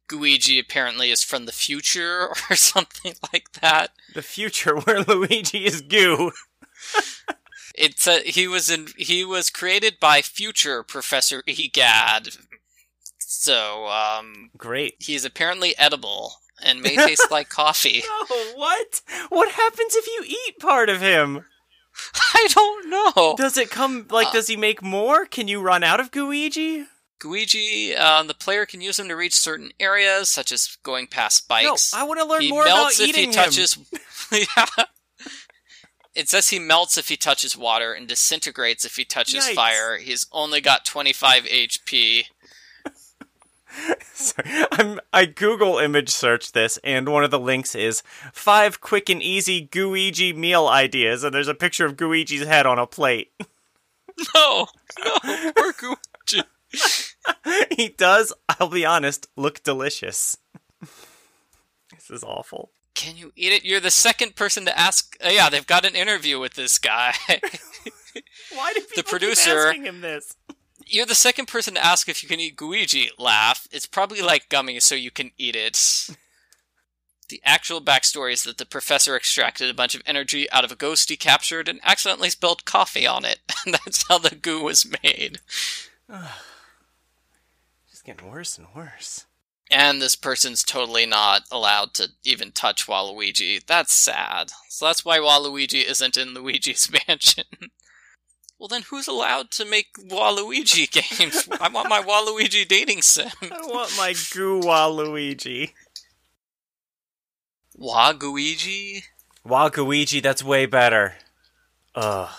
Gooigi 0.09 0.61
apparently 0.61 1.11
is 1.11 1.23
from 1.23 1.47
the 1.47 1.53
future 1.53 2.29
or 2.51 2.57
something 2.57 3.15
like 3.33 3.53
that. 3.61 3.91
The 4.15 4.23
future 4.23 4.77
where 4.77 5.03
Luigi 5.03 5.67
is 5.67 5.81
goo. 5.81 6.33
it's 7.75 8.07
a, 8.07 8.21
he 8.21 8.47
was 8.47 8.71
in 8.71 8.89
he 8.97 9.25
was 9.25 9.51
created 9.51 9.99
by 10.01 10.23
future 10.23 10.83
Professor 10.83 11.43
Egad. 11.47 12.29
So 13.19 13.87
um 13.87 14.51
great. 14.57 14.97
He's 14.99 15.25
apparently 15.25 15.77
edible 15.79 16.35
and 16.63 16.81
may 16.81 16.97
taste 16.97 17.31
like 17.31 17.49
coffee. 17.49 18.03
Oh, 18.05 18.53
what? 18.55 19.03
What 19.29 19.51
happens 19.53 19.95
if 19.95 20.07
you 20.07 20.25
eat 20.27 20.59
part 20.59 20.89
of 20.89 21.01
him? 21.01 21.45
I 22.35 22.49
don't 22.51 22.91
know. 22.91 23.35
Does 23.37 23.57
it 23.57 23.71
come 23.71 24.07
like? 24.11 24.29
Uh, 24.29 24.33
does 24.33 24.49
he 24.49 24.57
make 24.57 24.83
more? 24.83 25.25
Can 25.25 25.49
you 25.49 25.61
run 25.61 25.83
out 25.83 26.01
of 26.01 26.11
Gooigi? 26.11 26.87
Gooigi, 27.19 27.99
um, 27.99 28.27
the 28.27 28.35
player 28.35 28.67
can 28.67 28.81
use 28.81 28.99
him 28.99 29.09
to 29.09 29.17
reach 29.17 29.35
certain 29.35 29.73
areas, 29.81 30.29
such 30.29 30.53
as 30.53 30.77
going 30.83 31.07
past 31.07 31.49
bikes. 31.49 31.93
No, 31.93 32.01
I 32.01 32.05
want 32.05 32.21
to 32.21 32.27
learn 32.27 32.43
he 32.43 32.51
more 32.51 32.65
melts 32.65 32.99
about 32.99 33.09
eating 33.09 33.31
if 33.31 33.35
he 33.37 33.43
touches. 33.43 33.79
yeah. 34.33 34.85
It 36.15 36.29
says 36.31 36.49
he 36.49 36.59
melts 36.59 36.97
if 36.97 37.09
he 37.09 37.17
touches 37.17 37.57
water 37.57 37.93
and 37.93 38.09
disintegrates 38.09 38.85
if 38.87 38.97
he 38.97 39.05
touches 39.05 39.45
Yikes. 39.45 39.55
fire. 39.55 39.99
He's 39.99 40.27
only 40.33 40.63
got 40.63 40.87
25 40.87 41.45
HP. 41.45 42.25
Sorry, 44.15 44.65
I'm, 44.73 44.99
I 45.13 45.27
Google 45.27 45.79
image 45.79 46.09
search 46.09 46.53
this, 46.53 46.79
and 46.83 47.09
one 47.09 47.23
of 47.23 47.31
the 47.31 47.39
links 47.39 47.75
is 47.75 48.03
five 48.33 48.81
quick 48.81 49.11
and 49.11 49.23
easy 49.23 49.67
Gooigi 49.67 50.35
meal 50.35 50.67
ideas, 50.67 51.23
and 51.23 51.35
there's 51.35 51.49
a 51.49 51.55
picture 51.55 51.85
of 51.85 51.97
Gooigi's 51.97 52.47
head 52.47 52.67
on 52.67 52.79
a 52.79 52.87
plate. 52.87 53.33
No, 54.35 54.67
no, 55.05 55.19
poor 55.55 55.75
Gooigi. 55.75 56.43
he 57.77 57.89
does, 57.89 58.33
I'll 58.49 58.69
be 58.69 58.85
honest, 58.85 59.29
look 59.37 59.63
delicious. 59.63 60.37
this 60.81 62.11
is 62.11 62.25
awful. 62.25 62.71
Can 62.95 63.17
you 63.17 63.33
eat 63.37 63.53
it? 63.53 63.65
You're 63.65 63.81
the 63.81 63.91
second 63.91 64.37
person 64.37 64.65
to 64.65 64.79
ask. 64.79 65.17
Uh, 65.25 65.29
yeah, 65.29 65.51
they've 65.51 65.67
got 65.67 65.85
an 65.85 65.95
interview 65.95 66.41
with 66.41 66.55
this 66.55 66.79
guy. 66.79 67.15
Why 68.55 68.73
did 68.73 68.85
the 68.97 69.03
producer 69.03 69.69
asking 69.69 69.85
him 69.85 70.01
this? 70.01 70.35
You're 70.87 71.05
the 71.05 71.15
second 71.15 71.47
person 71.47 71.75
to 71.75 71.85
ask 71.85 72.09
if 72.09 72.23
you 72.23 72.29
can 72.29 72.41
eat 72.41 72.57
Gooigi. 72.57 73.09
Laugh. 73.19 73.69
It's 73.71 73.87
probably 73.87 74.23
like 74.23 74.49
gummy, 74.49 74.81
so 74.81 74.95
you 74.95 75.11
can 75.11 75.33
eat 75.37 75.55
it. 75.55 76.09
The 77.29 77.43
actual 77.45 77.83
backstory 77.83 78.33
is 78.33 78.45
that 78.45 78.57
the 78.57 78.65
professor 78.65 79.15
extracted 79.15 79.69
a 79.69 79.75
bunch 79.75 79.95
of 79.95 80.03
energy 80.07 80.51
out 80.51 80.65
of 80.65 80.73
a 80.73 80.77
ghost 80.77 81.11
he 81.11 81.17
captured 81.17 81.69
and 81.69 81.81
accidentally 81.83 82.31
spilled 82.31 82.65
coffee 82.65 83.07
on 83.07 83.27
it, 83.27 83.41
and 83.67 83.75
that's 83.75 84.07
how 84.09 84.19
the 84.19 84.37
goo 84.37 84.63
was 84.63 84.87
made. 85.03 85.41
getting 88.07 88.31
worse 88.31 88.57
and 88.57 88.69
worse. 88.75 89.27
And 89.69 90.01
this 90.01 90.15
person's 90.15 90.63
totally 90.63 91.07
not 91.07 91.43
allowed 91.51 91.93
to 91.95 92.11
even 92.25 92.53
touch 92.53 92.87
Waluigi. 92.87 93.67
That's 93.67 93.93
sad. 93.93 94.53
So 94.69 94.87
that's 94.87 95.05
why 95.05 95.19
Waluigi 95.19 95.85
isn't 95.85 96.17
in 96.17 96.29
Luigi's 96.35 96.89
Mansion. 97.09 97.45
well, 98.59 98.69
then 98.69 98.83
who's 98.83 99.09
allowed 99.09 99.51
to 99.53 99.65
make 99.65 99.89
Waluigi 99.99 100.89
games? 101.19 101.49
I 101.61 101.69
want 101.69 101.89
my 101.89 102.01
Waluigi 102.01 102.67
dating 102.67 103.03
sim. 103.03 103.29
I 103.43 103.67
want 103.67 103.93
my 103.97 104.15
Goo 104.33 104.61
Waluigi. 104.61 105.73
Waguigi? 107.77 109.03
Waguigi, 109.45 110.23
that's 110.23 110.43
way 110.43 110.65
better. 110.67 111.15
Ugh. 111.95 112.31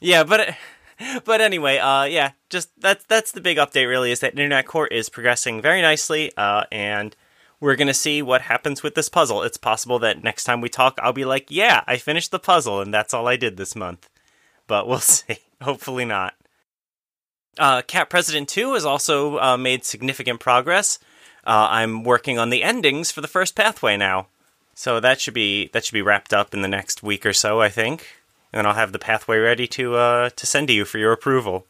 Yeah, 0.00 0.24
but. 0.24 0.40
It- 0.40 0.54
but 1.24 1.40
anyway, 1.40 1.78
uh, 1.78 2.04
yeah, 2.04 2.32
just 2.50 2.70
that's 2.80 3.04
that's 3.04 3.32
the 3.32 3.40
big 3.40 3.58
update. 3.58 3.88
Really, 3.88 4.10
is 4.10 4.20
that 4.20 4.32
Internet 4.32 4.66
Court 4.66 4.92
is 4.92 5.08
progressing 5.08 5.60
very 5.60 5.82
nicely, 5.82 6.32
uh, 6.36 6.64
and 6.72 7.14
we're 7.60 7.76
gonna 7.76 7.94
see 7.94 8.22
what 8.22 8.42
happens 8.42 8.82
with 8.82 8.94
this 8.94 9.08
puzzle. 9.08 9.42
It's 9.42 9.56
possible 9.56 9.98
that 10.00 10.22
next 10.22 10.44
time 10.44 10.60
we 10.60 10.68
talk, 10.68 10.98
I'll 11.02 11.12
be 11.12 11.24
like, 11.24 11.46
"Yeah, 11.50 11.82
I 11.86 11.98
finished 11.98 12.30
the 12.30 12.38
puzzle, 12.38 12.80
and 12.80 12.92
that's 12.92 13.12
all 13.12 13.28
I 13.28 13.36
did 13.36 13.56
this 13.56 13.76
month." 13.76 14.08
But 14.66 14.88
we'll 14.88 14.98
see. 15.00 15.38
Hopefully 15.62 16.04
not. 16.04 16.34
Uh, 17.58 17.80
Cat 17.80 18.10
President 18.10 18.48
2 18.50 18.74
has 18.74 18.84
also 18.84 19.38
uh, 19.38 19.56
made 19.56 19.82
significant 19.82 20.40
progress. 20.40 20.98
Uh, 21.46 21.68
I'm 21.70 22.04
working 22.04 22.38
on 22.38 22.50
the 22.50 22.62
endings 22.62 23.10
for 23.10 23.22
the 23.22 23.28
first 23.28 23.54
pathway 23.54 23.96
now, 23.96 24.26
so 24.74 25.00
that 25.00 25.20
should 25.20 25.32
be 25.34 25.68
that 25.72 25.84
should 25.84 25.94
be 25.94 26.02
wrapped 26.02 26.34
up 26.34 26.54
in 26.54 26.62
the 26.62 26.68
next 26.68 27.02
week 27.02 27.24
or 27.24 27.32
so, 27.32 27.60
I 27.60 27.68
think 27.68 28.15
and 28.56 28.60
then 28.60 28.66
I'll 28.66 28.78
have 28.78 28.92
the 28.92 28.98
pathway 28.98 29.36
ready 29.36 29.66
to 29.66 29.96
uh, 29.96 30.30
to 30.30 30.46
send 30.46 30.68
to 30.68 30.72
you 30.72 30.86
for 30.86 30.96
your 30.96 31.12
approval. 31.12 31.66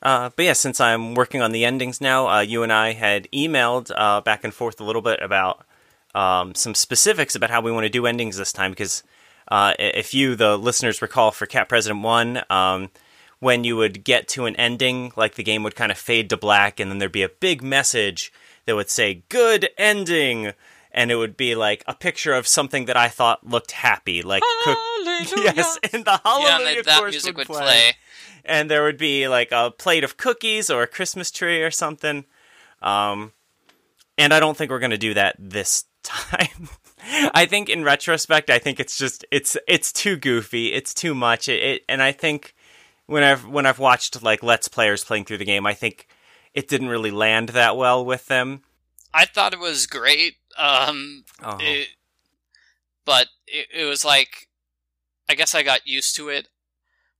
Uh, 0.00 0.30
but 0.34 0.46
yeah, 0.46 0.54
since 0.54 0.80
I'm 0.80 1.14
working 1.14 1.42
on 1.42 1.52
the 1.52 1.66
endings 1.66 2.00
now, 2.00 2.26
uh, 2.26 2.40
you 2.40 2.62
and 2.62 2.72
I 2.72 2.94
had 2.94 3.28
emailed 3.32 3.90
uh, 3.94 4.22
back 4.22 4.44
and 4.44 4.54
forth 4.54 4.80
a 4.80 4.84
little 4.84 5.02
bit 5.02 5.20
about 5.20 5.66
um, 6.14 6.54
some 6.54 6.74
specifics 6.74 7.34
about 7.34 7.50
how 7.50 7.60
we 7.60 7.70
want 7.70 7.84
to 7.84 7.90
do 7.90 8.06
endings 8.06 8.38
this 8.38 8.50
time. 8.50 8.70
Because 8.70 9.02
uh, 9.48 9.74
if 9.78 10.14
you, 10.14 10.36
the 10.36 10.56
listeners, 10.56 11.02
recall 11.02 11.32
for 11.32 11.44
Cat 11.44 11.68
President 11.68 12.02
One, 12.02 12.42
um, 12.48 12.88
when 13.38 13.62
you 13.62 13.76
would 13.76 14.04
get 14.04 14.28
to 14.28 14.46
an 14.46 14.56
ending, 14.56 15.12
like 15.16 15.34
the 15.34 15.42
game 15.42 15.62
would 15.64 15.76
kind 15.76 15.92
of 15.92 15.98
fade 15.98 16.30
to 16.30 16.38
black, 16.38 16.80
and 16.80 16.90
then 16.90 16.96
there'd 16.96 17.12
be 17.12 17.22
a 17.22 17.28
big 17.28 17.62
message 17.62 18.32
that 18.64 18.74
would 18.74 18.88
say 18.88 19.22
"Good 19.28 19.68
ending." 19.76 20.54
And 20.92 21.10
it 21.10 21.16
would 21.16 21.36
be 21.36 21.54
like 21.54 21.82
a 21.86 21.94
picture 21.94 22.34
of 22.34 22.46
something 22.46 22.84
that 22.84 22.96
I 22.96 23.08
thought 23.08 23.46
looked 23.46 23.72
happy, 23.72 24.22
like 24.22 24.42
cook- 24.64 24.78
yes, 25.36 25.78
and 25.92 26.04
the 26.04 26.20
Hallelujah 26.24 26.76
yeah, 26.76 26.82
that 26.82 26.98
course 26.98 27.12
music 27.12 27.36
would, 27.36 27.48
would 27.48 27.56
play. 27.56 27.64
play. 27.64 27.92
and 28.44 28.70
there 28.70 28.84
would 28.84 28.98
be 28.98 29.28
like 29.28 29.52
a 29.52 29.70
plate 29.70 30.04
of 30.04 30.16
cookies 30.16 30.70
or 30.70 30.82
a 30.82 30.86
Christmas 30.86 31.30
tree 31.30 31.62
or 31.62 31.70
something. 31.70 32.24
Um, 32.80 33.32
and 34.18 34.32
I 34.34 34.40
don't 34.40 34.56
think 34.56 34.70
we're 34.70 34.78
gonna 34.78 34.98
do 34.98 35.14
that 35.14 35.36
this 35.38 35.84
time. 36.02 36.68
I 37.34 37.46
think 37.46 37.68
in 37.68 37.84
retrospect, 37.84 38.50
I 38.50 38.58
think 38.58 38.78
it's 38.78 38.96
just 38.96 39.24
it's 39.30 39.56
it's 39.66 39.92
too 39.92 40.16
goofy, 40.16 40.72
it's 40.72 40.94
too 40.94 41.14
much. 41.14 41.48
It, 41.48 41.62
it 41.62 41.82
and 41.88 42.02
I 42.02 42.12
think 42.12 42.54
when 43.06 43.22
I've 43.22 43.46
when 43.46 43.66
I've 43.66 43.78
watched 43.78 44.22
like 44.22 44.42
let's 44.42 44.68
players 44.68 45.04
playing 45.04 45.24
through 45.24 45.38
the 45.38 45.44
game, 45.44 45.66
I 45.66 45.74
think 45.74 46.06
it 46.54 46.68
didn't 46.68 46.88
really 46.88 47.10
land 47.10 47.50
that 47.50 47.76
well 47.76 48.04
with 48.04 48.26
them. 48.26 48.62
I 49.14 49.26
thought 49.26 49.52
it 49.52 49.58
was 49.58 49.86
great. 49.86 50.36
Um, 50.58 51.24
uh-huh. 51.42 51.58
it, 51.60 51.88
but 53.04 53.28
it, 53.46 53.68
it 53.74 53.84
was 53.84 54.04
like, 54.04 54.48
I 55.28 55.34
guess 55.34 55.54
I 55.54 55.62
got 55.62 55.86
used 55.86 56.16
to 56.16 56.28
it. 56.28 56.48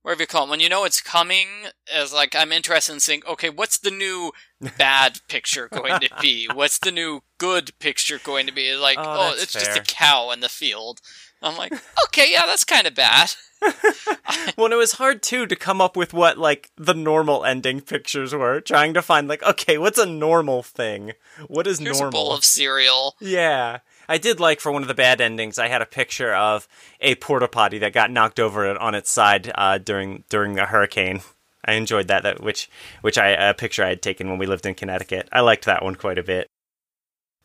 Whatever 0.01 0.23
you 0.23 0.27
call 0.27 0.45
it, 0.45 0.49
when 0.49 0.59
you 0.59 0.67
know 0.67 0.83
it's 0.83 1.01
coming, 1.01 1.47
as 1.91 2.11
like 2.13 2.35
I'm 2.35 2.51
interested 2.51 2.91
in 2.91 2.99
seeing. 2.99 3.23
okay, 3.25 3.49
what's 3.49 3.77
the 3.77 3.91
new 3.91 4.33
bad 4.77 5.21
picture 5.29 5.69
going 5.69 6.01
to 6.01 6.09
be? 6.21 6.47
What's 6.53 6.77
the 6.77 6.91
new 6.91 7.21
good 7.37 7.71
picture 7.79 8.19
going 8.21 8.45
to 8.47 8.53
be? 8.53 8.75
Like, 8.75 8.97
oh, 8.99 9.03
oh 9.05 9.33
it's 9.33 9.53
fair. 9.53 9.63
just 9.63 9.77
a 9.77 9.81
cow 9.81 10.31
in 10.31 10.41
the 10.41 10.49
field. 10.49 10.99
I'm 11.43 11.57
like, 11.57 11.73
okay, 12.05 12.31
yeah, 12.31 12.45
that's 12.45 12.63
kind 12.63 12.87
of 12.87 12.95
bad. 12.95 13.35
well, 14.57 14.71
it 14.71 14.77
was 14.77 14.93
hard 14.93 15.21
too 15.21 15.45
to 15.45 15.55
come 15.55 15.81
up 15.81 15.95
with 15.95 16.13
what 16.13 16.37
like 16.37 16.69
the 16.75 16.93
normal 16.93 17.45
ending 17.45 17.81
pictures 17.81 18.33
were. 18.33 18.61
Trying 18.61 18.93
to 18.93 19.01
find 19.01 19.27
like, 19.27 19.43
okay, 19.43 19.77
what's 19.77 19.97
a 19.97 20.05
normal 20.05 20.63
thing? 20.63 21.13
What 21.47 21.67
is 21.67 21.79
Here's 21.79 21.99
normal? 21.99 22.21
A 22.21 22.23
bowl 22.23 22.33
of 22.33 22.43
cereal. 22.43 23.15
Yeah, 23.19 23.79
I 24.07 24.17
did 24.17 24.39
like 24.39 24.59
for 24.59 24.71
one 24.71 24.81
of 24.81 24.87
the 24.87 24.93
bad 24.93 25.21
endings. 25.21 25.57
I 25.57 25.67
had 25.67 25.81
a 25.81 25.85
picture 25.85 26.33
of 26.33 26.67
a 26.99 27.15
porta 27.15 27.47
potty 27.47 27.77
that 27.79 27.93
got 27.93 28.11
knocked 28.11 28.39
over 28.39 28.77
on 28.77 28.95
its 28.95 29.11
side 29.11 29.51
uh, 29.55 29.77
during 29.77 30.23
during 30.29 30.59
a 30.59 30.65
hurricane. 30.65 31.21
I 31.65 31.73
enjoyed 31.73 32.07
that, 32.09 32.23
that 32.23 32.41
which 32.41 32.69
which 33.01 33.17
I 33.17 33.29
a 33.29 33.53
picture 33.53 33.83
I 33.83 33.89
had 33.89 34.01
taken 34.01 34.29
when 34.29 34.39
we 34.39 34.45
lived 34.45 34.65
in 34.65 34.75
Connecticut. 34.75 35.29
I 35.31 35.41
liked 35.41 35.65
that 35.65 35.83
one 35.83 35.95
quite 35.95 36.17
a 36.17 36.23
bit. 36.23 36.49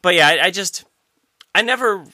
But 0.02 0.14
yeah, 0.14 0.28
I, 0.28 0.46
I 0.46 0.50
just 0.50 0.84
I 1.54 1.62
never 1.62 2.04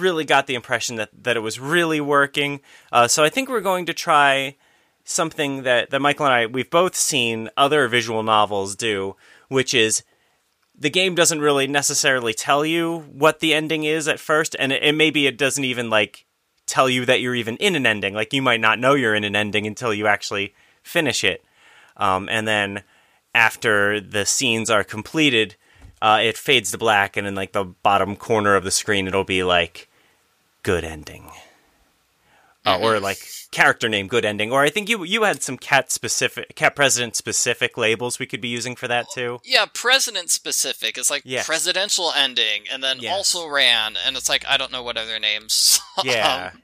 really 0.00 0.24
got 0.24 0.46
the 0.46 0.54
impression 0.54 0.96
that, 0.96 1.10
that 1.22 1.36
it 1.36 1.40
was 1.40 1.60
really 1.60 2.00
working. 2.00 2.60
Uh, 2.90 3.08
so 3.08 3.24
I 3.24 3.28
think 3.28 3.48
we're 3.48 3.60
going 3.60 3.86
to 3.86 3.94
try 3.94 4.56
something 5.04 5.62
that, 5.62 5.90
that 5.90 6.00
Michael 6.00 6.26
and 6.26 6.34
I, 6.34 6.46
we've 6.46 6.70
both 6.70 6.94
seen 6.94 7.50
other 7.56 7.88
visual 7.88 8.22
novels 8.22 8.76
do, 8.76 9.16
which 9.48 9.74
is 9.74 10.02
the 10.78 10.90
game 10.90 11.14
doesn't 11.14 11.40
really 11.40 11.66
necessarily 11.66 12.34
tell 12.34 12.64
you 12.64 13.00
what 13.12 13.40
the 13.40 13.54
ending 13.54 13.84
is 13.84 14.08
at 14.08 14.20
first, 14.20 14.56
and, 14.58 14.72
it, 14.72 14.94
maybe 14.94 15.26
it 15.26 15.38
doesn't 15.38 15.64
even 15.64 15.90
like 15.90 16.24
tell 16.66 16.88
you 16.88 17.04
that 17.04 17.20
you're 17.20 17.34
even 17.34 17.56
in 17.56 17.76
an 17.76 17.86
ending. 17.86 18.14
Like 18.14 18.32
you 18.32 18.42
might 18.42 18.60
not 18.60 18.78
know 18.78 18.94
you're 18.94 19.14
in 19.14 19.24
an 19.24 19.36
ending 19.36 19.66
until 19.66 19.92
you 19.92 20.06
actually 20.06 20.54
finish 20.82 21.24
it. 21.24 21.44
Um, 21.96 22.28
and 22.28 22.48
then 22.48 22.82
after 23.34 24.00
the 24.00 24.24
scenes 24.24 24.70
are 24.70 24.84
completed, 24.84 25.56
uh, 26.02 26.18
it 26.22 26.36
fades 26.36 26.72
to 26.72 26.78
black, 26.78 27.16
and 27.16 27.26
in 27.26 27.34
like 27.34 27.52
the 27.52 27.64
bottom 27.64 28.16
corner 28.16 28.56
of 28.56 28.64
the 28.64 28.70
screen, 28.70 29.06
it'll 29.08 29.24
be 29.24 29.42
like 29.42 29.88
good 30.62 30.84
ending. 30.84 31.30
uh, 32.66 32.78
or 32.78 33.00
like 33.00 33.18
character 33.50 33.88
name 33.88 34.06
good 34.06 34.24
ending. 34.24 34.52
Or 34.52 34.62
I 34.62 34.70
think 34.70 34.88
you 34.88 35.02
you 35.04 35.22
had 35.24 35.42
some 35.42 35.56
cat 35.58 35.90
specific 35.90 36.54
cat 36.54 36.76
president 36.76 37.16
specific 37.16 37.76
labels 37.76 38.18
we 38.18 38.26
could 38.26 38.40
be 38.40 38.48
using 38.48 38.76
for 38.76 38.86
that 38.88 39.06
too. 39.14 39.40
Yeah, 39.44 39.66
president 39.72 40.30
specific. 40.30 40.96
It's 40.96 41.10
like 41.10 41.22
Yes. 41.24 41.46
presidential 41.46 42.12
ending, 42.12 42.64
and 42.70 42.82
then 42.82 42.98
Yes. 43.00 43.12
also 43.12 43.48
ran, 43.48 43.96
and 44.06 44.16
it's 44.16 44.28
like 44.28 44.44
I 44.46 44.56
don't 44.56 44.70
know 44.72 44.82
what 44.82 44.96
other 44.96 45.18
names. 45.18 45.80
Yeah. 46.04 46.50
Um, 46.54 46.62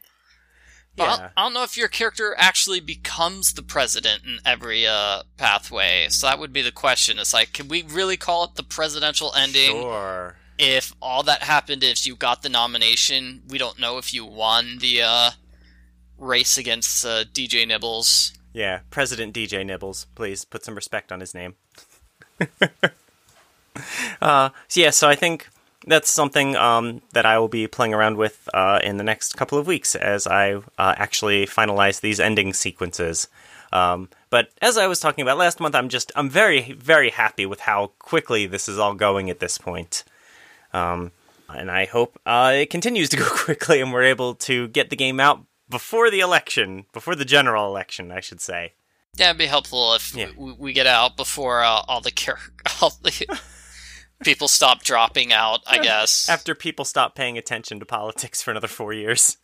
yeah. 0.99 1.31
I 1.37 1.43
don't 1.43 1.55
know 1.55 1.63
if 1.63 1.77
your 1.77 1.89
character 1.89 2.35
actually 2.39 2.81
becomes 2.81 3.55
the 3.55 3.63
president 3.63 4.25
in 4.25 4.39
every 4.45 4.87
uh, 4.87 5.23
pathway. 5.37 6.09
So 6.11 6.27
that 6.27 6.39
would 6.39 6.53
be 6.53 6.63
the 6.63 6.73
question. 6.73 7.19
It's 7.19 7.33
like, 7.33 7.53
can 7.53 7.69
we 7.69 7.83
really 7.83 8.17
call 8.17 8.45
it 8.45 8.55
the 8.55 8.63
presidential 8.63 9.33
ending? 9.37 9.73
Sure. 9.81 10.37
if 10.59 10.93
all 11.01 11.23
that 11.23 11.43
happened 11.45 11.85
if 11.85 12.05
you 12.07 12.17
got 12.17 12.43
the 12.43 12.49
nomination 12.49 13.43
we 13.49 13.59
don't 13.59 13.79
know 13.79 13.97
if 13.97 14.13
you 14.13 14.25
won 14.25 14.79
the 14.81 15.01
uh, 15.01 15.31
race 16.19 16.59
against 16.59 17.07
uh, 17.07 17.23
dj 17.33 17.65
nibbles 17.67 18.33
Yeah, 18.53 18.81
President 18.91 19.35
DJ 19.35 19.65
Nibbles, 19.65 20.07
please 20.17 20.45
put 20.45 20.65
some 20.65 20.75
respect 20.75 21.13
on 21.13 21.21
his 21.21 21.35
name. 21.35 21.55
uh, 24.21 24.49
so 24.67 24.81
yeah, 24.81 24.91
so 24.91 25.09
I 25.09 25.15
think 25.15 25.49
that's 25.87 26.11
something 26.11 26.57
um, 26.57 27.03
that 27.13 27.25
I 27.25 27.39
will 27.39 27.49
be 27.49 27.67
playing 27.67 27.95
around 27.95 28.17
with 28.17 28.49
uh, 28.53 28.81
in 28.83 28.97
the 28.97 29.05
next 29.05 29.37
couple 29.37 29.59
of 29.59 29.67
weeks 29.67 29.95
as 29.95 30.27
I 30.27 30.55
uh, 30.55 30.63
actually 30.97 31.47
finalize 31.47 32.01
these 32.01 32.19
ending 32.21 32.53
sequences. 32.53 33.29
Um, 33.73 34.09
but 34.31 34.51
as 34.63 34.77
I 34.79 34.87
was 34.87 34.99
talking 35.01 35.23
about 35.23 35.39
last 35.39 35.61
month, 35.61 35.75
I'm 35.75 35.89
just 35.89 36.11
I'm 36.17 36.29
very 36.31 36.73
very 36.73 37.11
happy 37.11 37.47
with 37.47 37.61
how 37.61 37.93
quickly 37.99 38.47
this 38.47 38.69
is 38.69 38.79
all 38.79 38.95
going 38.95 39.31
at 39.31 39.41
this 39.41 39.59
point. 39.59 40.05
Um, 40.73 41.13
and 41.49 41.71
I 41.71 41.87
hope 41.87 42.19
uh, 42.27 42.53
it 42.57 42.71
continues 42.71 43.09
to 43.11 43.17
go 43.17 43.25
quickly, 43.31 43.81
and 43.81 43.93
we're 43.93 44.03
able 44.05 44.35
to 44.37 44.69
get 44.69 44.91
the 44.91 44.97
game 44.97 45.21
out 45.21 45.45
before 45.71 46.11
the 46.11 46.21
election, 46.21 46.87
before 46.93 47.15
the 47.15 47.25
general 47.25 47.67
election, 47.67 48.11
I 48.11 48.21
should 48.21 48.41
say. 48.41 48.73
yeah 49.17 49.27
it'd 49.31 49.39
be 49.39 49.47
helpful 49.47 49.95
if 49.95 50.15
Yeah. 50.15 50.31
we, 50.37 50.53
we 50.53 50.73
get 50.73 50.87
out 50.87 51.17
before 51.17 51.63
uh, 51.63 51.83
all 51.89 52.01
the 52.01 52.11
char- 52.11 52.39
all 52.83 52.91
the 53.03 53.27
people 54.25 54.49
stop 54.49 54.83
dropping 54.83 55.33
out 55.33 55.61
i 55.67 55.79
guess 55.83 56.29
After 56.29 56.55
people 56.55 56.85
stop 56.85 57.15
paying 57.15 57.39
attention 57.39 57.79
to 57.81 57.87
politics 57.87 58.43
for 58.43 58.51
another 58.51 58.69
four 58.69 58.93
years. 58.93 59.37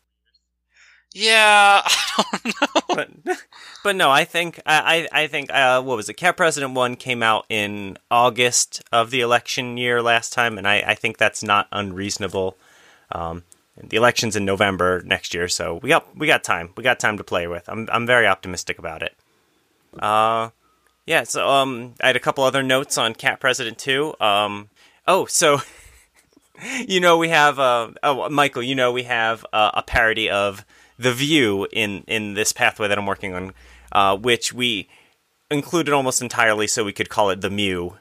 yeah 1.12 1.82
i 1.86 2.38
don't 2.42 2.44
know 2.60 2.80
But, 2.94 3.10
but 3.84 3.96
no, 3.96 4.10
I 4.10 4.24
think 4.24 4.60
I 4.66 5.08
I 5.12 5.22
I 5.22 5.26
think 5.26 5.50
uh, 5.52 5.82
what 5.82 5.96
was 5.96 6.08
it? 6.08 6.14
Cat 6.14 6.36
President 6.36 6.74
One 6.74 6.94
came 6.96 7.22
out 7.24 7.44
in 7.48 7.98
August 8.10 8.82
of 8.92 9.10
the 9.10 9.20
election 9.20 9.76
year 9.76 10.00
last 10.00 10.32
time, 10.32 10.58
and 10.58 10.66
I, 10.68 10.76
I 10.86 10.94
think 10.94 11.18
that's 11.18 11.42
not 11.42 11.66
unreasonable. 11.72 12.56
Um, 13.10 13.42
the 13.82 13.96
election's 13.96 14.36
in 14.36 14.44
November 14.44 15.02
next 15.04 15.34
year, 15.34 15.48
so 15.48 15.80
we 15.82 15.88
got 15.88 16.16
we 16.16 16.26
got 16.28 16.44
time. 16.44 16.70
We 16.76 16.84
got 16.84 17.00
time 17.00 17.18
to 17.18 17.24
play 17.24 17.48
with. 17.48 17.68
I'm 17.68 17.88
I'm 17.90 18.06
very 18.06 18.26
optimistic 18.28 18.78
about 18.78 19.02
it. 19.02 19.16
Uh, 19.98 20.50
yeah. 21.06 21.24
So 21.24 21.48
um, 21.48 21.94
I 22.02 22.08
had 22.08 22.16
a 22.16 22.20
couple 22.20 22.44
other 22.44 22.62
notes 22.62 22.98
on 22.98 23.14
Cat 23.14 23.40
President 23.40 23.78
Two. 23.78 24.14
Um, 24.20 24.68
oh, 25.06 25.26
so 25.26 25.60
you 26.86 27.00
know 27.00 27.18
we 27.18 27.28
have 27.28 27.58
uh 27.58 27.90
oh 28.02 28.28
Michael, 28.28 28.62
you 28.62 28.74
know 28.74 28.92
we 28.92 29.04
have 29.04 29.44
uh, 29.52 29.70
a 29.74 29.82
parody 29.82 30.30
of 30.30 30.64
The 30.98 31.12
View 31.12 31.66
in 31.72 32.04
in 32.06 32.34
this 32.34 32.52
pathway 32.52 32.88
that 32.88 32.98
I'm 32.98 33.06
working 33.06 33.34
on, 33.34 33.52
uh, 33.92 34.16
which 34.16 34.52
we 34.52 34.88
included 35.50 35.92
almost 35.92 36.22
entirely 36.22 36.66
so 36.66 36.84
we 36.84 36.92
could 36.92 37.08
call 37.08 37.30
it 37.30 37.40
the 37.40 37.50
Mew, 37.50 37.96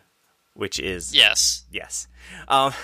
which 0.54 0.80
is 0.80 1.16
yes 1.16 1.66
yes. 1.72 2.08
Um, 2.48 2.74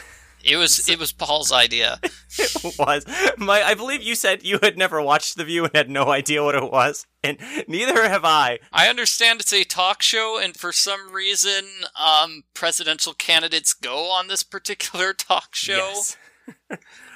it 0.49 0.57
was 0.57 0.89
it 0.89 0.99
was 0.99 1.11
paul's 1.11 1.51
idea 1.51 1.99
it 2.37 2.75
was 2.77 3.05
my. 3.37 3.63
I 3.63 3.73
believe 3.73 4.03
you 4.03 4.15
said 4.15 4.43
you 4.43 4.59
had 4.61 4.77
never 4.77 5.01
watched 5.01 5.35
The 5.35 5.43
View 5.43 5.65
and 5.65 5.75
had 5.75 5.89
no 5.89 6.09
idea 6.09 6.43
what 6.43 6.55
it 6.55 6.71
was, 6.71 7.07
and 7.23 7.37
neither 7.67 8.07
have 8.07 8.23
I. 8.23 8.59
I 8.71 8.87
understand 8.87 9.41
it's 9.41 9.53
a 9.53 9.63
talk 9.63 10.01
show, 10.01 10.39
and 10.41 10.55
for 10.55 10.71
some 10.71 11.11
reason, 11.11 11.65
um, 11.95 12.43
presidential 12.53 13.13
candidates 13.13 13.73
go 13.73 14.11
on 14.11 14.27
this 14.27 14.43
particular 14.43 15.13
talk 15.17 15.55
show. 15.55 15.77
Yes. 15.77 16.17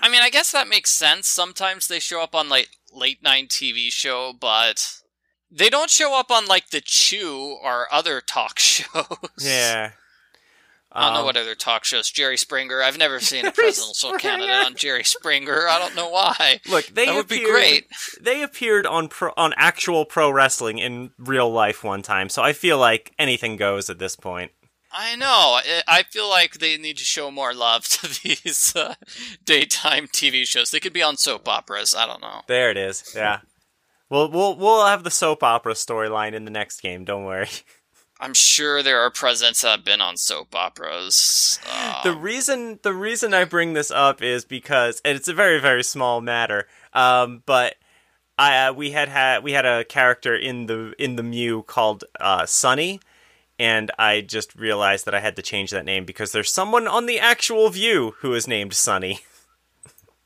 I 0.02 0.10
mean, 0.10 0.22
I 0.22 0.30
guess 0.30 0.52
that 0.52 0.68
makes 0.68 0.92
sense. 0.92 1.28
Sometimes 1.28 1.88
they 1.88 2.00
show 2.00 2.22
up 2.22 2.36
on 2.36 2.50
like 2.50 2.70
late 2.92 3.24
night 3.24 3.50
TV 3.50 3.92
show, 3.92 4.34
but 4.34 5.02
they 5.52 5.70
don't 5.70 5.90
show 5.90 6.18
up 6.18 6.32
on 6.32 6.46
like 6.46 6.70
the 6.70 6.82
Chew 6.82 7.58
or 7.64 7.88
other 7.92 8.22
talk 8.22 8.60
shows. 8.60 9.08
Yeah. 9.40 9.92
I 10.94 11.06
don't 11.06 11.14
know 11.16 11.20
Um, 11.22 11.26
what 11.26 11.38
other 11.38 11.56
talk 11.56 11.86
shows. 11.86 12.10
Jerry 12.12 12.38
Springer. 12.38 12.82
I've 12.84 12.98
never 12.98 13.20
seen 13.32 13.46
a 13.46 13.52
presidential 13.52 14.14
candidate 14.20 14.66
on 14.66 14.76
Jerry 14.76 15.04
Springer. 15.04 15.68
I 15.68 15.80
don't 15.80 15.96
know 15.96 16.10
why. 16.10 16.60
Look, 16.70 16.86
they 16.88 17.08
that 17.08 17.16
would 17.16 17.28
be 17.28 17.38
appeared- 17.44 17.52
great. 17.52 17.88
They 18.22 18.44
appeared 18.44 18.86
on 18.86 19.08
pro, 19.08 19.32
on 19.36 19.54
actual 19.58 20.06
pro 20.06 20.30
wrestling 20.30 20.78
in 20.78 21.12
real 21.18 21.52
life 21.52 21.84
one 21.84 22.02
time, 22.04 22.30
so 22.30 22.42
I 22.44 22.54
feel 22.54 22.78
like 22.78 23.12
anything 23.18 23.56
goes 23.58 23.90
at 23.90 23.98
this 24.00 24.16
point. 24.16 24.52
I 24.96 25.16
know. 25.16 25.60
I- 25.60 25.82
I 25.88 26.04
feel 26.04 26.30
like 26.30 26.60
they 26.60 26.78
need 26.78 26.98
to 27.00 27.04
show 27.04 27.32
more 27.32 27.54
love 27.56 27.86
to 27.88 28.08
these 28.24 28.76
uh, 28.76 28.94
daytime 29.44 30.08
TV 30.08 30.46
shows. 30.48 30.70
They 30.70 30.80
could 30.80 30.94
be 30.94 31.02
on 31.02 31.18
soap 31.18 31.48
operas. 31.48 31.96
I 31.96 32.06
don't 32.06 32.22
know. 32.22 32.42
There 32.48 32.70
it 32.70 32.78
is. 32.78 33.12
Yeah. 33.16 33.40
We'll 34.12 34.30
we'll 34.30 34.56
we'll 34.56 34.86
have 34.86 35.04
the 35.04 35.10
soap 35.10 35.42
opera 35.42 35.74
storyline 35.74 36.34
in 36.34 36.46
the 36.46 36.52
next 36.52 36.82
game. 36.82 37.04
Don't 37.06 37.24
worry. 37.26 37.48
I'm 38.24 38.34
sure 38.34 38.82
there 38.82 39.02
are 39.02 39.12
presidents 39.12 39.64
that 39.64 39.72
have 39.72 39.84
been 39.84 40.00
on 40.00 40.16
soap 40.16 40.56
operas. 40.56 41.60
Uh, 41.70 42.02
The 42.04 42.16
reason 42.16 42.80
the 42.82 42.94
reason 42.94 43.34
I 43.34 43.44
bring 43.44 43.74
this 43.74 43.92
up 43.92 44.22
is 44.22 44.46
because 44.46 45.02
and 45.04 45.18
it's 45.18 45.28
a 45.28 45.34
very 45.34 45.60
very 45.60 45.84
small 45.84 46.22
matter. 46.22 46.66
Um, 46.94 47.44
but 47.46 47.76
I 48.38 48.68
uh, 48.68 48.74
we 48.74 48.92
had 48.92 49.10
had 49.10 49.44
we 49.44 49.52
had 49.52 49.66
a 49.66 49.84
character 49.84 50.34
in 50.34 50.68
the 50.68 50.94
in 50.98 51.18
the 51.18 51.24
Mew 51.24 51.64
called 51.64 52.06
uh, 52.18 52.46
Sunny, 52.46 53.02
and 53.60 53.92
I 54.00 54.22
just 54.22 54.56
realized 54.56 55.04
that 55.04 55.14
I 55.14 55.20
had 55.20 55.36
to 55.36 55.42
change 55.42 55.72
that 55.72 55.84
name 55.84 56.06
because 56.06 56.32
there's 56.32 56.50
someone 56.50 56.88
on 56.88 57.08
the 57.08 57.20
actual 57.20 57.70
View 57.72 58.16
who 58.20 58.34
is 58.34 58.48
named 58.48 58.74
Sunny. 58.74 59.20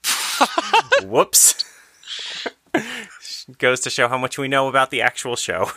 Whoops. 1.04 1.66
Goes 3.58 3.80
to 3.80 3.90
show 3.90 4.08
how 4.08 4.20
much 4.20 4.38
we 4.38 4.48
know 4.48 4.68
about 4.68 4.92
the 4.92 5.02
actual 5.02 5.36
show. 5.36 5.72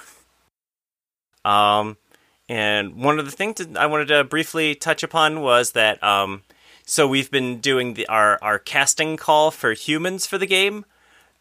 Um, 1.43 1.97
and 2.51 2.97
one 2.97 3.21
of 3.21 3.27
the 3.27 3.31
things 3.31 3.59
that 3.59 3.77
I 3.77 3.87
wanted 3.87 4.09
to 4.09 4.25
briefly 4.25 4.75
touch 4.75 5.05
upon 5.05 5.41
was 5.41 5.71
that 5.73 6.03
um, 6.03 6.43
so 6.85 7.07
we've 7.07 7.31
been 7.31 7.61
doing 7.61 7.95
the, 7.95 8.09
our 8.09 8.41
our 8.43 8.59
casting 8.59 9.17
call 9.17 9.53
for 9.53 9.73
humans 9.73 10.27
for 10.27 10.37
the 10.37 10.49
game, 10.49 10.85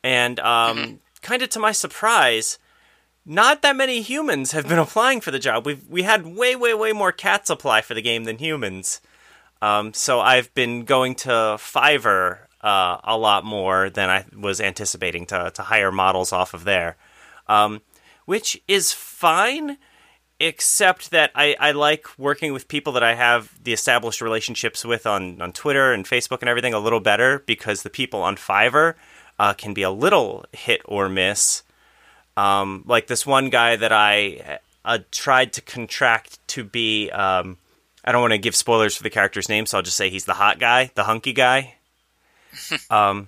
and 0.03 0.39
um, 0.39 0.99
kind 1.23 1.41
of 1.41 1.49
to 1.49 1.59
my 1.59 1.71
surprise, 1.71 2.59
not 3.25 3.63
that 3.63 3.75
many 3.75 4.03
humans 4.03 4.51
have 4.51 4.67
been 4.67 4.77
applying 4.87 5.19
for 5.19 5.31
the 5.31 5.39
job. 5.39 5.65
We've 5.65 5.83
we 5.89 6.03
had 6.03 6.27
way 6.27 6.55
way 6.55 6.75
way 6.75 6.93
more 6.93 7.11
cats 7.11 7.49
apply 7.49 7.81
for 7.81 7.95
the 7.95 8.03
game 8.03 8.25
than 8.25 8.37
humans. 8.37 9.01
Um, 9.63 9.95
so 9.95 10.19
I've 10.19 10.53
been 10.53 10.85
going 10.85 11.15
to 11.15 11.29
Fiverr 11.57 12.37
uh, 12.61 12.99
a 13.03 13.17
lot 13.17 13.43
more 13.43 13.89
than 13.89 14.11
I 14.11 14.25
was 14.37 14.61
anticipating 14.61 15.25
to 15.25 15.49
to 15.55 15.63
hire 15.63 15.91
models 15.91 16.31
off 16.31 16.53
of 16.53 16.65
there, 16.65 16.97
um, 17.47 17.81
which 18.25 18.61
is 18.67 18.93
fine 18.93 19.79
except 20.39 21.11
that 21.11 21.31
I, 21.35 21.55
I 21.59 21.71
like 21.71 22.07
working 22.17 22.53
with 22.53 22.67
people 22.67 22.93
that 22.93 23.03
I 23.03 23.15
have 23.15 23.51
the 23.63 23.73
established 23.73 24.21
relationships 24.21 24.85
with 24.85 25.05
on, 25.05 25.41
on 25.41 25.51
Twitter 25.51 25.91
and 25.91 26.05
Facebook 26.05 26.39
and 26.39 26.49
everything 26.49 26.73
a 26.73 26.79
little 26.79 27.01
better 27.01 27.39
because 27.45 27.83
the 27.83 27.89
people 27.89 28.21
on 28.21 28.37
Fiverr 28.37 28.95
uh, 29.37 29.53
can 29.53 29.73
be 29.73 29.81
a 29.81 29.91
little 29.91 30.45
hit 30.53 30.81
or 30.85 31.09
miss. 31.09 31.63
Um, 32.37 32.83
like 32.87 33.07
this 33.07 33.25
one 33.25 33.49
guy 33.49 33.75
that 33.75 33.91
I 33.91 34.59
uh, 34.85 34.99
tried 35.11 35.53
to 35.53 35.61
contract 35.61 36.45
to 36.49 36.63
be. 36.63 37.09
Um, 37.11 37.57
I 38.03 38.13
don't 38.13 38.21
want 38.21 38.31
to 38.31 38.37
give 38.37 38.55
spoilers 38.55 38.95
for 38.95 39.03
the 39.03 39.09
character's 39.09 39.49
name, 39.49 39.65
so 39.65 39.77
I'll 39.77 39.83
just 39.83 39.97
say 39.97 40.09
he's 40.09 40.25
the 40.25 40.33
hot 40.33 40.57
guy, 40.57 40.91
the 40.95 41.03
hunky 41.03 41.33
guy. 41.33 41.75
um, 42.89 43.27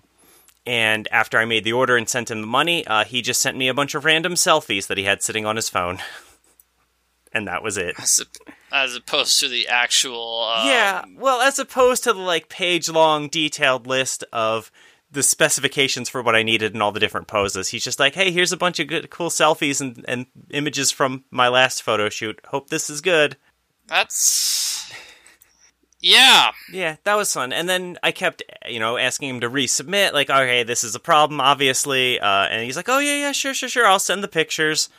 and 0.65 1.09
after 1.11 1.37
I 1.37 1.45
made 1.45 1.65
the 1.65 1.73
order 1.73 1.97
and 1.97 2.07
sent 2.07 2.31
him 2.31 2.39
the 2.39 2.47
money, 2.47 2.87
uh, 2.87 3.03
he 3.03 3.21
just 3.21 3.41
sent 3.41 3.57
me 3.57 3.67
a 3.67 3.73
bunch 3.73 3.95
of 3.95 4.05
random 4.05 4.35
selfies 4.35 4.87
that 4.87 4.97
he 4.97 5.03
had 5.03 5.21
sitting 5.21 5.45
on 5.45 5.57
his 5.57 5.67
phone. 5.67 5.99
and 7.33 7.47
that 7.47 7.63
was 7.63 7.77
it. 7.77 7.95
as, 7.99 8.23
as 8.71 8.95
opposed 8.95 9.39
to 9.39 9.47
the 9.47 9.67
actual. 9.67 10.45
Uh, 10.47 10.63
yeah, 10.65 11.05
well, 11.15 11.41
as 11.41 11.59
opposed 11.59 12.03
to 12.03 12.13
the 12.13 12.19
like 12.19 12.49
page 12.49 12.89
long 12.89 13.27
detailed 13.27 13.87
list 13.87 14.23
of 14.31 14.71
the 15.11 15.23
specifications 15.23 16.07
for 16.07 16.21
what 16.21 16.35
I 16.35 16.43
needed 16.43 16.73
and 16.73 16.81
all 16.81 16.93
the 16.93 16.99
different 16.99 17.27
poses. 17.27 17.69
He's 17.69 17.83
just 17.83 17.99
like, 17.99 18.15
"Hey, 18.15 18.31
here's 18.31 18.51
a 18.51 18.57
bunch 18.57 18.79
of 18.79 18.87
good 18.87 19.09
cool 19.09 19.29
selfies 19.29 19.81
and 19.81 20.05
and 20.07 20.25
images 20.49 20.91
from 20.91 21.25
my 21.31 21.47
last 21.47 21.83
photo 21.83 22.09
shoot. 22.09 22.39
Hope 22.47 22.69
this 22.69 22.89
is 22.89 23.01
good." 23.01 23.37
That's. 23.87 24.91
Yeah. 25.99 26.51
Yeah, 26.71 26.95
that 27.03 27.15
was 27.15 27.31
fun. 27.31 27.53
And 27.53 27.69
then 27.69 27.97
I 28.01 28.11
kept, 28.11 28.41
you 28.67 28.79
know, 28.79 28.97
asking 28.97 29.29
him 29.29 29.41
to 29.41 29.49
resubmit, 29.49 30.13
like, 30.13 30.31
okay, 30.31 30.63
this 30.63 30.83
is 30.83 30.95
a 30.95 30.99
problem, 30.99 31.39
obviously. 31.39 32.19
Uh, 32.19 32.45
and 32.45 32.63
he's 32.63 32.75
like, 32.75 32.89
oh, 32.89 32.97
yeah, 32.97 33.17
yeah, 33.17 33.31
sure, 33.33 33.53
sure, 33.53 33.69
sure. 33.69 33.85
I'll 33.85 33.99
send 33.99 34.23
the 34.23 34.27
pictures. 34.27 34.89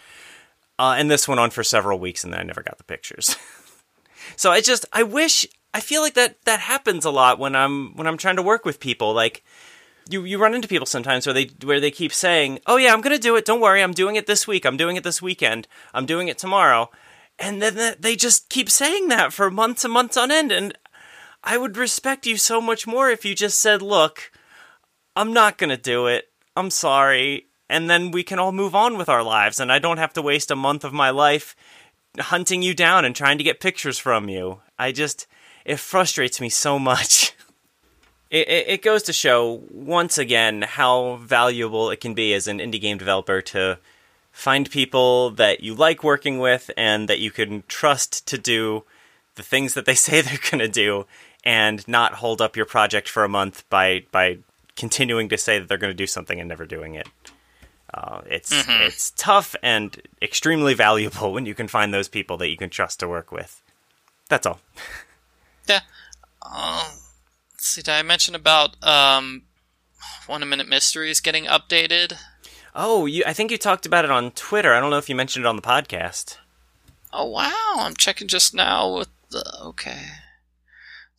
Uh, 0.78 0.94
and 0.98 1.10
this 1.10 1.28
went 1.28 1.40
on 1.40 1.50
for 1.50 1.62
several 1.62 1.98
weeks, 1.98 2.24
and 2.24 2.32
then 2.32 2.40
I 2.40 2.44
never 2.44 2.62
got 2.62 2.78
the 2.78 2.84
pictures. 2.84 3.36
so 4.36 4.50
I 4.50 4.60
just, 4.60 4.84
I 4.92 5.02
wish, 5.02 5.46
I 5.74 5.80
feel 5.80 6.02
like 6.02 6.14
that 6.14 6.44
that 6.44 6.60
happens 6.60 7.04
a 7.04 7.10
lot 7.10 7.38
when 7.38 7.54
I'm 7.54 7.94
when 7.96 8.06
I'm 8.06 8.18
trying 8.18 8.36
to 8.36 8.42
work 8.42 8.64
with 8.64 8.80
people. 8.80 9.12
Like, 9.12 9.44
you 10.08 10.24
you 10.24 10.38
run 10.38 10.54
into 10.54 10.68
people 10.68 10.86
sometimes 10.86 11.26
where 11.26 11.34
they 11.34 11.50
where 11.62 11.80
they 11.80 11.90
keep 11.90 12.12
saying, 12.12 12.60
"Oh 12.66 12.76
yeah, 12.76 12.92
I'm 12.92 13.00
going 13.00 13.16
to 13.16 13.22
do 13.22 13.36
it. 13.36 13.44
Don't 13.44 13.60
worry, 13.60 13.82
I'm 13.82 13.92
doing 13.92 14.16
it 14.16 14.26
this 14.26 14.46
week. 14.46 14.64
I'm 14.64 14.76
doing 14.76 14.96
it 14.96 15.04
this 15.04 15.22
weekend. 15.22 15.68
I'm 15.94 16.06
doing 16.06 16.28
it 16.28 16.38
tomorrow." 16.38 16.90
And 17.38 17.62
then 17.62 17.96
they 17.98 18.16
just 18.16 18.50
keep 18.50 18.70
saying 18.70 19.08
that 19.08 19.32
for 19.32 19.50
months 19.50 19.84
and 19.84 19.92
months 19.92 20.16
on 20.16 20.30
end 20.30 20.52
and 20.52 20.76
I 21.44 21.58
would 21.58 21.76
respect 21.76 22.26
you 22.26 22.36
so 22.36 22.60
much 22.60 22.86
more 22.86 23.10
if 23.10 23.24
you 23.24 23.34
just 23.34 23.58
said, 23.58 23.82
"Look, 23.82 24.30
I'm 25.16 25.32
not 25.32 25.58
going 25.58 25.70
to 25.70 25.76
do 25.76 26.06
it. 26.06 26.30
I'm 26.56 26.70
sorry." 26.70 27.46
And 27.72 27.88
then 27.88 28.10
we 28.10 28.22
can 28.22 28.38
all 28.38 28.52
move 28.52 28.74
on 28.74 28.98
with 28.98 29.08
our 29.08 29.22
lives 29.22 29.58
and 29.58 29.72
I 29.72 29.78
don't 29.78 29.96
have 29.96 30.12
to 30.12 30.22
waste 30.22 30.50
a 30.50 30.56
month 30.56 30.84
of 30.84 30.92
my 30.92 31.08
life 31.08 31.56
hunting 32.18 32.60
you 32.60 32.74
down 32.74 33.06
and 33.06 33.16
trying 33.16 33.38
to 33.38 33.44
get 33.44 33.60
pictures 33.60 33.98
from 33.98 34.28
you. 34.28 34.60
I 34.78 34.92
just 34.92 35.26
it 35.64 35.78
frustrates 35.78 36.40
me 36.40 36.48
so 36.48 36.78
much. 36.78 37.34
It, 38.30 38.48
it, 38.48 38.82
goes 38.82 39.02
to 39.02 39.12
show 39.12 39.62
once 39.70 40.16
again 40.16 40.62
how 40.62 41.16
valuable 41.16 41.90
it 41.90 42.00
can 42.00 42.14
be 42.14 42.32
as 42.32 42.48
an 42.48 42.60
indie 42.60 42.80
game 42.80 42.96
developer 42.96 43.42
to 43.42 43.78
find 44.30 44.70
people 44.70 45.32
that 45.32 45.62
you 45.62 45.74
like 45.74 46.02
working 46.02 46.38
with 46.38 46.70
and 46.74 47.10
that 47.10 47.18
you 47.18 47.30
can 47.30 47.62
trust 47.68 48.26
to 48.28 48.38
do 48.38 48.84
the 49.34 49.42
things 49.42 49.74
that 49.74 49.84
they 49.84 49.94
say 50.06 50.22
they're 50.22 50.38
going 50.50 50.60
to 50.60 50.68
do 50.68 51.04
and 51.44 51.86
not 51.86 52.14
hold 52.14 52.40
up 52.40 52.56
your 52.56 52.64
project 52.64 53.06
for 53.06 53.22
a 53.22 53.28
month 53.28 53.68
by 53.68 54.06
by 54.12 54.38
continuing 54.76 55.28
to 55.28 55.36
say 55.36 55.58
that 55.58 55.68
they're 55.68 55.76
going 55.76 55.90
to 55.90 55.94
do 55.94 56.06
something 56.06 56.40
and 56.40 56.48
never 56.48 56.64
doing 56.64 56.94
it. 56.94 57.08
Uh, 57.94 58.22
it's 58.26 58.52
mm-hmm. 58.52 58.82
it's 58.82 59.10
tough 59.16 59.54
and 59.62 60.00
extremely 60.22 60.74
valuable 60.74 61.32
when 61.32 61.46
you 61.46 61.54
can 61.54 61.68
find 61.68 61.92
those 61.92 62.08
people 62.08 62.36
that 62.38 62.48
you 62.48 62.56
can 62.56 62.70
trust 62.70 63.00
to 63.00 63.08
work 63.08 63.30
with. 63.30 63.62
That's 64.28 64.46
all. 64.46 64.60
Yeah. 65.68 65.80
Um, 66.44 66.80
let's 67.52 67.66
see. 67.66 67.82
Did 67.82 67.90
I 67.90 68.02
mention 68.02 68.34
about 68.34 68.82
um, 68.82 69.42
one 70.26 70.48
minute 70.48 70.68
mysteries 70.68 71.20
getting 71.20 71.44
updated? 71.44 72.14
Oh, 72.74 73.04
you. 73.06 73.22
I 73.26 73.34
think 73.34 73.50
you 73.50 73.58
talked 73.58 73.84
about 73.84 74.04
it 74.06 74.10
on 74.10 74.30
Twitter. 74.30 74.72
I 74.72 74.80
don't 74.80 74.90
know 74.90 74.98
if 74.98 75.08
you 75.08 75.14
mentioned 75.14 75.44
it 75.44 75.48
on 75.48 75.56
the 75.56 75.62
podcast. 75.62 76.38
Oh 77.12 77.26
wow! 77.26 77.74
I'm 77.76 77.94
checking 77.94 78.26
just 78.26 78.54
now 78.54 78.96
with 78.96 79.08
the 79.30 79.44
okay. 79.62 80.00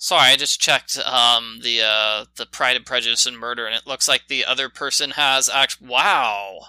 Sorry, 0.04 0.32
I 0.32 0.36
just 0.36 0.60
checked 0.60 1.00
um, 1.00 1.62
the 1.64 1.82
uh, 1.82 2.26
the 2.36 2.46
Pride 2.46 2.76
and 2.76 2.86
Prejudice 2.86 3.26
and 3.26 3.40
Murder, 3.40 3.66
and 3.66 3.74
it 3.74 3.88
looks 3.88 4.06
like 4.06 4.28
the 4.28 4.44
other 4.44 4.68
person 4.68 5.12
has 5.12 5.48
actually. 5.48 5.88
Wow, 5.88 6.60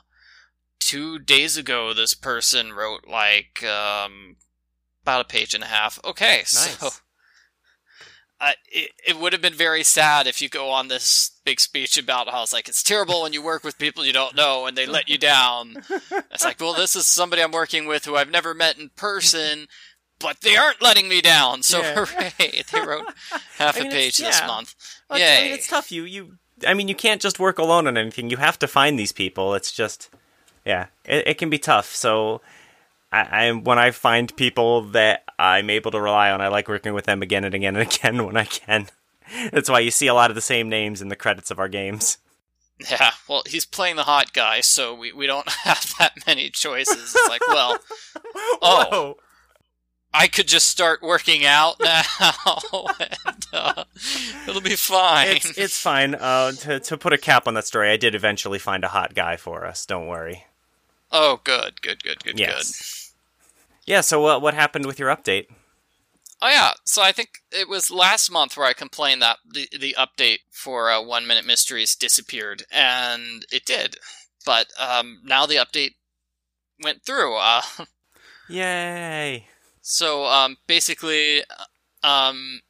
two 0.78 1.18
days 1.18 1.56
ago, 1.56 1.92
this 1.92 2.14
person 2.14 2.72
wrote 2.72 3.08
like 3.08 3.64
um, 3.64 4.36
about 5.02 5.22
a 5.22 5.24
page 5.24 5.52
and 5.52 5.64
a 5.64 5.66
half. 5.66 5.98
Okay, 6.04 6.36
nice. 6.36 6.78
so 6.78 6.90
uh, 8.40 8.52
it, 8.70 8.90
it 9.04 9.18
would 9.18 9.32
have 9.32 9.42
been 9.42 9.52
very 9.52 9.82
sad 9.82 10.28
if 10.28 10.40
you 10.40 10.48
go 10.48 10.70
on 10.70 10.86
this 10.86 11.32
big 11.44 11.58
speech 11.58 11.98
about 11.98 12.28
how 12.28 12.44
it's 12.44 12.52
like 12.52 12.68
it's 12.68 12.84
terrible 12.84 13.22
when 13.22 13.32
you 13.32 13.42
work 13.42 13.64
with 13.64 13.78
people 13.78 14.04
you 14.04 14.12
don't 14.12 14.36
know 14.36 14.66
and 14.66 14.76
they 14.76 14.86
let 14.86 15.08
you 15.08 15.18
down. 15.18 15.82
It's 16.30 16.44
like, 16.44 16.60
well, 16.60 16.74
this 16.74 16.96
is 16.96 17.06
somebody 17.06 17.42
I'm 17.42 17.52
working 17.52 17.86
with 17.86 18.04
who 18.04 18.16
I've 18.16 18.30
never 18.30 18.54
met 18.54 18.76
in 18.76 18.90
person, 18.96 19.68
but 20.18 20.40
they 20.40 20.56
aren't 20.56 20.82
letting 20.82 21.08
me 21.08 21.20
down. 21.20 21.62
So 21.62 21.80
yeah. 21.80 22.04
hooray! 22.06 22.62
They 22.70 22.80
wrote 22.80 23.12
half 23.58 23.76
I 23.80 23.80
mean, 23.80 23.92
a 23.92 23.94
page 23.94 24.18
this 24.18 24.40
month. 24.46 24.74
Well, 25.08 25.18
Yay! 25.18 25.38
I 25.38 25.42
mean, 25.44 25.52
it's 25.52 25.68
tough. 25.68 25.92
You 25.92 26.04
you. 26.04 26.38
I 26.66 26.74
mean, 26.74 26.88
you 26.88 26.94
can't 26.94 27.20
just 27.20 27.38
work 27.38 27.58
alone 27.58 27.86
on 27.86 27.96
anything. 27.96 28.30
You 28.30 28.36
have 28.36 28.58
to 28.60 28.68
find 28.68 28.98
these 28.98 29.12
people. 29.12 29.54
It's 29.54 29.72
just, 29.72 30.08
yeah, 30.64 30.86
it, 31.04 31.26
it 31.26 31.38
can 31.38 31.50
be 31.50 31.58
tough. 31.58 31.94
So 31.94 32.42
I, 33.14 33.46
I, 33.46 33.52
when 33.52 33.78
I 33.78 33.90
find 33.90 34.34
people 34.36 34.82
that 34.82 35.24
I'm 35.38 35.68
able 35.68 35.90
to 35.90 36.00
rely 36.00 36.30
on, 36.30 36.40
I 36.40 36.48
like 36.48 36.68
working 36.68 36.94
with 36.94 37.06
them 37.06 37.22
again 37.22 37.44
and 37.44 37.54
again 37.54 37.76
and 37.76 37.92
again 37.94 38.24
when 38.24 38.36
I 38.36 38.44
can. 38.44 38.88
That's 39.52 39.70
why 39.70 39.80
you 39.80 39.90
see 39.90 40.06
a 40.06 40.14
lot 40.14 40.30
of 40.30 40.34
the 40.34 40.40
same 40.40 40.68
names 40.68 41.00
in 41.00 41.08
the 41.08 41.16
credits 41.16 41.50
of 41.50 41.58
our 41.58 41.68
games. 41.68 42.18
Yeah, 42.90 43.12
well, 43.28 43.42
he's 43.46 43.64
playing 43.64 43.96
the 43.96 44.02
hot 44.02 44.32
guy, 44.32 44.60
so 44.60 44.94
we, 44.94 45.12
we 45.12 45.26
don't 45.26 45.48
have 45.48 45.94
that 45.98 46.26
many 46.26 46.50
choices. 46.50 47.14
It's 47.14 47.28
like, 47.28 47.46
well, 47.46 47.78
oh, 48.60 48.86
Whoa. 48.90 49.16
I 50.16 50.28
could 50.28 50.46
just 50.46 50.68
start 50.68 51.02
working 51.02 51.44
out 51.44 51.80
now, 51.80 52.02
and 53.00 53.46
uh, 53.52 53.84
it'll 54.46 54.60
be 54.60 54.76
fine. 54.76 55.36
It's, 55.36 55.58
it's 55.58 55.80
fine. 55.80 56.14
Uh, 56.14 56.52
to 56.52 56.78
to 56.78 56.96
put 56.96 57.12
a 57.12 57.18
cap 57.18 57.48
on 57.48 57.54
that 57.54 57.66
story, 57.66 57.90
I 57.90 57.96
did 57.96 58.14
eventually 58.14 58.60
find 58.60 58.84
a 58.84 58.88
hot 58.88 59.14
guy 59.14 59.36
for 59.36 59.66
us. 59.66 59.84
Don't 59.84 60.06
worry. 60.06 60.44
Oh, 61.10 61.40
good, 61.42 61.82
good, 61.82 62.04
good, 62.04 62.22
good, 62.22 62.38
yes. 62.38 63.12
good. 63.86 63.92
Yeah, 63.92 64.00
so 64.02 64.20
what 64.20 64.40
what 64.40 64.54
happened 64.54 64.86
with 64.86 65.00
your 65.00 65.14
update? 65.14 65.46
Oh 66.40 66.48
yeah, 66.48 66.72
so 66.84 67.02
I 67.02 67.10
think 67.10 67.40
it 67.50 67.68
was 67.68 67.90
last 67.90 68.30
month 68.30 68.56
where 68.56 68.66
I 68.66 68.72
complained 68.72 69.20
that 69.22 69.38
the 69.50 69.68
the 69.76 69.96
update 69.98 70.40
for 70.52 70.92
uh, 70.92 71.02
One 71.02 71.26
Minute 71.26 71.44
Mysteries 71.44 71.96
disappeared, 71.96 72.62
and 72.70 73.44
it 73.50 73.64
did. 73.64 73.96
But 74.46 74.68
um, 74.78 75.22
now 75.24 75.44
the 75.44 75.56
update 75.56 75.94
went 76.82 77.04
through. 77.04 77.36
Uh, 77.36 77.62
Yay! 78.48 79.48
So 79.86 80.24
um, 80.24 80.56
basically, 80.66 81.42
um, 82.02 82.62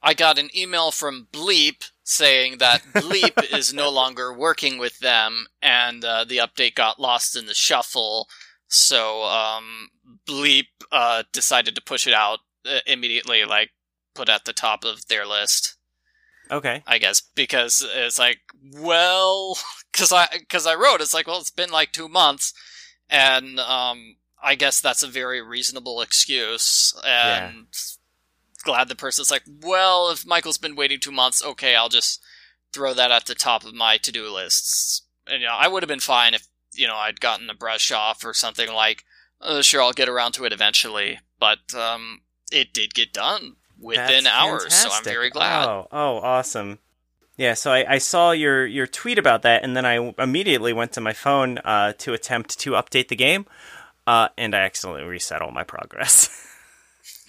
I 0.00 0.14
got 0.14 0.38
an 0.38 0.50
email 0.56 0.92
from 0.92 1.26
Bleep 1.32 1.90
saying 2.04 2.58
that 2.58 2.80
Bleep 2.94 3.52
is 3.52 3.74
no 3.74 3.90
longer 3.90 4.32
working 4.32 4.78
with 4.78 5.00
them, 5.00 5.48
and 5.60 6.04
uh, 6.04 6.22
the 6.22 6.36
update 6.36 6.76
got 6.76 7.00
lost 7.00 7.36
in 7.36 7.46
the 7.46 7.54
shuffle. 7.54 8.28
So 8.68 9.24
um, 9.24 9.88
Bleep 10.28 10.66
uh, 10.92 11.24
decided 11.32 11.74
to 11.74 11.82
push 11.82 12.06
it 12.06 12.14
out 12.14 12.38
uh, 12.64 12.78
immediately, 12.86 13.44
like 13.44 13.70
put 14.14 14.28
at 14.28 14.44
the 14.44 14.52
top 14.52 14.84
of 14.84 15.08
their 15.08 15.26
list. 15.26 15.74
Okay. 16.52 16.84
I 16.86 16.98
guess 16.98 17.20
because 17.20 17.84
it's 17.96 18.18
like, 18.18 18.38
well, 18.76 19.58
because 19.92 20.12
I 20.12 20.28
because 20.38 20.68
I 20.68 20.76
wrote 20.76 21.00
it's 21.00 21.14
like, 21.14 21.26
well, 21.26 21.40
it's 21.40 21.50
been 21.50 21.70
like 21.72 21.90
two 21.90 22.08
months, 22.08 22.54
and 23.10 23.58
um, 23.58 24.14
I 24.42 24.54
guess 24.54 24.80
that's 24.80 25.02
a 25.02 25.08
very 25.08 25.42
reasonable 25.42 26.00
excuse, 26.00 26.94
and 27.04 27.54
yeah. 27.54 27.62
glad 28.64 28.88
the 28.88 28.94
person's 28.94 29.30
like, 29.30 29.42
well, 29.62 30.10
if 30.10 30.26
Michael's 30.26 30.58
been 30.58 30.76
waiting 30.76 31.00
two 31.00 31.12
months, 31.12 31.44
okay, 31.44 31.74
I'll 31.74 31.88
just 31.88 32.22
throw 32.72 32.94
that 32.94 33.10
at 33.10 33.26
the 33.26 33.34
top 33.34 33.64
of 33.64 33.74
my 33.74 33.96
to 33.98 34.12
do 34.12 34.28
lists. 34.32 35.02
And 35.26 35.40
you 35.40 35.48
know, 35.48 35.56
I 35.58 35.68
would 35.68 35.82
have 35.82 35.88
been 35.88 36.00
fine 36.00 36.34
if 36.34 36.46
you 36.74 36.86
know 36.86 36.96
I'd 36.96 37.20
gotten 37.20 37.50
a 37.50 37.54
brush 37.54 37.90
off 37.90 38.24
or 38.24 38.32
something 38.32 38.72
like 38.72 39.04
uh, 39.40 39.62
sure, 39.62 39.82
I'll 39.82 39.92
get 39.92 40.08
around 40.08 40.32
to 40.32 40.44
it 40.44 40.52
eventually, 40.52 41.18
but 41.38 41.74
um, 41.74 42.22
it 42.50 42.72
did 42.72 42.94
get 42.94 43.12
done 43.12 43.56
within 43.78 44.24
That's 44.24 44.26
hours, 44.26 44.62
fantastic. 44.62 44.90
so 44.90 44.98
I'm 44.98 45.04
very 45.04 45.30
glad. 45.30 45.66
Oh, 45.66 45.88
oh, 45.92 46.16
awesome! 46.18 46.78
Yeah, 47.36 47.54
so 47.54 47.70
I, 47.70 47.94
I, 47.94 47.98
saw 47.98 48.32
your 48.32 48.66
your 48.66 48.86
tweet 48.86 49.18
about 49.18 49.42
that, 49.42 49.62
and 49.62 49.76
then 49.76 49.86
I 49.86 50.12
immediately 50.18 50.72
went 50.72 50.92
to 50.92 51.00
my 51.00 51.12
phone 51.12 51.58
uh, 51.58 51.92
to 51.98 52.12
attempt 52.12 52.58
to 52.60 52.72
update 52.72 53.08
the 53.08 53.16
game, 53.16 53.46
uh, 54.08 54.28
and 54.38 54.54
I 54.54 54.60
accidentally 54.60 55.04
reset 55.04 55.42
all 55.42 55.50
my 55.50 55.64
progress. 55.64 56.30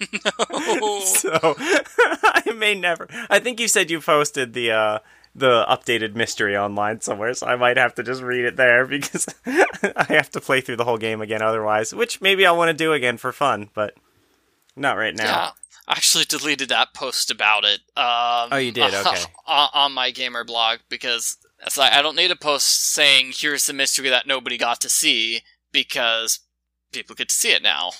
no. 0.00 1.00
so 1.04 1.54
I 1.58 2.52
may 2.56 2.74
never. 2.74 3.06
I 3.28 3.38
think 3.38 3.60
you 3.60 3.68
said 3.68 3.90
you 3.90 4.00
posted 4.00 4.54
the 4.54 4.70
uh, 4.70 4.98
the 5.34 5.66
updated 5.68 6.14
mystery 6.14 6.56
online 6.56 7.02
somewhere, 7.02 7.34
so 7.34 7.46
I 7.46 7.56
might 7.56 7.76
have 7.76 7.94
to 7.96 8.02
just 8.02 8.22
read 8.22 8.46
it 8.46 8.56
there 8.56 8.86
because 8.86 9.26
I 9.44 10.06
have 10.08 10.30
to 10.30 10.40
play 10.40 10.62
through 10.62 10.76
the 10.76 10.86
whole 10.86 10.96
game 10.96 11.20
again 11.20 11.42
otherwise, 11.42 11.94
which 11.94 12.22
maybe 12.22 12.46
I'll 12.46 12.56
want 12.56 12.70
to 12.70 12.84
do 12.84 12.94
again 12.94 13.18
for 13.18 13.30
fun, 13.30 13.68
but 13.74 13.94
not 14.74 14.96
right 14.96 15.14
now. 15.14 15.24
Yeah. 15.24 15.50
I 15.86 15.92
actually 15.92 16.24
deleted 16.24 16.70
that 16.70 16.94
post 16.94 17.30
about 17.30 17.64
it. 17.64 17.80
Um, 17.94 18.48
oh, 18.52 18.56
you 18.58 18.72
did? 18.72 18.94
Okay. 18.94 19.24
on 19.46 19.92
my 19.92 20.12
gamer 20.12 20.44
blog 20.44 20.78
because 20.88 21.36
it's 21.66 21.76
like 21.76 21.92
I 21.92 22.00
don't 22.00 22.16
need 22.16 22.30
a 22.30 22.36
post 22.36 22.90
saying 22.90 23.32
here's 23.36 23.66
the 23.66 23.74
mystery 23.74 24.08
that 24.08 24.26
nobody 24.26 24.56
got 24.56 24.80
to 24.80 24.88
see 24.88 25.42
because 25.72 26.40
people 26.92 27.14
get 27.14 27.28
to 27.28 27.34
see 27.34 27.52
it 27.52 27.62
now. 27.62 27.92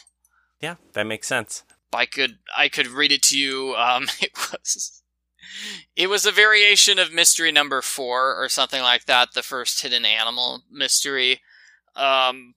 Yeah, 0.60 0.76
that 0.92 1.06
makes 1.06 1.26
sense. 1.26 1.64
I 1.92 2.06
could 2.06 2.38
I 2.56 2.68
could 2.68 2.86
read 2.86 3.12
it 3.12 3.22
to 3.24 3.38
you. 3.38 3.74
Um, 3.76 4.04
it 4.20 4.32
was 4.34 5.02
it 5.96 6.08
was 6.08 6.26
a 6.26 6.32
variation 6.32 6.98
of 6.98 7.12
mystery 7.12 7.50
number 7.52 7.82
four 7.82 8.36
or 8.40 8.48
something 8.48 8.82
like 8.82 9.06
that, 9.06 9.32
the 9.34 9.42
first 9.42 9.82
hidden 9.82 10.04
animal 10.04 10.62
mystery. 10.70 11.40
Um, 11.96 12.54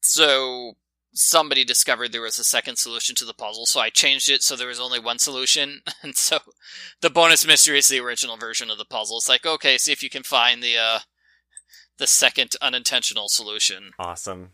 so 0.00 0.74
somebody 1.12 1.64
discovered 1.64 2.12
there 2.12 2.22
was 2.22 2.38
a 2.38 2.44
second 2.44 2.76
solution 2.76 3.14
to 3.16 3.24
the 3.24 3.34
puzzle, 3.34 3.66
so 3.66 3.80
I 3.80 3.90
changed 3.90 4.30
it 4.30 4.42
so 4.42 4.56
there 4.56 4.68
was 4.68 4.80
only 4.80 5.00
one 5.00 5.18
solution. 5.18 5.82
And 6.02 6.16
so 6.16 6.38
the 7.02 7.10
bonus 7.10 7.46
mystery 7.46 7.78
is 7.78 7.88
the 7.88 8.00
original 8.00 8.38
version 8.38 8.70
of 8.70 8.78
the 8.78 8.86
puzzle. 8.86 9.18
It's 9.18 9.28
like, 9.28 9.44
okay, 9.44 9.76
see 9.76 9.92
if 9.92 10.02
you 10.02 10.08
can 10.08 10.22
find 10.22 10.62
the 10.62 10.78
uh, 10.78 10.98
the 11.98 12.06
second 12.06 12.56
unintentional 12.62 13.28
solution. 13.28 13.90
Awesome. 13.98 14.52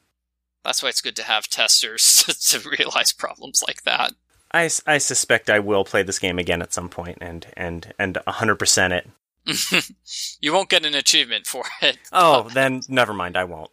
That's 0.67 0.83
why 0.83 0.89
it's 0.89 1.01
good 1.01 1.17
to 1.17 1.23
have 1.23 1.49
testers 1.49 2.25
to, 2.25 2.61
to 2.61 2.69
realize 2.69 3.13
problems 3.13 3.63
like 3.67 3.85
that. 3.85 4.13
I, 4.53 4.69
I 4.87 4.99
suspect 4.99 5.49
I 5.49 5.61
will 5.61 5.85
play 5.85 6.03
this 6.03 6.19
game 6.19 6.39
again 6.39 6.61
at 6.61 6.73
some 6.73 6.89
point 6.89 7.19
and 7.21 7.47
and 7.57 7.95
and 7.99 8.19
100% 8.27 8.91
it. 8.91 9.91
you 10.41 10.53
won't 10.53 10.69
get 10.69 10.85
an 10.85 10.95
achievement 10.95 11.47
for 11.47 11.65
it. 11.81 11.99
Oh, 12.13 12.49
then 12.53 12.83
never 12.89 13.13
mind, 13.15 13.37
I 13.37 13.45
won't. 13.45 13.71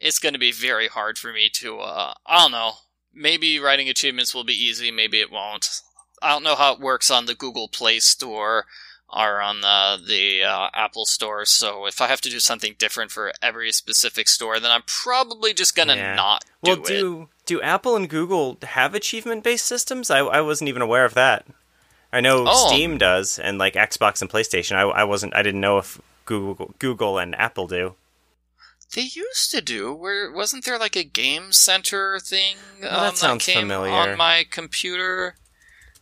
It's 0.00 0.20
going 0.20 0.32
to 0.32 0.38
be 0.38 0.52
very 0.52 0.86
hard 0.86 1.18
for 1.18 1.32
me 1.32 1.50
to 1.54 1.78
uh 1.80 2.14
I 2.24 2.38
don't 2.38 2.52
know. 2.52 2.72
Maybe 3.12 3.58
writing 3.58 3.88
achievements 3.88 4.34
will 4.34 4.44
be 4.44 4.52
easy, 4.52 4.92
maybe 4.92 5.20
it 5.20 5.32
won't. 5.32 5.80
I 6.22 6.30
don't 6.30 6.44
know 6.44 6.56
how 6.56 6.72
it 6.74 6.80
works 6.80 7.10
on 7.10 7.26
the 7.26 7.34
Google 7.34 7.68
Play 7.68 7.98
Store 7.98 8.66
are 9.10 9.40
on 9.40 9.60
the 9.62 9.98
the 10.06 10.42
uh, 10.44 10.68
Apple 10.74 11.06
Store. 11.06 11.44
So 11.46 11.86
if 11.86 12.00
I 12.00 12.06
have 12.08 12.20
to 12.22 12.30
do 12.30 12.40
something 12.40 12.74
different 12.78 13.10
for 13.10 13.32
every 13.42 13.72
specific 13.72 14.28
store, 14.28 14.60
then 14.60 14.70
I'm 14.70 14.82
probably 14.86 15.54
just 15.54 15.74
gonna 15.74 15.96
Yeah. 15.96 16.14
not 16.14 16.44
do 16.62 16.70
Well, 16.70 16.80
it. 16.80 16.86
do 16.86 17.28
do 17.46 17.60
Apple 17.62 17.96
and 17.96 18.08
Google 18.08 18.58
have 18.62 18.94
achievement 18.94 19.42
based 19.44 19.64
systems? 19.66 20.10
I 20.10 20.18
I 20.18 20.40
wasn't 20.42 20.68
even 20.68 20.82
aware 20.82 21.04
of 21.04 21.14
that. 21.14 21.46
I 22.12 22.20
know 22.20 22.44
Oh. 22.48 22.68
Steam 22.68 22.98
does, 22.98 23.38
and 23.38 23.58
like 23.58 23.74
Xbox 23.74 24.20
and 24.20 24.30
PlayStation. 24.30 24.76
I 24.76 24.82
I 24.82 25.04
wasn't. 25.04 25.34
I 25.34 25.42
didn't 25.42 25.60
know 25.60 25.78
if 25.78 26.00
Google 26.26 26.74
Google 26.78 27.18
and 27.18 27.34
Apple 27.34 27.66
do. 27.66 27.94
They 28.94 29.02
used 29.02 29.50
to 29.50 29.60
do. 29.60 29.92
Where 29.92 30.30
wasn't 30.32 30.64
there 30.64 30.78
like 30.78 30.96
a 30.96 31.04
game 31.04 31.52
center 31.52 32.18
thing 32.20 32.56
Well, 32.80 32.90
that 33.00 33.08
um, 33.10 33.16
sounds 33.16 33.44
came 33.46 33.60
familiar. 33.60 33.92
on 33.92 34.16
my 34.16 34.46
computer 34.50 35.36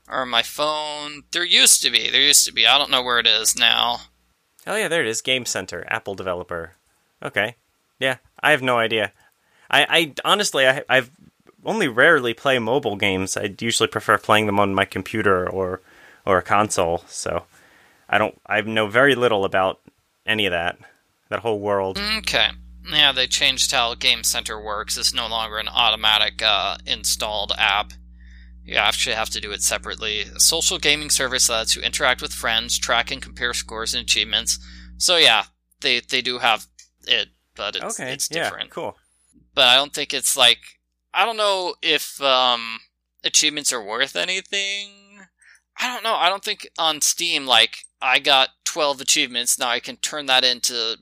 or 0.09 0.27
my 0.27 0.43
phone? 0.43 1.23
There 1.33 1.45
used 1.45 1.83
to 1.83 1.91
be. 1.91 2.11
There 2.11 2.21
used 2.21 2.47
to 2.47 2.53
be. 2.53 2.67
I 2.67 2.79
don't 2.79 2.91
know 2.91 3.03
where 3.03 3.19
it 3.19 3.27
is 3.27 3.57
now. 3.59 4.01
Oh 4.67 4.77
yeah, 4.77 4.89
there 4.89 5.03
it 5.03 5.09
is. 5.09 5.23
Game 5.23 5.47
Center, 5.47 5.85
Apple 5.89 6.15
developer. 6.15 6.73
Okay, 7.23 7.57
yeah, 7.99 8.17
I 8.41 8.51
have 8.51 8.63
no 8.63 8.79
idea. 8.79 9.13
I, 9.71 9.87
I 9.89 10.15
honestly, 10.25 10.67
I, 10.67 10.83
I've 10.89 11.11
only 11.65 11.89
rarely 11.89 12.35
play 12.35 12.59
mobile 12.59 12.97
games. 12.97 13.37
I 13.37 13.55
usually 13.59 13.89
prefer 13.89 14.19
playing 14.19 14.47
them 14.47 14.61
on 14.61 14.75
my 14.75 14.85
computer 14.85 15.49
or 15.49 15.81
or 16.25 16.39
a 16.39 16.43
console. 16.43 17.05
So 17.07 17.45
I 18.09 18.19
don't. 18.19 18.41
I 18.47 18.61
know 18.63 18.87
very 18.89 19.15
little 19.15 19.45
about 19.45 19.81
any 20.27 20.47
of 20.47 20.53
that. 20.53 20.79
That 21.29 21.41
whole 21.41 21.59
world. 21.59 21.99
Okay. 22.19 22.51
Yeah, 22.89 23.11
they 23.13 23.27
changed 23.27 23.73
how 23.73 23.95
Game 23.95 24.23
Center 24.23 24.63
works. 24.63 24.97
It's 24.97 25.13
no 25.13 25.27
longer 25.27 25.59
an 25.59 25.69
automatic 25.69 26.41
uh, 26.41 26.77
installed 26.87 27.53
app. 27.59 27.93
You 28.67 28.77
actually 28.77 29.15
have 29.15 29.31
to 29.31 29.41
do 29.41 29.53
it 29.53 29.63
separately. 29.63 30.23
A 30.23 30.41
social 30.41 30.79
gaming 30.79 31.11
service 31.11 31.47
that 31.47 31.55
lets 31.55 31.77
you 31.77 31.83
interact 31.83 32.21
with 32.21 32.33
friends, 32.33 32.79
track 32.79 33.13
and 33.13 33.23
compare 33.23 33.55
scores 33.55 33.95
and 33.95 34.03
achievements. 34.03 34.59
So 34.99 35.17
yeah, 35.17 35.45
they 35.81 36.01
they 36.01 36.21
do 36.21 36.39
have 36.39 36.67
it, 37.07 37.29
but 37.55 37.77
it's 37.77 38.01
okay, 38.01 38.13
it's 38.13 38.29
yeah, 38.31 38.45
different. 38.45 38.71
cool. 38.71 38.97
But 39.55 39.69
I 39.69 39.77
don't 39.77 39.95
think 39.95 40.13
it's 40.13 40.37
like 40.37 40.59
I 41.15 41.25
don't 41.25 41.37
know 41.37 41.75
if 41.81 42.21
um, 42.21 42.81
achievements 43.23 43.73
are 43.73 43.83
worth 43.83 44.17
anything. 44.17 45.21
I 45.79 45.93
don't 45.93 46.03
know. 46.03 46.17
I 46.17 46.29
don't 46.29 46.45
think 46.45 46.69
on 46.79 47.01
Steam 47.01 47.47
like 47.47 47.79
I 48.01 48.19
got 48.19 48.49
12 48.65 49.01
achievements. 49.01 49.59
Now 49.59 49.69
I 49.69 49.81
can 49.81 49.97
turn 49.97 50.27
that 50.27 50.45
into 50.45 50.97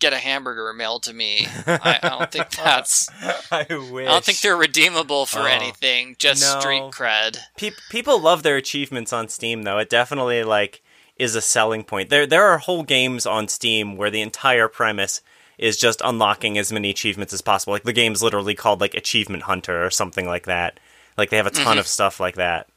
get 0.00 0.12
a 0.12 0.18
hamburger 0.18 0.72
mailed 0.72 1.02
to 1.04 1.12
me. 1.12 1.46
I, 1.66 1.98
I 2.02 2.08
don't 2.08 2.30
think 2.32 2.50
that's. 2.56 3.08
I 3.50 3.66
wish. 3.90 4.06
I 4.06 4.10
don't 4.12 4.24
think 4.24 4.40
they're 4.40 4.56
redeemable 4.56 5.26
for 5.26 5.40
Oh, 5.40 5.44
anything. 5.46 6.16
Just 6.18 6.42
no. 6.42 6.60
street 6.60 6.82
cred. 6.92 7.38
Pe- 7.56 7.70
people 7.90 8.20
love 8.20 8.42
their 8.42 8.56
achievements 8.56 9.12
on 9.12 9.28
Steam, 9.28 9.62
though. 9.62 9.78
It 9.78 9.90
definitely 9.90 10.44
like 10.44 10.82
is 11.16 11.34
a 11.34 11.40
selling 11.40 11.82
point. 11.84 12.10
There, 12.10 12.26
there 12.26 12.44
are 12.44 12.58
whole 12.58 12.82
games 12.84 13.26
on 13.26 13.48
Steam 13.48 13.96
where 13.96 14.10
the 14.10 14.20
entire 14.20 14.68
premise 14.68 15.20
is 15.58 15.76
just 15.76 16.00
unlocking 16.04 16.56
as 16.56 16.72
many 16.72 16.88
achievements 16.90 17.32
as 17.32 17.42
possible. 17.42 17.72
Like 17.72 17.82
the 17.82 17.92
game's 17.92 18.22
literally 18.22 18.54
called 18.54 18.80
like 18.80 18.94
Achievement 18.94 19.42
Hunter 19.42 19.84
or 19.84 19.90
something 19.90 20.26
like 20.26 20.46
that. 20.46 20.78
Like 21.16 21.30
they 21.30 21.36
have 21.36 21.48
a 21.48 21.50
ton 21.50 21.76
Mhm. 21.76 21.80
of 21.80 21.88
stuff 21.88 22.20
like 22.20 22.36
that. 22.36 22.68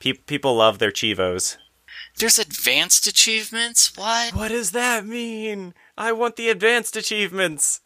Pe- 0.00 0.14
people 0.14 0.56
love 0.56 0.80
their 0.80 0.90
chivos. 0.90 1.56
There's 2.18 2.38
advanced 2.38 3.06
achievements. 3.06 3.96
What? 3.96 4.34
What 4.34 4.48
does 4.48 4.72
that 4.72 5.06
mean? 5.06 5.74
I 5.98 6.12
want 6.12 6.36
the 6.36 6.48
advanced 6.48 6.96
achievements. 6.96 7.80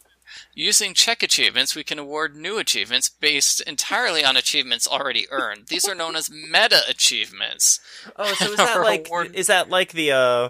Using 0.55 0.93
check 0.93 1.23
achievements, 1.23 1.75
we 1.75 1.83
can 1.83 1.99
award 1.99 2.37
new 2.37 2.59
achievements 2.59 3.09
based 3.09 3.61
entirely 3.63 4.23
on 4.25 4.37
achievements 4.37 4.87
already 4.87 5.27
earned. 5.31 5.69
These 5.69 5.89
are 5.89 5.95
known 5.95 6.15
as 6.15 6.31
meta 6.31 6.83
achievements. 6.89 7.81
Oh, 8.17 8.33
so 8.35 8.51
is 8.53 8.57
that 8.57 8.81
like 8.83 9.05
Reward- 9.07 9.35
is 9.35 9.47
that 9.47 9.71
like 9.71 9.93
the 9.93 10.13
uh 10.13 10.49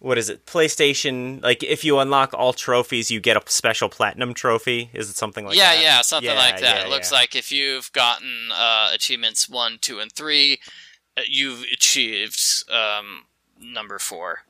what 0.00 0.18
is 0.18 0.28
it? 0.28 0.44
PlayStation 0.46 1.42
like 1.42 1.62
if 1.62 1.82
you 1.84 1.98
unlock 1.98 2.34
all 2.34 2.52
trophies 2.52 3.10
you 3.10 3.20
get 3.20 3.36
a 3.36 3.42
special 3.50 3.88
platinum 3.88 4.34
trophy? 4.34 4.90
Is 4.92 5.08
it 5.08 5.16
something 5.16 5.46
like 5.46 5.56
yeah, 5.56 5.74
that? 5.74 5.82
yeah, 5.82 5.96
yeah, 5.96 6.02
something 6.02 6.30
Yeah, 6.30 6.36
like 6.36 6.60
that. 6.60 6.80
yeah, 6.80 6.84
it 6.84 6.90
looks 6.90 7.10
yeah. 7.10 7.18
like 7.18 7.34
if 7.34 7.50
you've 7.52 7.90
gotten 7.92 8.50
uh, 8.52 8.90
achievements 8.92 9.48
one, 9.48 9.78
two, 9.80 9.98
and 9.98 10.12
three, 10.12 10.60
uh, 11.16 11.22
you've 11.26 11.62
achieved 11.72 12.64
um, 12.70 13.24
number 13.58 13.98
four. 13.98 14.40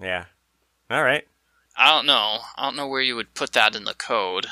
Yeah. 0.00 0.24
All 0.90 1.02
right. 1.02 1.26
I 1.76 1.94
don't 1.94 2.06
know. 2.06 2.38
I 2.56 2.64
don't 2.64 2.76
know 2.76 2.88
where 2.88 3.00
you 3.00 3.16
would 3.16 3.34
put 3.34 3.52
that 3.52 3.74
in 3.74 3.84
the 3.84 3.94
code. 3.94 4.46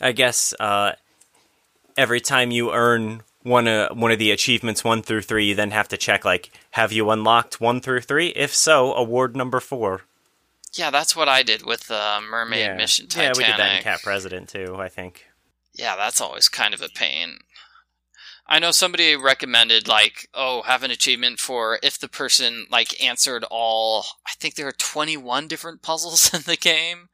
I 0.00 0.12
guess 0.12 0.54
uh 0.58 0.92
every 1.96 2.20
time 2.20 2.50
you 2.50 2.72
earn 2.72 3.22
one 3.42 3.68
uh, 3.68 3.92
one 3.92 4.10
of 4.10 4.18
the 4.18 4.30
achievements 4.30 4.84
1 4.84 5.02
through 5.02 5.22
3 5.22 5.46
you 5.46 5.54
then 5.54 5.70
have 5.70 5.88
to 5.88 5.96
check 5.96 6.24
like 6.24 6.50
have 6.72 6.92
you 6.92 7.10
unlocked 7.10 7.60
1 7.60 7.80
through 7.80 8.00
3? 8.00 8.28
If 8.28 8.54
so, 8.54 8.94
award 8.94 9.36
number 9.36 9.60
4. 9.60 10.02
Yeah, 10.72 10.90
that's 10.90 11.16
what 11.16 11.28
I 11.28 11.42
did 11.42 11.66
with 11.66 11.90
uh, 11.90 12.20
Mermaid 12.20 12.60
yeah. 12.60 12.76
Mission 12.76 13.06
Yeah, 13.16 13.32
we 13.36 13.44
did 13.44 13.56
that 13.56 13.76
in 13.76 13.82
Cat 13.82 14.00
President 14.02 14.48
too, 14.48 14.76
I 14.78 14.88
think. 14.88 15.26
Yeah, 15.74 15.96
that's 15.96 16.20
always 16.20 16.48
kind 16.48 16.74
of 16.74 16.82
a 16.82 16.88
pain. 16.88 17.38
I 18.52 18.58
know 18.58 18.72
somebody 18.72 19.14
recommended 19.14 19.86
like, 19.86 20.28
oh, 20.34 20.62
have 20.62 20.82
an 20.82 20.90
achievement 20.90 21.38
for 21.38 21.78
if 21.84 21.98
the 22.00 22.08
person 22.08 22.66
like 22.70 23.02
answered 23.02 23.44
all. 23.50 24.04
I 24.26 24.32
think 24.40 24.56
there 24.56 24.66
are 24.66 24.72
twenty 24.72 25.16
one 25.16 25.46
different 25.48 25.82
puzzles 25.82 26.34
in 26.34 26.42
the 26.42 26.56
game. 26.56 27.08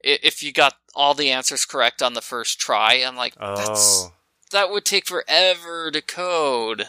If 0.00 0.42
you 0.42 0.52
got 0.52 0.74
all 0.94 1.14
the 1.14 1.30
answers 1.30 1.64
correct 1.64 2.02
on 2.02 2.12
the 2.12 2.20
first 2.20 2.58
try, 2.60 2.96
I'm 2.96 3.16
like, 3.16 3.34
that's 3.36 4.04
Oh. 4.04 4.12
that 4.52 4.70
would 4.70 4.84
take 4.84 5.06
forever 5.06 5.90
to 5.90 6.02
code. 6.02 6.84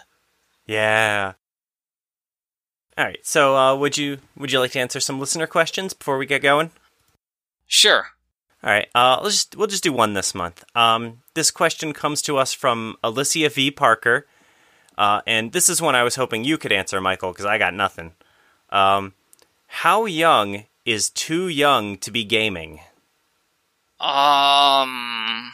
Yeah. 0.68 1.34
All 2.98 3.06
right. 3.06 3.20
So, 3.26 3.56
uh, 3.56 3.76
would 3.78 3.98
you 3.98 4.18
would 4.36 4.52
you 4.52 4.60
like 4.60 4.72
to 4.72 4.80
answer 4.82 5.00
some 5.00 5.20
listener 5.22 5.48
questions 5.48 5.94
before 5.94 6.18
we 6.18 6.26
get 6.26 6.42
going? 6.42 6.72
Sure. 7.66 8.08
All 8.66 8.72
right. 8.72 8.88
Uh, 8.96 9.20
let's 9.22 9.36
just 9.36 9.56
we'll 9.56 9.68
just 9.68 9.84
do 9.84 9.94
one 9.94 10.14
this 10.14 10.34
month. 10.34 10.64
Um, 10.76 11.22
this 11.36 11.52
question 11.52 11.94
comes 11.94 12.22
to 12.24 12.38
us 12.38 12.52
from 12.52 12.96
Alicia 13.04 13.50
V 13.50 13.70
Parker, 13.70 14.26
uh, 14.98 15.22
and 15.28 15.52
this 15.52 15.70
is 15.70 15.82
one 15.82 15.94
I 15.96 16.02
was 16.04 16.16
hoping 16.16 16.44
you 16.44 16.58
could 16.58 16.72
answer, 16.72 17.00
Michael, 17.00 17.32
because 17.32 17.46
I 17.46 17.60
got 17.60 17.76
nothing. 17.76 18.14
Um, 18.72 19.14
how 19.68 20.06
young 20.06 20.64
is 20.84 21.10
too 21.12 21.48
young 21.48 21.98
to 22.00 22.10
be 22.10 22.24
gaming? 22.24 22.80
Um, 24.00 25.52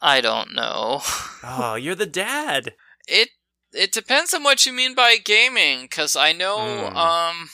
I 0.00 0.20
don't 0.22 0.54
know. 0.54 1.00
Oh, 1.46 1.74
you're 1.74 1.94
the 1.94 2.06
dad. 2.06 2.72
It 3.06 3.28
it 3.74 3.92
depends 3.92 4.32
on 4.32 4.42
what 4.44 4.64
you 4.64 4.72
mean 4.72 4.94
by 4.94 5.16
gaming, 5.22 5.82
because 5.82 6.16
I 6.16 6.32
know, 6.32 6.56
Hmm. 6.88 6.96
um, 6.96 7.50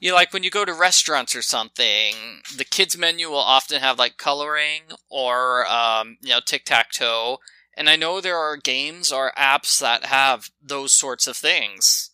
you 0.00 0.10
know, 0.10 0.16
like 0.16 0.32
when 0.32 0.42
you 0.42 0.50
go 0.50 0.64
to 0.64 0.72
restaurants 0.72 1.36
or 1.36 1.42
something, 1.42 2.14
the 2.56 2.64
kids 2.64 2.96
menu 2.96 3.28
will 3.28 3.36
often 3.36 3.80
have 3.80 3.98
like 3.98 4.16
coloring 4.16 4.82
or 5.10 5.70
um, 5.70 6.16
you 6.22 6.30
know 6.30 6.40
tic 6.44 6.64
tac 6.64 6.90
toe, 6.90 7.38
and 7.76 7.88
I 7.88 7.96
know 7.96 8.20
there 8.20 8.38
are 8.38 8.56
games 8.56 9.12
or 9.12 9.32
apps 9.38 9.78
that 9.78 10.06
have 10.06 10.50
those 10.62 10.92
sorts 10.92 11.26
of 11.26 11.36
things. 11.36 12.10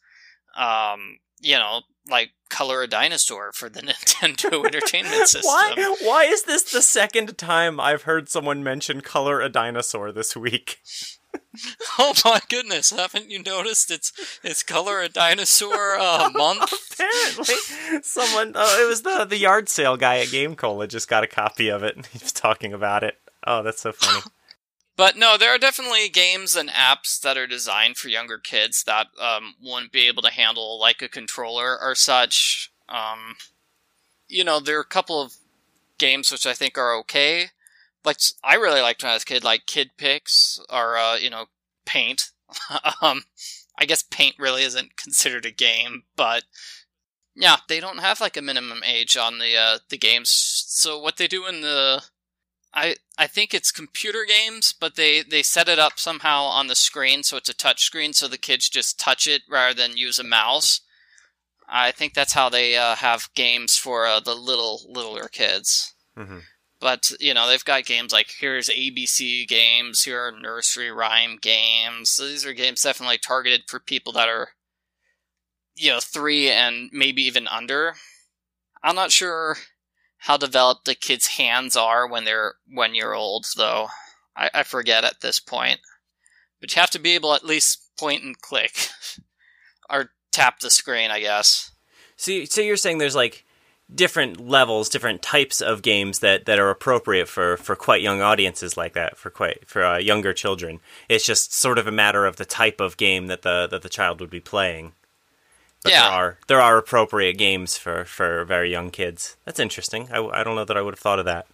Um, 0.57 1.19
you 1.41 1.57
know, 1.57 1.83
like 2.11 2.31
color 2.49 2.83
a 2.83 2.89
dinosaur 2.89 3.53
for 3.53 3.69
the 3.69 3.81
Nintendo 3.83 4.65
Entertainment 4.67 5.15
System. 5.29 5.45
Why? 5.45 5.97
Why 6.03 6.25
is 6.25 6.43
this 6.43 6.65
the 6.65 6.83
second 6.83 7.39
time 7.39 7.79
I've 7.79 8.03
heard 8.03 8.29
someone 8.29 8.65
mention 8.65 9.01
color 9.01 9.41
a 9.41 9.49
dinosaur 9.49 10.11
this 10.11 10.37
week? 10.37 10.81
Oh 11.99 12.13
my 12.25 12.41
goodness! 12.51 12.91
Haven't 12.91 13.31
you 13.31 13.43
noticed 13.43 13.91
it's 13.91 14.13
it's 14.43 14.63
color 14.63 15.01
a 15.01 15.09
dinosaur 15.09 15.97
uh, 15.99 16.31
month? 16.35 16.71
Apparently, 16.93 18.03
someone. 18.03 18.53
Oh, 18.55 18.85
it 18.85 18.87
was 18.87 19.03
the 19.03 19.25
the 19.25 19.39
yard 19.39 19.69
sale 19.71 19.97
guy 19.97 20.19
at 20.19 20.31
Game 20.31 20.55
Cola 20.55 20.87
just 20.87 21.09
got 21.09 21.25
a 21.25 21.27
copy 21.27 21.69
of 21.69 21.83
it. 21.83 21.97
and 21.97 22.05
He 22.07 22.19
was 22.23 22.33
talking 22.33 22.75
about 22.75 23.03
it. 23.03 23.17
Oh, 23.47 23.63
that's 23.63 23.81
so 23.81 23.93
funny. 23.93 24.23
But 24.97 25.15
no, 25.19 25.37
there 25.37 25.55
are 25.55 25.59
definitely 25.59 26.09
games 26.09 26.57
and 26.57 26.71
apps 26.71 27.21
that 27.21 27.37
are 27.37 27.47
designed 27.47 27.99
for 27.99 28.09
younger 28.09 28.39
kids 28.39 28.83
that 28.85 29.09
um, 29.21 29.55
wouldn't 29.63 29.93
be 29.93 30.07
able 30.07 30.23
to 30.23 30.31
handle 30.31 30.81
like 30.81 31.03
a 31.03 31.09
controller 31.09 31.79
or 31.79 31.95
such. 31.95 32.73
Um, 32.89 33.37
you 34.27 34.43
know, 34.43 34.59
there 34.59 34.79
are 34.79 34.81
a 34.81 34.87
couple 34.87 35.21
of 35.21 35.35
games 35.99 36.33
which 36.33 36.47
I 36.47 36.55
think 36.55 36.79
are 36.79 36.97
okay. 37.01 37.51
Like 38.07 38.21
I 38.45 38.55
really 38.55 38.81
liked 38.81 39.03
when 39.03 39.11
I 39.11 39.15
was 39.15 39.25
a 39.25 39.27
kid, 39.27 39.45
like 39.45 39.67
Kid 39.67 39.91
Pix 39.99 40.61
or 40.71 40.97
uh, 40.97 41.17
you 41.17 41.29
know 41.29 41.47
Paint. 41.85 42.31
um, 43.03 43.25
I 43.77 43.85
guess 43.85 44.05
Paint 44.05 44.37
really 44.39 44.63
isn't 44.63 44.97
considered 44.97 45.45
a 45.45 45.51
game, 45.51 46.05
but 46.15 46.45
yeah, 47.35 47.57
they 47.69 47.81
don't 47.81 47.99
have 47.99 48.21
like 48.21 48.37
a 48.37 48.43
minimum 48.43 48.83
age 48.85 49.17
on 49.17 49.39
the 49.39 49.57
uh, 49.57 49.79
the 49.91 49.99
games. 49.99 50.31
So 50.31 50.99
what 50.99 51.17
they 51.17 51.27
do 51.27 51.47
in 51.47 51.61
the 51.61 52.05
I 52.73 52.97
I 53.19 53.27
think 53.27 53.53
it's 53.53 53.73
computer 53.73 54.25
games, 54.25 54.73
but 54.73 54.95
they 54.95 55.23
they 55.23 55.43
set 55.43 55.69
it 55.69 55.81
up 55.81 55.99
somehow 55.99 56.45
on 56.45 56.69
the 56.69 56.77
screen 56.77 57.25
so 57.25 57.37
it's 57.37 57.49
a 57.49 57.55
touch 57.55 57.83
screen, 57.83 58.13
so 58.13 58.29
the 58.29 58.39
kids 58.39 58.69
just 58.69 59.01
touch 59.01 59.27
it 59.27 59.43
rather 59.51 59.75
than 59.75 59.97
use 59.97 60.21
a 60.21 60.25
mouse. 60.25 60.81
I 61.69 61.91
think 61.91 62.15
that's 62.15 62.35
how 62.35 62.49
they 62.49 62.77
uh, 62.77 62.95
have 62.95 63.35
games 63.35 63.77
for 63.77 64.07
uh, 64.07 64.21
the 64.21 64.37
little 64.37 64.83
littler 64.89 65.27
kids. 65.27 65.93
hmm 66.17 66.39
But 66.79 67.11
you 67.21 67.33
know 67.33 67.49
they've 67.49 67.65
got 67.65 67.87
games 67.87 68.13
like 68.13 68.29
here's 68.39 68.69
ABC 68.69 69.49
games, 69.49 70.05
here 70.05 70.21
are 70.21 70.33
nursery 70.33 70.91
rhyme 70.91 71.39
games. 71.41 72.11
So 72.11 72.27
these 72.27 72.45
are 72.45 72.53
games 72.53 72.83
definitely 72.83 73.19
targeted 73.19 73.63
for 73.67 73.81
people 73.81 74.13
that 74.13 74.29
are 74.29 74.51
you 75.77 75.91
know, 75.91 76.01
three 76.01 76.51
and 76.51 76.91
maybe 76.93 77.23
even 77.23 77.47
under. 77.47 77.95
I'm 78.83 78.97
not 78.97 79.13
sure 79.13 79.57
how 80.19 80.37
developed 80.37 80.87
the 80.87 80.95
kids' 80.95 81.27
hands 81.27 81.77
are 81.77 82.09
when 82.09 82.25
they're 82.25 82.55
one 82.67 82.95
year 82.95 83.13
old, 83.13 83.47
though. 83.57 83.89
I, 84.37 84.51
I 84.55 84.63
forget 84.63 85.05
at 85.05 85.21
this 85.21 85.39
point. 85.39 85.81
But 86.61 86.75
you 86.75 86.81
have 86.81 86.91
to 86.91 86.99
be 86.99 87.15
able 87.15 87.35
at 87.35 87.45
least 87.45 87.97
point 87.99 88.23
and 88.23 88.41
click. 88.41 88.89
or 89.91 90.11
tap 90.33 90.61
the 90.61 90.71
screen, 90.71 91.11
I 91.11 91.21
guess. 91.21 91.71
So, 92.17 92.45
so 92.45 92.63
you're 92.63 92.77
saying 92.77 92.99
there's 92.99 93.15
like 93.15 93.45
different 93.95 94.41
levels, 94.41 94.89
different 94.89 95.23
types 95.23 95.61
of 95.61 95.83
games 95.83 96.19
that, 96.19 96.45
that 96.47 96.59
are 96.59 96.71
appropriate 96.71 97.29
for, 97.29 97.57
for 97.57 97.77
quite 97.77 98.03
young 98.03 98.21
audiences 98.21 98.77
like 98.77 98.95
that, 98.95 99.17
for 99.17 99.31
quite 99.31 99.69
for 99.69 99.85
uh, 99.85 99.99
younger 99.99 100.33
children. 100.33 100.81
It's 101.09 101.25
just 101.25 101.53
sort 101.55 101.79
of 101.79 101.87
a 101.87 101.93
matter 101.93 102.27
of 102.27 102.37
the 102.37 102.45
type 102.45 102.81
of 102.81 102.97
game 102.97 103.29
that 103.29 103.43
the 103.43 103.67
that 103.71 103.83
the 103.83 103.89
child 103.89 104.21
would 104.21 104.31
be 104.31 104.41
playing. 104.41 104.93
But 105.83 105.93
Yeah. 105.93 106.03
there 106.03 106.11
are 106.11 106.39
there 106.49 106.61
are 106.61 106.79
appropriate 106.79 107.39
games 107.39 107.77
for, 107.79 108.05
for 108.05 108.45
very 108.45 108.71
young 108.71 108.91
kids. 108.91 109.37
That's 109.45 109.61
interesting. 109.61 110.09
I, 110.11 110.19
I 110.19 110.43
don't 110.43 110.57
know 110.57 110.65
that 110.65 110.77
I 110.77 110.83
would 110.83 110.95
have 110.95 111.01
thought 111.01 111.21
of 111.21 111.25
that. 111.27 111.47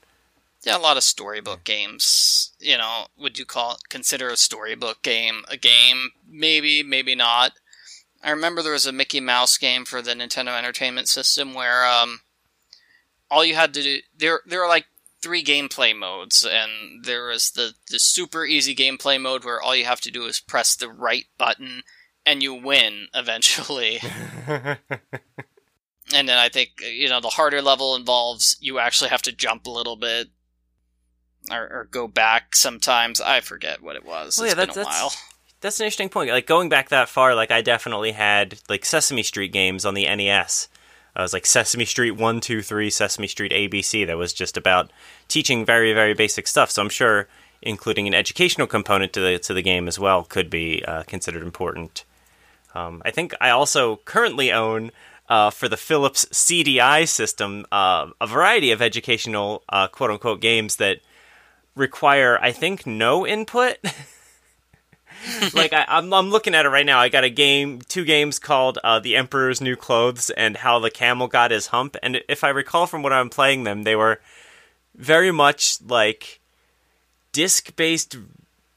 Yeah, 0.65 0.77
a 0.77 0.79
lot 0.79 0.97
of 0.97 1.03
storybook 1.03 1.65
games. 1.65 2.53
You 2.61 2.79
know, 2.79 3.07
would 3.19 3.37
you 3.37 3.45
call 3.45 3.79
consider 3.89 4.29
a 4.31 4.37
storybook 4.37 5.03
game 5.03 5.45
a 5.49 5.57
game? 5.57 6.11
Maybe, 6.27 6.83
maybe 6.83 7.15
not. 7.15 7.53
I 8.23 8.31
remember 8.31 8.63
there 8.63 8.73
was 8.73 8.87
a 8.87 8.93
Mickey 8.93 9.21
Mouse 9.21 9.59
game 9.59 9.85
for 9.85 10.01
the 10.01 10.13
Nintendo 10.15 10.57
Entertainment 10.57 11.09
System 11.09 11.55
where 11.55 11.85
um, 11.87 12.21
all 13.31 13.45
you 13.45 13.55
had 13.55 13.75
to 13.75 13.83
do 13.83 13.99
there 14.17 14.41
there 14.47 14.61
were 14.61 14.69
like 14.69 14.87
three 15.21 15.43
gameplay 15.45 15.97
modes, 15.97 16.45
and 16.45 17.05
there 17.05 17.27
was 17.29 17.51
the 17.53 17.75
the 17.91 17.99
super 17.99 18.45
easy 18.45 18.75
gameplay 18.75 19.21
mode 19.21 19.45
where 19.45 19.61
all 19.61 19.75
you 19.75 19.85
have 19.85 20.01
to 20.03 20.11
do 20.11 20.25
is 20.27 20.41
press 20.41 20.77
the 20.77 20.89
right 20.89 21.27
button 21.39 21.83
and 22.25 22.43
you 22.43 22.55
win 22.55 23.09
eventually. 23.15 24.01
and 24.47 26.29
then 26.29 26.39
I 26.39 26.49
think 26.49 26.71
you 26.83 27.09
know 27.09 27.21
the 27.21 27.29
harder 27.29 27.63
level 27.63 27.97
involves 27.97 28.57
you 28.61 28.79
actually 28.79 29.11
have 29.11 29.23
to 29.23 29.33
jump 29.33 29.67
a 29.67 29.71
little 29.71 29.97
bit 29.97 30.29
or, 31.51 31.59
or 31.63 31.89
go 31.91 32.07
back 32.07 32.55
sometimes. 32.55 33.21
I 33.21 33.41
forget 33.41 33.83
what 33.83 33.97
it 33.97 34.05
was. 34.05 34.39
Well, 34.39 34.47
It's 34.47 34.55
yeah, 34.57 34.65
been 34.65 34.71
a 34.71 34.75
that's- 34.75 34.87
while. 35.01 35.13
That's 35.63 35.79
an 35.79 35.85
interesting 35.85 36.09
point. 36.09 36.31
Like 36.31 36.47
going 36.47 36.69
back 36.69 36.89
that 36.89 37.09
far, 37.09 37.37
like 37.37 37.53
I 37.53 37.63
definitely 37.63 38.13
had 38.13 38.59
like 38.69 38.85
Sesame 38.85 39.23
Street 39.23 39.53
games 39.53 39.87
on 39.87 39.95
the 39.95 40.05
NES. 40.05 40.69
I 41.15 41.23
was 41.23 41.33
like 41.33 41.47
Sesame 41.47 41.85
Street 41.85 42.13
one, 42.13 42.41
two, 42.41 42.63
three, 42.63 42.91
Sesame 42.91 43.29
Street 43.29 43.53
ABC. 43.53 44.05
That 44.07 44.19
was 44.19 44.33
just 44.33 44.57
about 44.57 44.91
teaching 45.29 45.65
very, 45.65 45.93
very 45.93 46.15
basic 46.15 46.49
stuff. 46.49 46.71
So 46.73 46.83
I'm 46.83 46.89
sure 46.89 47.29
including 47.63 48.09
an 48.09 48.15
educational 48.15 48.67
component 48.67 49.13
to 49.13 49.21
the 49.21 49.39
to 49.39 49.55
the 49.55 49.63
game 49.63 49.87
as 49.87 50.01
well 50.01 50.25
could 50.25 50.51
be 50.51 50.85
uh, 50.85 51.05
considered 51.05 51.45
important. 51.45 52.05
Um, 52.75 53.01
I 53.05 53.13
think 53.13 53.33
I 53.41 53.51
also 53.51 53.97
currently 54.05 54.51
own 54.51 54.91
uh, 55.29 55.51
for 55.51 55.69
the 55.69 55.77
Philips 55.77 56.25
CDI 56.33 57.07
system 57.07 57.67
uh, 57.71 58.09
a 58.21 58.27
variety 58.27 58.73
of 58.73 58.83
educational 58.83 59.63
uh, 59.69 59.87
quote 59.87 60.11
unquote 60.11 60.41
games 60.41 60.77
that 60.77 60.99
require, 61.77 62.37
I 62.43 62.51
think, 62.51 62.85
no 62.85 63.25
input. 63.25 63.77
like 65.55 65.73
I, 65.73 65.85
I'm, 65.89 66.13
I'm 66.13 66.31
looking 66.31 66.55
at 66.55 66.67
it 66.67 66.71
right 66.71 66.87
now. 66.87 66.99
I 66.99 67.09
got 67.09 67.25
a 67.25 67.31
game, 67.31 67.81
two 67.81 68.05
games 68.05 68.39
called 68.39 68.79
uh, 68.83 68.99
"The 68.99 69.17
Emperor's 69.17 69.61
New 69.61 69.77
Clothes" 69.77 70.31
and 70.31 70.57
"How 70.57 70.79
the 70.79 70.91
Camel 70.91 71.29
Got 71.29 71.51
His 71.51 71.69
Hump." 71.69 71.97
And 72.03 72.23
if 72.29 72.45
I 72.45 72.49
recall 72.49 72.87
from 72.87 73.03
when 73.03 73.13
I'm 73.13 73.31
playing 73.31 73.65
them, 73.65 73.83
they 73.85 73.97
were 73.97 74.21
very 74.95 75.31
much 75.31 75.81
like 75.83 76.41
disc-based 77.33 78.17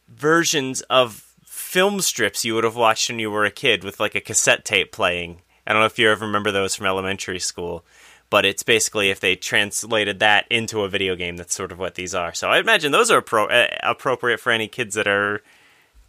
versions 0.08 0.82
of 0.82 1.26
film 1.44 2.00
strips 2.00 2.46
you 2.46 2.56
would 2.56 2.64
have 2.64 2.76
watched 2.76 3.10
when 3.10 3.20
you 3.20 3.30
were 3.30 3.44
a 3.44 3.52
kid 3.52 3.84
with 3.84 4.00
like 4.00 4.16
a 4.16 4.22
cassette 4.22 4.64
tape 4.64 4.92
playing. 4.92 5.42
I 5.68 5.74
don't 5.74 5.82
know 5.82 5.88
if 5.88 6.00
you 6.00 6.10
ever 6.10 6.26
remember 6.26 6.52
those 6.52 6.76
from 6.76 6.86
elementary 6.86 7.40
school, 7.40 7.84
but 8.30 8.46
it's 8.46 8.64
basically 8.64 9.10
if 9.10 9.20
they 9.20 9.36
translated 9.36 10.20
that 10.20 10.46
into 10.50 10.82
a 10.82 10.90
video 10.90 11.16
game, 11.16 11.38
that's 11.38 11.56
sort 11.56 11.72
of 11.72 11.80
what 11.80 11.96
these 11.96 12.16
are. 12.16 12.34
So 12.34 12.50
I 12.50 12.60
imagine 12.60 12.92
those 12.92 13.12
are 13.12 13.22
appro- 13.22 13.52
uh, 13.52 13.76
appropriate 13.84 14.40
for 14.40 14.52
any 14.52 14.68
kids 14.68 14.96
that 14.96 15.08
are, 15.08 15.42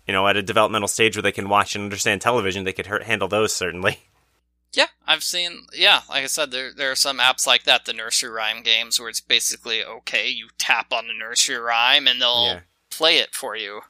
you 0.06 0.12
know, 0.12 0.26
at 0.28 0.36
a 0.36 0.42
developmental 0.42 0.88
stage 0.88 1.16
where 1.16 1.22
they 1.22 1.32
can 1.32 1.48
watch 1.48 1.74
and 1.74 1.84
understand 1.84 2.20
television. 2.20 2.64
They 2.64 2.72
could 2.72 2.86
handle 2.86 3.28
those 3.28 3.54
certainly. 3.54 3.98
Yeah, 4.72 4.88
I've 5.06 5.22
seen. 5.22 5.68
Yeah, 5.72 6.00
like 6.10 6.24
I 6.24 6.26
said, 6.26 6.50
there 6.50 6.70
there 6.70 6.90
are 6.90 6.96
some 6.96 7.18
apps 7.18 7.46
like 7.46 7.64
that, 7.64 7.86
the 7.86 7.94
nursery 7.94 8.28
rhyme 8.28 8.62
games, 8.62 9.00
where 9.00 9.08
it's 9.08 9.22
basically 9.22 9.82
okay, 9.82 10.28
you 10.28 10.48
tap 10.58 10.92
on 10.92 11.06
the 11.06 11.14
nursery 11.14 11.56
rhyme 11.56 12.06
and 12.06 12.20
they'll 12.20 12.44
Yeah. 12.44 12.60
play 12.90 13.16
it 13.16 13.34
for 13.34 13.56
you. 13.56 13.82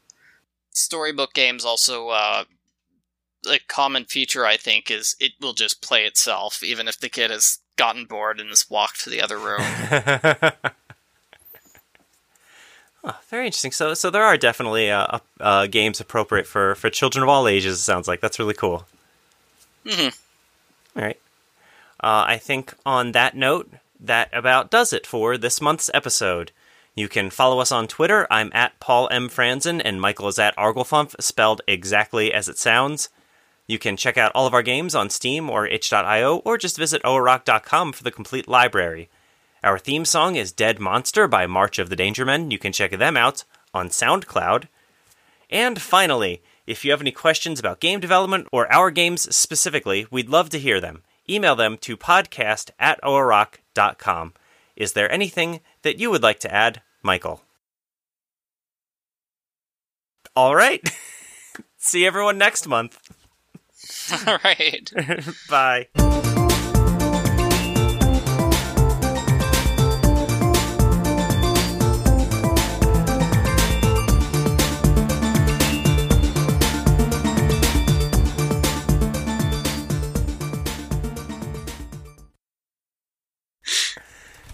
Storybook 0.71 1.33
games 1.33 1.65
also, 1.65 2.11
uh, 2.11 2.45
a 3.51 3.59
common 3.67 4.05
feature 4.05 4.47
I 4.47 4.57
think 4.57 4.89
is 4.91 5.17
it 5.19 5.33
will 5.41 5.55
just 5.55 5.83
play 5.83 6.05
itself, 6.05 6.63
even 6.63 6.87
if 6.87 7.01
the 7.01 7.09
kid 7.09 7.33
has 7.33 7.59
gotten 7.75 8.05
bored 8.05 8.39
and 8.39 8.51
has 8.51 8.71
walked 8.71 9.01
to 9.05 9.11
the 9.11 9.21
other 9.23 9.39
room. 9.39 9.63
Oh, 13.09 13.17
very 13.29 13.47
interesting. 13.47 13.71
So, 13.71 13.95
so 13.95 14.11
there 14.11 14.25
are 14.25 14.37
definitely 14.37 14.91
uh, 14.91 15.21
uh, 15.41 15.67
games 15.69 16.01
appropriate 16.01 16.47
for, 16.47 16.75
for 16.75 16.91
children 16.91 17.23
of 17.23 17.29
all 17.29 17.47
ages. 17.47 17.79
It 17.79 17.83
sounds 17.83 18.09
like 18.09 18.21
that's 18.21 18.41
really 18.41 18.55
cool. 18.55 18.85
hmm 19.87 20.09
All 20.97 21.05
right. 21.05 21.19
Uh, 22.01 22.25
I 22.27 22.37
think 22.39 22.75
on 22.85 23.13
that 23.13 23.37
note, 23.37 23.71
that 24.01 24.29
about 24.33 24.71
does 24.71 24.93
it 24.93 25.07
for 25.07 25.39
this 25.39 25.61
month's 25.61 25.91
episode. 25.95 26.51
You 26.97 27.09
can 27.09 27.31
follow 27.31 27.61
us 27.61 27.71
on 27.71 27.87
Twitter. 27.87 28.27
I'm 28.31 28.51
at 28.55 28.79
Paul 28.81 29.09
M. 29.11 29.29
Franzen, 29.29 29.81
and 29.85 30.01
Michael 30.01 30.29
is 30.29 30.39
at 30.39 30.57
Arglefump, 30.57 31.15
spelled 31.21 31.63
exactly 31.69 32.33
as 32.33 32.49
it 32.49 32.59
sounds. 32.59 33.09
You 33.67 33.79
can 33.79 33.97
check 33.97 34.17
out 34.19 34.33
all 34.35 34.47
of 34.47 34.55
our 34.55 34.63
games 34.63 34.95
on 34.95 35.11
Steam 35.11 35.49
or 35.49 35.67
itch.io, 35.67 36.39
or 36.39 36.59
just 36.59 36.77
visit 36.77 37.03
oarock.com 37.03 37.93
for 37.93 38.03
the 38.03 38.11
complete 38.11 38.49
library. 38.49 39.09
Our 39.65 39.79
theme 39.79 40.05
song 40.05 40.37
is 40.37 40.53
Dead 40.53 40.79
Monster 40.79 41.27
by 41.27 41.47
March 41.47 41.79
of 41.79 41.89
the 41.89 41.97
Dangermen. 41.97 42.51
You 42.51 42.59
can 42.59 42.73
check 42.73 42.93
them 42.93 43.17
out 43.17 43.45
on 43.73 43.89
SoundCloud. 43.89 44.69
And 45.51 45.81
finally, 45.81 46.43
if 46.67 46.85
you 46.85 46.91
have 46.91 47.01
any 47.01 47.13
questions 47.13 47.59
about 47.59 47.81
game 47.81 48.01
development 48.01 48.49
or 48.53 48.71
our 48.73 48.91
games 48.91 49.35
specifically, 49.35 50.07
we'd 50.11 50.29
love 50.29 50.51
to 50.51 50.59
hear 50.59 50.81
them. 50.81 51.03
Email 51.29 51.57
them 51.57 51.79
to 51.79 51.97
podcast 51.97 52.71
at 52.79 53.01
oarock.com. 53.03 54.35
Is 54.77 54.93
there 54.93 55.11
anything 55.11 55.61
that 55.83 55.99
you 55.99 56.11
would 56.11 56.23
like 56.23 56.41
to 56.41 56.53
add, 56.55 56.83
Michael? 57.03 57.43
All 60.35 60.55
right. 60.55 60.87
See 61.79 62.07
everyone 62.07 62.37
next 62.39 62.69
month. 62.69 62.99
All 64.27 64.39
right. 64.45 64.93
Bye. 65.51 65.87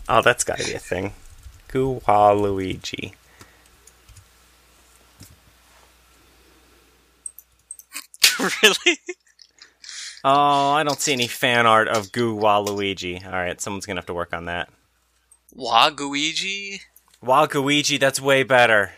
Oh, 0.08 0.22
that's 0.22 0.44
got 0.44 0.58
to 0.58 0.66
be 0.66 0.74
a 0.74 0.78
thing. 0.78 1.14
Guwa 1.68 2.40
Luigi. 2.40 3.14
really? 8.62 8.98
Oh, 10.24 10.72
I 10.72 10.84
don't 10.84 11.00
see 11.00 11.12
any 11.12 11.26
fan 11.26 11.66
art 11.66 11.88
of 11.88 12.12
Goo 12.12 12.36
Waluigi. 12.36 13.24
All 13.24 13.32
right, 13.32 13.60
someone's 13.60 13.86
gonna 13.86 13.98
have 13.98 14.06
to 14.06 14.14
work 14.14 14.32
on 14.32 14.44
that. 14.44 14.68
Waguigi? 15.56 16.82
Waluigi, 17.24 17.98
that's 17.98 18.20
way 18.20 18.42
better. 18.42 18.92